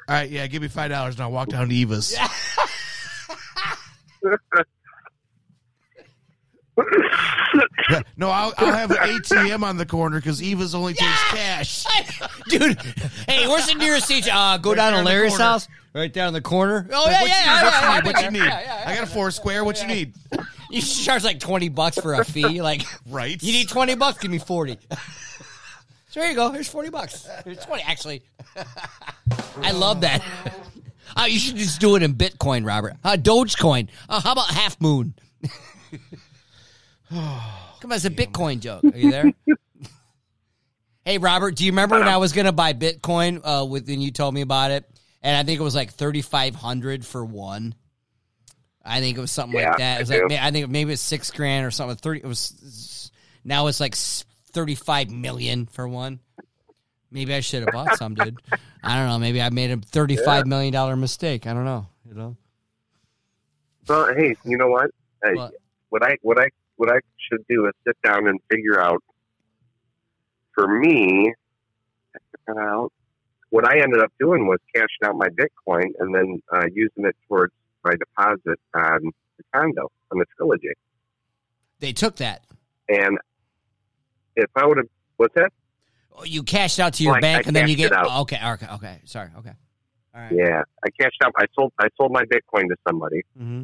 [0.10, 2.14] all right, yeah, give me five dollars and I'll walk down to Eva's.
[2.14, 2.28] Yeah,
[8.18, 11.86] no, I'll, I'll have an ATM on the corner because Eva's only takes cash.
[12.50, 12.80] Dude,
[13.28, 14.30] hey, where's the nearest ATM?
[14.34, 15.44] Uh, go down there to the Larry's corner.
[15.44, 16.88] house, right down in the corner.
[16.91, 18.06] Oh yeah, yeah, yeah, yeah, What you need?
[18.06, 18.32] What you there.
[18.32, 18.40] need?
[18.40, 19.64] Yeah, yeah, I got a four square.
[19.64, 20.14] What you need?
[20.74, 22.62] You should charge like twenty bucks for a fee.
[22.62, 23.41] Like, Right.
[23.41, 24.78] you need twenty bucks, give me forty.
[26.10, 26.50] so there you go.
[26.52, 27.28] Here's forty bucks.
[27.45, 27.84] Here's twenty.
[27.84, 28.24] Actually,
[29.62, 30.24] I love that.
[31.16, 32.95] Oh, you should just do it in Bitcoin, Robert.
[33.04, 33.88] Uh, Dogecoin.
[34.10, 35.14] Uh, how about Half Moon?
[37.12, 37.22] Come
[37.91, 38.84] on, it's a Bitcoin joke.
[38.84, 39.32] Are you there?
[41.06, 44.02] hey, Robert, do you remember when I was going to buy Bitcoin uh, with, when
[44.02, 44.90] you told me about it?
[45.22, 47.76] And I think it was like thirty five hundred for one.
[48.86, 49.98] I think it was something Yeah, like that.
[49.98, 50.36] It was I like do.
[50.40, 51.96] I think maybe it's six grand or something.
[51.98, 52.20] Thirty.
[52.20, 53.12] It was
[53.44, 56.20] now it's like thirty five million for one.
[57.12, 58.42] Maybe I should have bought some, dude.
[58.84, 59.20] I don't know.
[59.20, 61.48] Maybe I made a thirty-five million dollar mistake.
[61.48, 61.88] I don't know.
[62.08, 62.38] You know.
[63.88, 64.92] Well, hey, you know what?
[65.24, 65.54] Hey, What?
[65.90, 67.00] what I what I what I
[67.30, 69.02] should do is sit down and figure out
[70.54, 71.34] for me
[72.50, 72.92] out
[73.50, 77.16] what I ended up doing was cashing out my Bitcoin and then uh, using it
[77.28, 77.54] towards
[77.84, 79.00] my deposit on
[79.38, 80.70] the condo on the trilogy.
[81.80, 82.44] They took that.
[82.90, 83.18] And
[84.36, 84.88] if I would have,
[85.18, 85.52] what's that?
[86.16, 87.92] Oh, You cashed out to your Well, bank, I and then you get.
[87.96, 88.40] oh, okay.
[88.44, 88.68] Okay.
[88.74, 89.02] Okay.
[89.06, 89.30] Sorry.
[89.38, 89.52] Okay.
[90.16, 90.32] All right.
[90.32, 91.34] Yeah, I cashed out.
[91.38, 91.74] I sold.
[91.80, 93.64] I sold my Bitcoin to somebody Mm-hmm.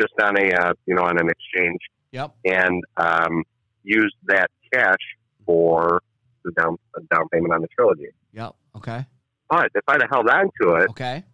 [0.00, 1.80] just on a uh, you know on an exchange
[2.12, 2.34] Yep.
[2.46, 3.42] and um,
[3.84, 4.96] used that cash
[5.44, 6.00] for
[6.44, 8.08] the down the down payment on the trilogy.
[8.32, 8.54] Yep.
[8.76, 9.04] Okay.
[9.50, 11.24] But if I'd have held on to it, Okay.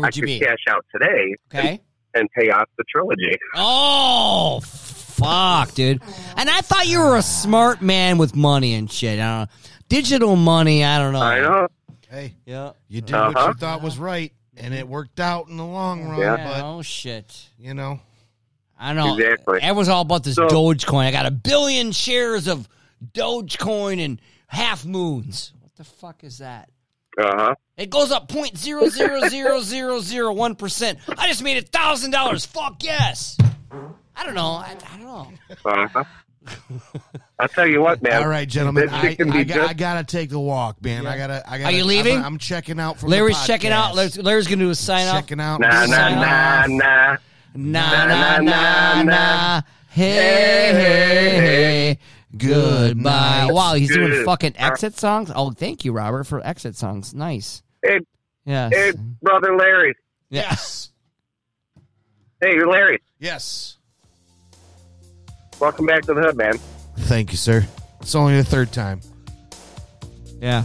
[0.00, 0.40] Where I would you could be?
[0.40, 1.80] cash out today Okay.
[2.14, 3.36] and pay off the trilogy.
[3.54, 6.02] Oh, fuck, dude.
[6.36, 9.18] And I thought you were a smart man with money and shit.
[9.20, 9.56] I don't know.
[9.88, 11.20] Digital money, I don't know.
[11.22, 11.68] I know.
[12.10, 12.72] Hey, Yeah.
[12.88, 13.48] you did what Uh-huh.
[13.48, 16.18] you thought was right, and it worked out in the long run.
[16.20, 16.36] Yeah.
[16.36, 17.48] Yeah, But oh, shit.
[17.58, 18.00] you know,
[18.78, 19.16] I know.
[19.16, 19.60] Exactly.
[19.72, 21.04] was all about this So- Dogecoin.
[21.06, 22.68] I got a billion shares of
[23.12, 25.52] Dogecoin and half moons.
[25.60, 26.68] What the fuck is that?
[27.16, 27.54] Uh huh.
[27.76, 30.98] It goes up point zero zero zero zero zero one percent.
[31.16, 32.44] I just made a thousand dollars.
[32.44, 33.36] Fuck yes.
[34.16, 34.52] I don't know.
[34.52, 35.32] I, I don't know.
[35.64, 36.04] Uh huh.
[37.38, 38.22] I'll tell you what, man.
[38.22, 38.84] All right, gentlemen.
[38.84, 41.06] This I, shit can be I, got, just- I gotta take a walk, man.
[41.06, 41.42] I gotta.
[41.48, 41.64] I gotta.
[41.72, 42.18] Are you leaving?
[42.18, 43.10] I'm, I'm checking out from.
[43.10, 43.94] Larry's the checking out.
[43.94, 45.14] Larry's, Larry's going to do a sign off.
[45.16, 45.60] checking out.
[45.60, 46.68] Nah, nah, Sign nah, off.
[46.68, 47.16] nah.
[47.56, 49.62] Na na na na.
[49.88, 51.98] Hey hey hey.
[52.36, 53.44] Goodbye.
[53.46, 53.52] night.
[53.52, 55.30] Wow, he's doing fucking exit songs.
[55.34, 57.14] Oh, thank you, Robert, for exit songs.
[57.14, 57.62] Nice.
[57.82, 58.00] Hey,
[58.44, 58.72] Yes.
[58.74, 58.92] hey,
[59.22, 59.94] brother Larry.
[60.30, 60.90] Yes.
[62.40, 62.98] Hey, you're Larry.
[63.18, 63.78] Yes.
[65.60, 66.58] Welcome back to the hood, man.
[66.98, 67.66] Thank you, sir.
[68.02, 69.00] It's only the third time.
[70.42, 70.64] Yeah.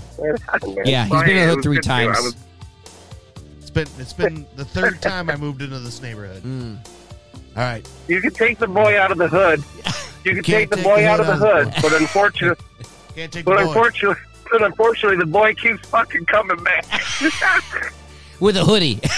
[0.83, 2.17] Yeah, he's been in the hood three good to- I times.
[2.21, 2.35] was-
[3.61, 6.43] It's been it's been the third time I moved into this neighborhood.
[6.43, 6.79] Mm.
[7.55, 7.87] All right.
[8.09, 9.63] you can take the boy out of the hood.
[10.25, 12.65] You can Can't take the take boy the out of the hood hood, but unfortunately,
[13.15, 13.67] Can't take the but bullet.
[13.67, 14.21] unfortunately,
[14.51, 16.85] but unfortunately, the boy keeps fucking coming back.
[18.39, 18.99] With a hoodie.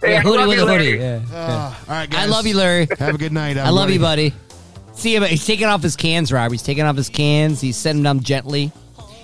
[0.00, 0.98] Hey, a I hoodie with you, a hoodie.
[0.98, 1.00] Larry.
[1.00, 1.20] Yeah.
[1.32, 2.22] Ah, all right, guys.
[2.22, 2.86] I love you, Larry.
[3.00, 3.56] Have a good night.
[3.58, 4.32] I love you, buddy.
[4.92, 5.24] See him.
[5.24, 6.52] He's taking off his cans, Rob.
[6.52, 7.60] He's taking off his cans.
[7.60, 8.70] He's setting them gently.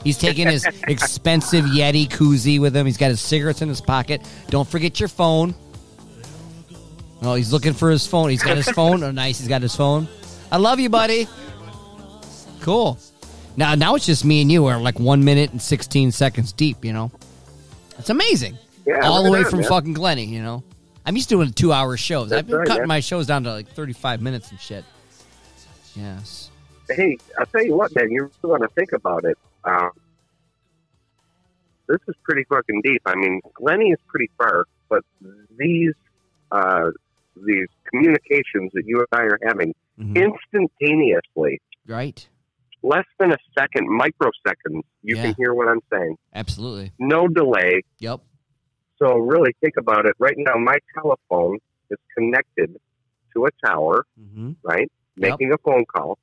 [0.02, 2.86] He's taking his expensive Yeti koozie with him.
[2.86, 4.20] He's got his cigarettes in his pocket.
[4.48, 5.54] Don't forget your phone.
[7.24, 8.30] Oh, he's looking for his phone.
[8.30, 9.02] He's got his phone.
[9.02, 9.38] Oh, nice.
[9.38, 10.08] He's got his phone.
[10.52, 11.26] I love you, buddy.
[12.60, 12.98] Cool.
[13.56, 14.62] Now, now it's just me and you.
[14.62, 16.84] We're like one minute and sixteen seconds deep.
[16.84, 17.10] You know,
[17.98, 18.58] it's amazing.
[18.86, 19.68] Yeah, All the way that, from man.
[19.68, 20.24] fucking Glenny.
[20.24, 20.62] You know,
[21.06, 22.30] I'm used to doing two-hour shows.
[22.30, 22.88] That's I've been right, cutting man.
[22.88, 24.84] my shows down to like 35 minutes and shit.
[25.94, 26.50] Yes.
[26.88, 28.10] Hey, I'll tell you what, man.
[28.10, 29.38] You really want to think about it.
[29.64, 29.90] Um,
[31.88, 33.02] this is pretty fucking deep.
[33.06, 35.02] I mean, Glenny is pretty far, but
[35.56, 35.94] these
[36.50, 36.90] uh,
[37.36, 40.16] these communications that you and I are having Mhm.
[40.16, 42.26] instantaneously, Right.
[42.82, 45.22] less than a second, microseconds, you Yeah.
[45.22, 46.16] can hear what I'm saying.
[46.34, 46.92] Absolutely.
[46.98, 47.82] No delay.
[47.98, 48.20] Yep.
[48.98, 50.14] So really think about it.
[50.18, 51.58] Right now, my telephone
[51.90, 52.76] is connected
[53.34, 54.90] to a tower, hmm right?
[55.16, 55.30] Yep.
[55.40, 56.18] Making a phone call.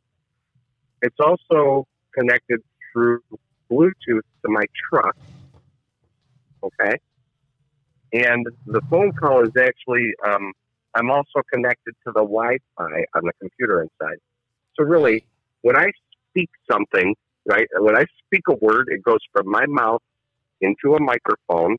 [1.02, 2.62] It's also connected
[2.94, 3.22] through
[3.70, 5.16] Bluetooth to my truck.
[6.64, 6.98] Okay.
[8.14, 10.54] And the phone call is actually, um,
[10.96, 14.18] I'm also connected to the Wi Fi on the computer inside.
[14.78, 15.26] So really,
[15.62, 15.88] when I
[16.30, 17.16] speak something,
[17.46, 20.02] right, when I speak a word, it goes from my mouth
[20.60, 21.78] into a microphone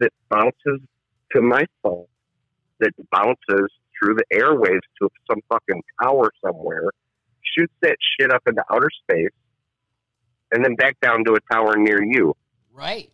[0.00, 0.80] that bounces
[1.32, 2.06] to my phone,
[2.80, 6.90] that bounces through the airwaves to some fucking tower somewhere,
[7.56, 9.30] shoots that shit up into outer space,
[10.52, 12.34] and then back down to a tower near you.
[12.72, 13.10] Right.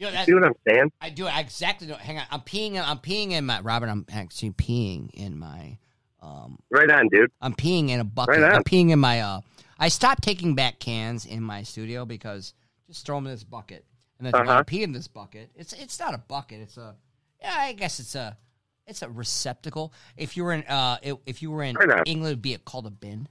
[0.00, 0.90] You know, that, See what I'm saying?
[1.02, 1.86] I do I exactly.
[1.86, 2.24] Know, hang on.
[2.30, 2.82] I'm peeing.
[2.82, 3.90] I'm peeing in my Robert.
[3.90, 5.76] I'm actually peeing in my.
[6.22, 7.30] Um, Right on, dude.
[7.42, 8.36] I'm peeing in a bucket.
[8.40, 8.56] Right on.
[8.56, 9.20] I'm peeing in my.
[9.20, 9.40] Uh,
[9.78, 12.54] I stopped taking back cans in my studio because
[12.86, 13.84] just throw them in this bucket,
[14.18, 14.62] and then when I Uh-huh.
[14.64, 16.60] pee in this bucket, it's it's not a bucket.
[16.62, 16.96] It's a.
[17.42, 18.38] Yeah, I guess it's a.
[18.86, 19.92] It's a receptacle.
[20.16, 22.02] If you were in, uh, if, if you were in Right.
[22.06, 23.28] England, it'd be called a bin.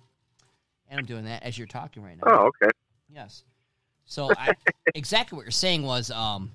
[0.87, 2.23] And I'm doing that as you're talking right now.
[2.27, 2.69] Oh, okay.
[3.13, 3.43] Yes.
[4.05, 4.53] So I,
[4.95, 6.51] exactly what you're saying was, um,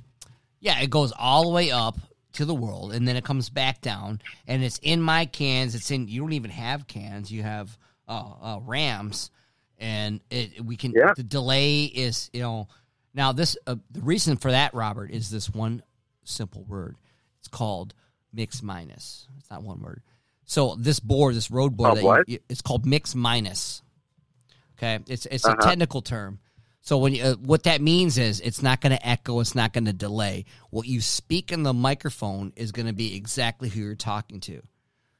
[0.65, 1.99] yeah, it goes all the way up
[2.32, 5.74] to the world, and then it comes back down, and it's in my cans.
[5.74, 6.09] It's in.
[6.09, 7.31] You don't even have cans.
[7.31, 7.77] You have
[8.09, 9.31] uh, uh, rams,
[9.78, 10.93] and it we can.
[10.93, 11.12] Yeah.
[11.15, 12.66] The delay is you know.
[13.12, 15.82] Now this uh, the reason for that, Robert, is this one
[16.24, 16.97] simple word.
[17.41, 17.93] It's called
[18.32, 19.28] mix minus.
[19.39, 20.03] It's not one word.
[20.47, 23.82] So this board, this road board, Oh, that you- it's called mix minus.
[24.78, 25.57] Okay, it's it's Uh-huh.
[25.61, 26.41] a technical term.
[26.86, 29.73] So when you, uh, what that means is it's not going to echo, it's not
[29.73, 30.44] going to delay.
[30.69, 34.61] What you speak in the microphone is going to be exactly who you're talking to.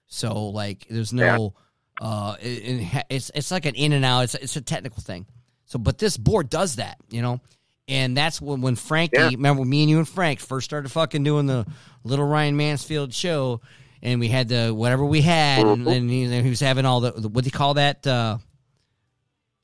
[0.07, 1.55] So like, there's no,
[2.03, 2.47] uh, it,
[2.93, 4.25] it- it's it's like an in and out.
[4.25, 5.25] It's it's a technical thing.
[5.65, 7.41] So, but this board does that, you know,
[7.89, 9.29] and that's when when Frankie, Yeah.
[9.31, 11.67] remember me and you and Frank first started fucking doing the
[12.03, 13.63] Little Ryan Mansfield show,
[14.03, 17.13] and we had the whatever we had, and, and he, he was having all the,
[17.13, 18.07] the what do you call that?
[18.07, 18.37] Uh,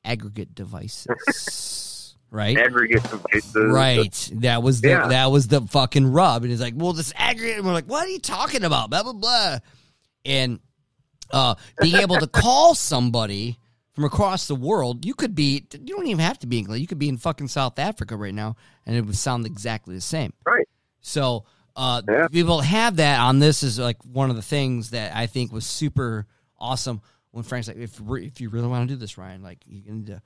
[0.03, 1.05] aggregate devices,
[2.31, 2.57] right?
[2.57, 3.55] Aggregate devices.
[3.55, 4.29] Right.
[4.35, 5.07] That was the Yeah.
[5.09, 6.41] that was the fucking rub.
[6.41, 7.57] And he's like, well, this aggregate.
[7.57, 8.89] And we're like, what are you talking about?
[8.89, 9.59] Blah blah blah.
[10.25, 10.59] And
[11.31, 13.57] uh, being able to call somebody
[13.93, 15.65] from across the world, you could be.
[15.73, 16.81] You don't even have to be in England.
[16.81, 18.55] You could be in fucking South Africa right now,
[18.85, 20.33] and it would sound exactly the same.
[20.45, 20.67] Right.
[21.01, 21.45] So
[21.75, 22.23] uh, Yeah.
[22.23, 25.15] to be able to have that on this is like one of the things that
[25.15, 26.27] I think was super
[26.59, 27.01] awesome.
[27.31, 30.07] When Frank's like, if if you really want to do this, Ryan, like you need
[30.07, 30.21] to,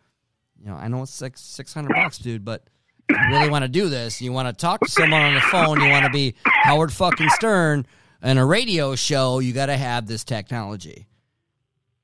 [0.61, 2.63] you know, I know it's like six hundred bucks, dude, but
[3.09, 5.79] you really want to do this, you want to talk to someone on the phone,
[5.81, 7.85] you want to be Howard fucking Stern
[8.23, 11.05] in a radio show, you got to have this technology.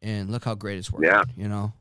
[0.03, 1.09] And look how great it's working.
[1.09, 1.23] Yeah.
[1.35, 1.73] You know,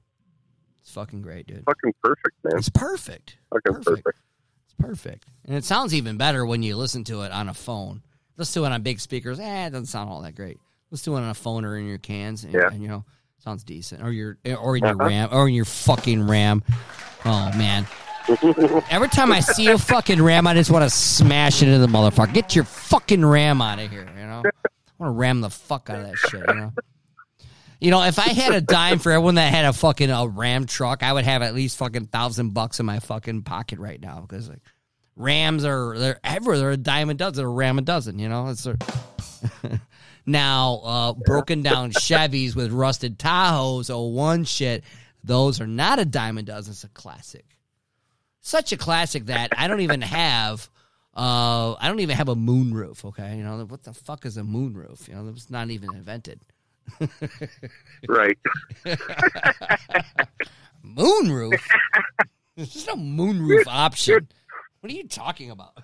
[0.80, 1.64] it's fucking great, dude.
[1.64, 2.58] Fucking perfect, man.
[2.58, 3.36] It's perfect.
[3.50, 4.04] Fucking perfect.
[4.04, 4.18] perfect.
[4.64, 5.26] It's perfect.
[5.46, 8.02] And it sounds even better when you listen to it on a phone.
[8.36, 9.38] Listen to it on big speakers.
[9.40, 10.58] Eh, it doesn't sound all that great.
[10.90, 12.44] Listen to it on a phone or in your cans.
[12.44, 12.68] And, Yeah.
[12.72, 13.04] and, you know,
[13.42, 14.02] sounds decent.
[14.02, 15.08] Or your or in your Uh-huh.
[15.08, 16.62] RAM or in your fucking RAM.
[17.24, 17.86] Oh man.
[18.90, 21.86] Every time I see a fucking ram, I just want to smash it into the
[21.88, 22.32] motherfucker.
[22.32, 24.42] Get your fucking ram out of here, you know?
[24.44, 24.50] I
[24.98, 26.72] want to ram the fuck out of that shit, you know?
[27.80, 30.66] You know, if I had a dime for everyone that had a fucking a ram
[30.66, 34.20] truck, I would have at least fucking thousand bucks in my fucking pocket right now
[34.20, 34.60] because like
[35.16, 38.48] Rams are they're ever they're a dime a dozen, a ram a dozen, you know?
[38.48, 38.76] It's a,
[40.26, 44.84] now uh broken down Chevys with rusted Tahoes, oh one shit,
[45.24, 47.44] those are not a dime a dozen, it's a classic
[48.40, 50.68] such a classic that I don't even have.
[51.14, 53.04] Uh, I don't even have a moonroof.
[53.04, 55.08] Okay, you know what the fuck is a moonroof?
[55.08, 56.40] You know, it was not even invented.
[58.08, 58.38] Right.
[60.84, 61.60] Moonroof?
[62.56, 64.26] There's no moonroof option.
[64.80, 65.76] What are you talking about?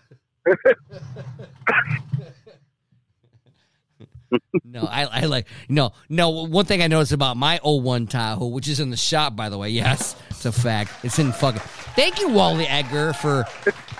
[4.65, 6.31] No, I, I like no no.
[6.31, 9.59] One thing I noticed about my 01 Tahoe, which is in the shop, by the
[9.59, 9.71] way.
[9.71, 10.93] Yes, it's a fact.
[11.03, 11.61] It's in fucking.
[11.95, 13.45] Thank you, Wally Edgar, for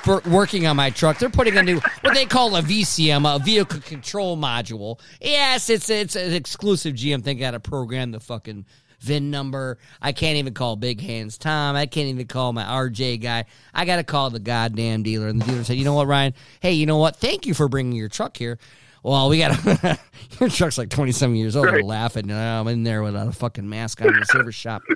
[0.03, 1.19] for working on my truck.
[1.19, 5.01] They're putting a new what they call a VCM, a vehicle control module.
[5.21, 7.39] Yes, it's it's an exclusive GM thing.
[7.39, 8.67] Got to program the fucking
[9.01, 9.79] VIN number.
[10.01, 11.77] I can't even call Big Hands Tom.
[11.77, 13.45] I can't even call my RJ guy.
[13.75, 15.29] I got to call the goddamn dealer.
[15.29, 16.35] And the dealer said, you know what, Ryan?
[16.61, 17.17] Hey, you know what?
[17.17, 18.59] Thank you for bringing your truck here.
[19.07, 19.65] Well, we got
[20.41, 21.67] your truck's like 27 years old.
[21.67, 21.85] Right.
[21.85, 22.29] laughing.
[22.33, 24.83] I'm in there without a fucking mask on in the service shop.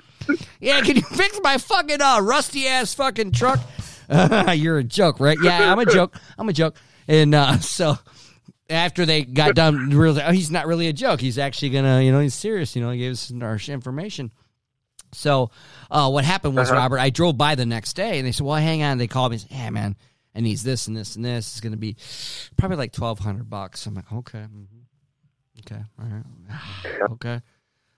[0.59, 3.59] Yeah, can you fix my fucking uh, rusty ass fucking truck?
[4.53, 5.37] you're a joke, right?
[5.41, 6.15] Yeah, I'm a joke.
[6.37, 6.75] I'm a joke.
[7.07, 7.97] And uh, so
[8.69, 11.19] after they got done, really, oh, he's not really a joke.
[11.19, 12.75] He's actually gonna, you know, he's serious.
[12.75, 14.31] You know, he gave us our information.
[15.13, 15.49] So
[15.89, 16.79] uh, what happened was, Uh-huh.
[16.79, 19.31] Robert, I drove by the next day, and they said, "Well, hang on." They called
[19.31, 19.95] me, and said, "Hey, man,
[20.33, 21.47] and he's this and this and this.
[21.53, 21.95] It's going to be
[22.57, 24.65] probably like twelve hundred bucks." I'm like, "Okay, mhm.
[25.65, 27.41] okay, all right, okay."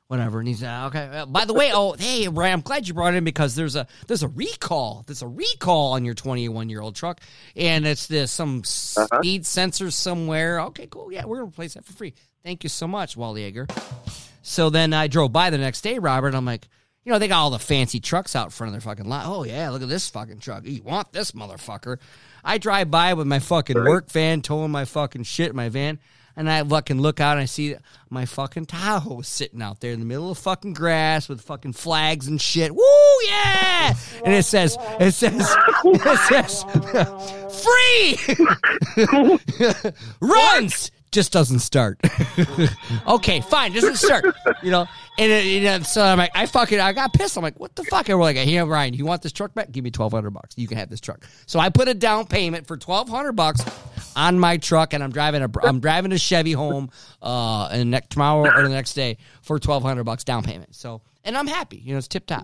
[0.07, 1.05] Whatever, and he's uh, okay.
[1.19, 3.75] Uh, by the way, oh hey, Ryan, I'm glad you brought it in because there's
[3.75, 5.03] a there's a recall.
[5.07, 7.19] There's a recall on your 21 year old truck,
[7.55, 9.07] and it's this some Uh-huh.
[9.19, 10.59] speed sensor somewhere.
[10.61, 11.11] Okay, cool.
[11.11, 12.13] Yeah, we're gonna replace that for free.
[12.43, 13.67] Thank you so much, Wally Yeager.
[14.43, 16.27] So then I drove by the next day, Robert.
[16.27, 16.67] And I'm like,
[17.05, 19.25] you know, they got all the fancy trucks out front of their fucking lot.
[19.27, 20.65] Oh yeah, look at this fucking truck.
[20.65, 21.97] You want this motherfucker?
[22.43, 23.87] I drive by with my fucking Right.
[23.89, 25.99] work van, towing my fucking shit in my van,
[26.35, 27.75] and I fucking look out and I see
[28.09, 32.27] my fucking Tahoe sitting out there in the middle of fucking grass with fucking flags
[32.27, 32.73] and shit.
[32.73, 32.83] Woo
[33.27, 33.93] yeah!
[34.25, 35.55] And it says, it says,
[35.85, 36.63] it says,
[37.63, 38.17] free
[40.21, 41.99] runs just doesn't start.
[43.07, 44.25] okay, fine, doesn't start.
[44.61, 44.87] You know,
[45.17, 47.37] and, it, and so I'm like, I fucking, I got pissed.
[47.37, 48.09] I'm like, what the fuck?
[48.09, 49.71] And we're like, hey, Ryan, you want this truck back?
[49.71, 50.55] Give me twelve hundred bucks.
[50.57, 51.25] You can have this truck.
[51.45, 53.63] So I put a down payment for twelve hundred bucks
[54.15, 56.89] on my truck, and I'm driving a, I'm driving a Chevy home,
[57.21, 60.75] uh, and next tomorrow or the next day for twelve hundred bucks down payment.
[60.75, 61.77] So, and I'm happy.
[61.77, 62.43] You know, it's tip top.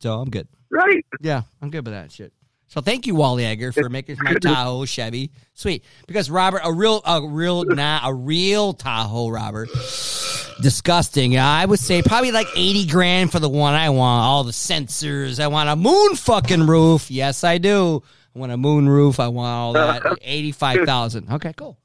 [0.00, 0.48] So I'm good.
[0.70, 1.04] Right.
[1.20, 2.32] Yeah, I'm good with that shit.
[2.68, 5.84] So thank you, Wally Egger, for making my Tahoe Chevy sweet.
[6.06, 9.70] Because Robert, a real, a real, nah, a real Tahoe, Robert,
[10.60, 11.38] disgusting.
[11.38, 14.24] I would say probably like eighty grand for the one I want.
[14.24, 15.40] All the sensors.
[15.40, 17.10] I want a moon fucking roof.
[17.10, 18.02] Yes, I do.
[18.36, 19.18] I want a moon roof.
[19.18, 20.18] I want all that.
[20.22, 21.32] Eighty-five thousand.
[21.32, 21.78] Okay, cool.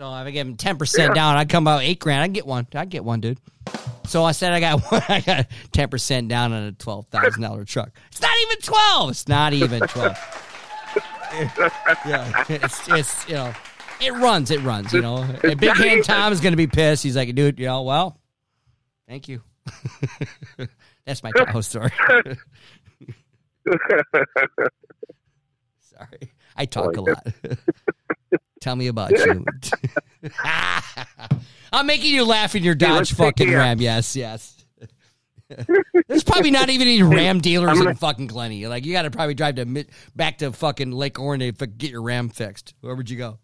[0.00, 2.22] So if I give him ten percent down, I'd come about eight grand.
[2.22, 2.66] I'd get one.
[2.74, 3.38] I'd get one, dude.
[4.06, 5.02] So I said I got one.
[5.10, 7.90] I got ten percent down on a twelve thousand dollar truck.
[8.10, 9.10] It's not even twelve.
[9.10, 10.16] It's not even twelve.
[12.06, 13.52] yeah, it's it's you know,
[14.00, 14.50] it runs.
[14.50, 14.90] It runs.
[14.94, 17.02] You know, Big Hand Tom is gonna be pissed.
[17.02, 18.18] He's like, dude, you know, well,
[19.06, 19.42] thank you.
[21.04, 21.90] That's my Tahoe story.
[25.82, 27.26] Sorry, I talk a lot.
[28.60, 29.44] Tell me about you.
[31.72, 33.52] I'm making you laugh in your Dodge let's fucking.
[33.52, 33.80] Ram.
[33.80, 34.56] Yes, yes.
[36.08, 38.66] There's probably not even any Ram dealers gonna- in fucking Glenny.
[38.66, 42.02] Like you got to probably drive to back to fucking Lake Orion to get your
[42.02, 42.74] Ram fixed.
[42.80, 43.38] Where would you go?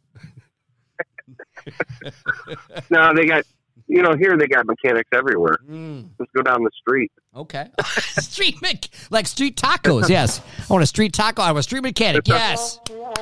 [2.90, 3.44] No, they got,
[3.88, 5.58] you know, here they got mechanics everywhere.
[5.68, 7.12] Mm, Just go down the street.
[7.34, 7.68] okay,
[8.18, 10.08] street mech, like street tacos.
[10.08, 11.42] Yes, I want a street taco.
[11.42, 12.26] I want a street mechanic.
[12.28, 12.80] Yes,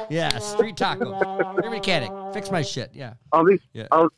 [0.09, 1.19] yes, street taco,
[1.59, 2.11] street mechanic.
[2.35, 2.91] Fix my shit.
[2.95, 3.87] Yeah, All these, Yeah.
[3.91, 4.09] all,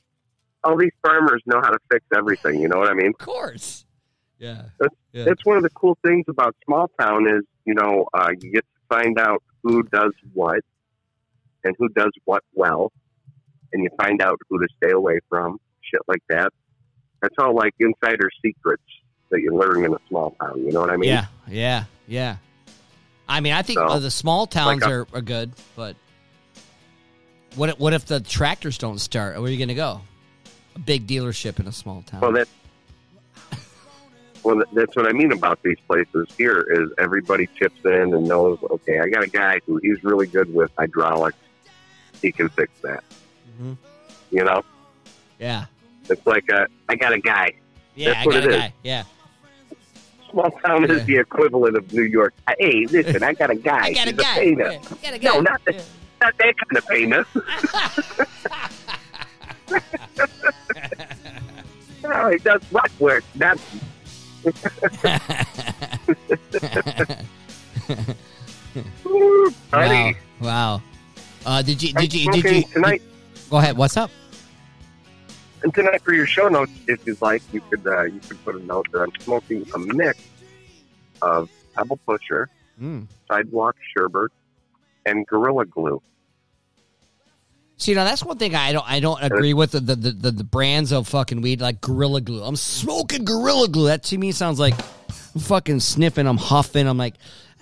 [0.65, 2.61] all these farmers know how to fix everything.
[2.61, 3.09] You know what I mean?
[3.09, 3.85] of course.
[4.39, 5.25] Yeah, That's, yeah.
[5.25, 8.65] That's one of the cool things about small town is, you know, uh, you get
[8.65, 10.61] to find out who does what
[11.65, 12.93] and who does what well,
[13.73, 15.59] and you find out who to stay away from,
[15.91, 16.53] shit like that.
[17.23, 18.83] That's all like insider secrets
[19.31, 20.65] that you learn in a small town.
[20.65, 21.11] You know what I mean?
[21.11, 22.37] Yeah, yeah, yeah.
[23.29, 25.97] I mean, I think So, uh, the small towns like a- are, are good, but
[27.57, 29.35] what if, what if the tractors don't start?
[29.37, 30.01] Where are you going to go?
[30.77, 32.21] A big dealership in a small town.
[32.21, 32.51] Well, that's
[34.45, 36.29] well, that's what I mean about these places.
[36.39, 38.59] Here is everybody chips in and knows.
[38.71, 41.37] Okay, I got a guy who he's really good with hydraulics.
[42.23, 43.03] He can fix that.
[43.61, 43.77] Mhm.
[44.31, 44.63] You know,
[45.41, 45.65] yeah,
[46.11, 47.53] it's like a, I got a guy.
[47.95, 48.61] yeah, That's I what got it a is.
[48.61, 48.73] guy.
[48.83, 49.03] Yeah,
[50.31, 50.97] Small town Yeah.
[50.97, 52.35] is the equivalent of New York.
[52.59, 53.85] Hey, listen, I got a guy.
[53.87, 54.35] I got a guy.
[54.35, 54.73] painter.
[54.73, 55.29] Yeah, got a guy.
[55.31, 55.83] No, not the, Yeah.
[56.23, 57.25] not that kind of painter.
[62.03, 63.25] no, he does rock work.
[63.35, 63.59] Not
[69.07, 70.83] Ooh, Wow, wow.
[71.45, 73.03] Uh, did you I'm did you did you tonight?
[73.51, 73.77] go ahead?
[73.77, 74.11] What's up?
[75.63, 78.55] And tonight for your show notes, if you'd like, you could uh, you could put
[78.57, 80.19] a note that I'm smoking a mix
[81.23, 82.49] of Pebble Pusher,
[82.81, 83.07] Mm.
[83.27, 84.29] Sidewalk Sherbert,
[85.07, 86.03] and Gorilla Glue.
[87.79, 90.31] See, now that's one thing I don't I don't agree with the the, the, the,
[90.31, 92.43] the brands of fucking weed like Gorilla Glue.
[92.43, 93.87] I'm smoking Gorilla Glue.
[93.87, 94.75] That to me sounds like
[95.35, 96.27] I'm fucking sniffing.
[96.27, 96.87] I'm huffing.
[96.87, 97.15] I'm like,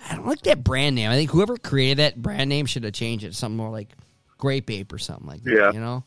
[0.09, 1.09] I don't like that brand name.
[1.09, 3.89] I think whoever created that brand name should have changed it to something more like
[4.37, 5.51] Grape Ape or something like that.
[5.53, 5.71] Yeah.
[5.71, 6.03] You know.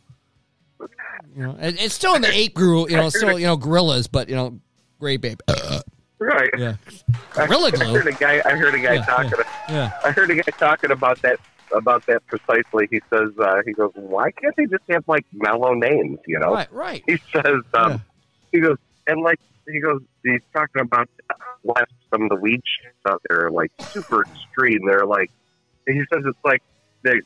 [1.38, 2.90] You know, it, it's still in the ape group.
[2.90, 4.58] You know, still you know gorillas, but you know,
[4.98, 5.40] Grape Ape.
[6.18, 6.50] Right.
[6.58, 6.74] yeah.
[7.36, 7.94] I- Gorilla I Glue.
[7.94, 8.42] heard a guy.
[8.44, 9.32] I heard a guy Yeah, talking.
[9.68, 9.92] Yeah.
[10.04, 11.38] I heard a guy talking about that
[11.72, 12.88] about that precisely.
[12.90, 16.54] He says uh, he goes, "Why can't they just have like mellow names?" You know.
[16.54, 16.72] Right.
[16.72, 17.04] Right.
[17.06, 17.98] He says, um, Yeah.
[18.50, 19.38] he goes, and like
[19.68, 21.08] he goes, he's talking about
[21.62, 24.80] last some of the weed shits out there are like super extreme.
[24.86, 25.30] They're like,
[25.86, 26.62] he says it's like
[27.02, 27.20] they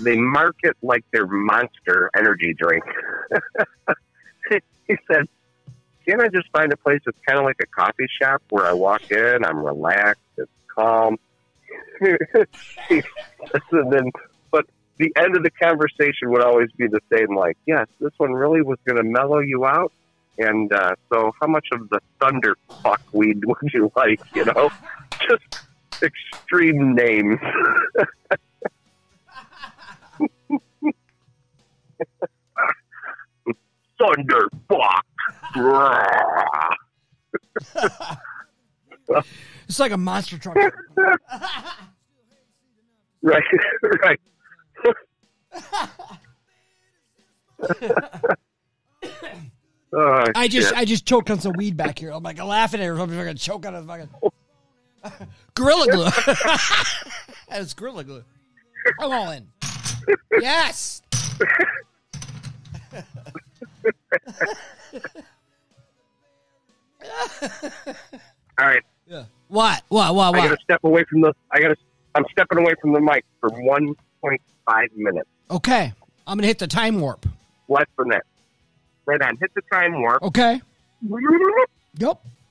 [0.00, 2.84] they market like they're monster energy drink.
[4.88, 5.26] he said,
[6.06, 8.72] "Can't I just find a place that's kind of like a coffee shop where I
[8.72, 11.18] walk in, I'm relaxed, it's calm."
[12.00, 14.12] and then,
[14.50, 14.66] but
[14.98, 17.34] the end of the conversation would always be the same.
[17.34, 19.92] Like, yes, this one really was going to mellow you out.
[20.38, 24.20] And uh, so, how much of the thunder fuck weed would you like?
[24.34, 24.70] You know,
[25.28, 25.64] just
[26.02, 27.40] extreme names.
[33.98, 35.04] Thunder fuck.
[39.68, 40.56] It's like a monster truck.
[43.22, 43.42] right,
[44.02, 44.20] right.
[49.92, 50.76] Oh, I just shit.
[50.76, 52.10] I just choked on some weed back here.
[52.10, 53.00] I'm like laughing at her.
[53.00, 53.82] I'm gonna choke on it.
[53.86, 54.08] Fucking
[55.54, 56.34] gorilla glue.
[57.48, 58.24] That's gorilla glue.
[59.00, 59.48] I'm all in.
[60.38, 61.02] Yes.
[68.58, 68.82] All right.
[69.06, 69.24] Yeah.
[69.48, 69.82] What?
[69.88, 70.14] What?
[70.14, 70.34] What?
[70.34, 71.32] I gotta step away from the.
[71.50, 71.76] I got to.
[72.14, 75.28] I'm stepping away from the mic for 1.5 minutes.
[75.50, 75.92] Okay.
[76.26, 77.26] I'm gonna hit the time warp.
[77.68, 78.24] Less than that.
[79.04, 79.36] Right on.
[79.36, 80.22] Hit the time warp.
[80.22, 80.60] Okay.
[81.98, 82.20] Yep.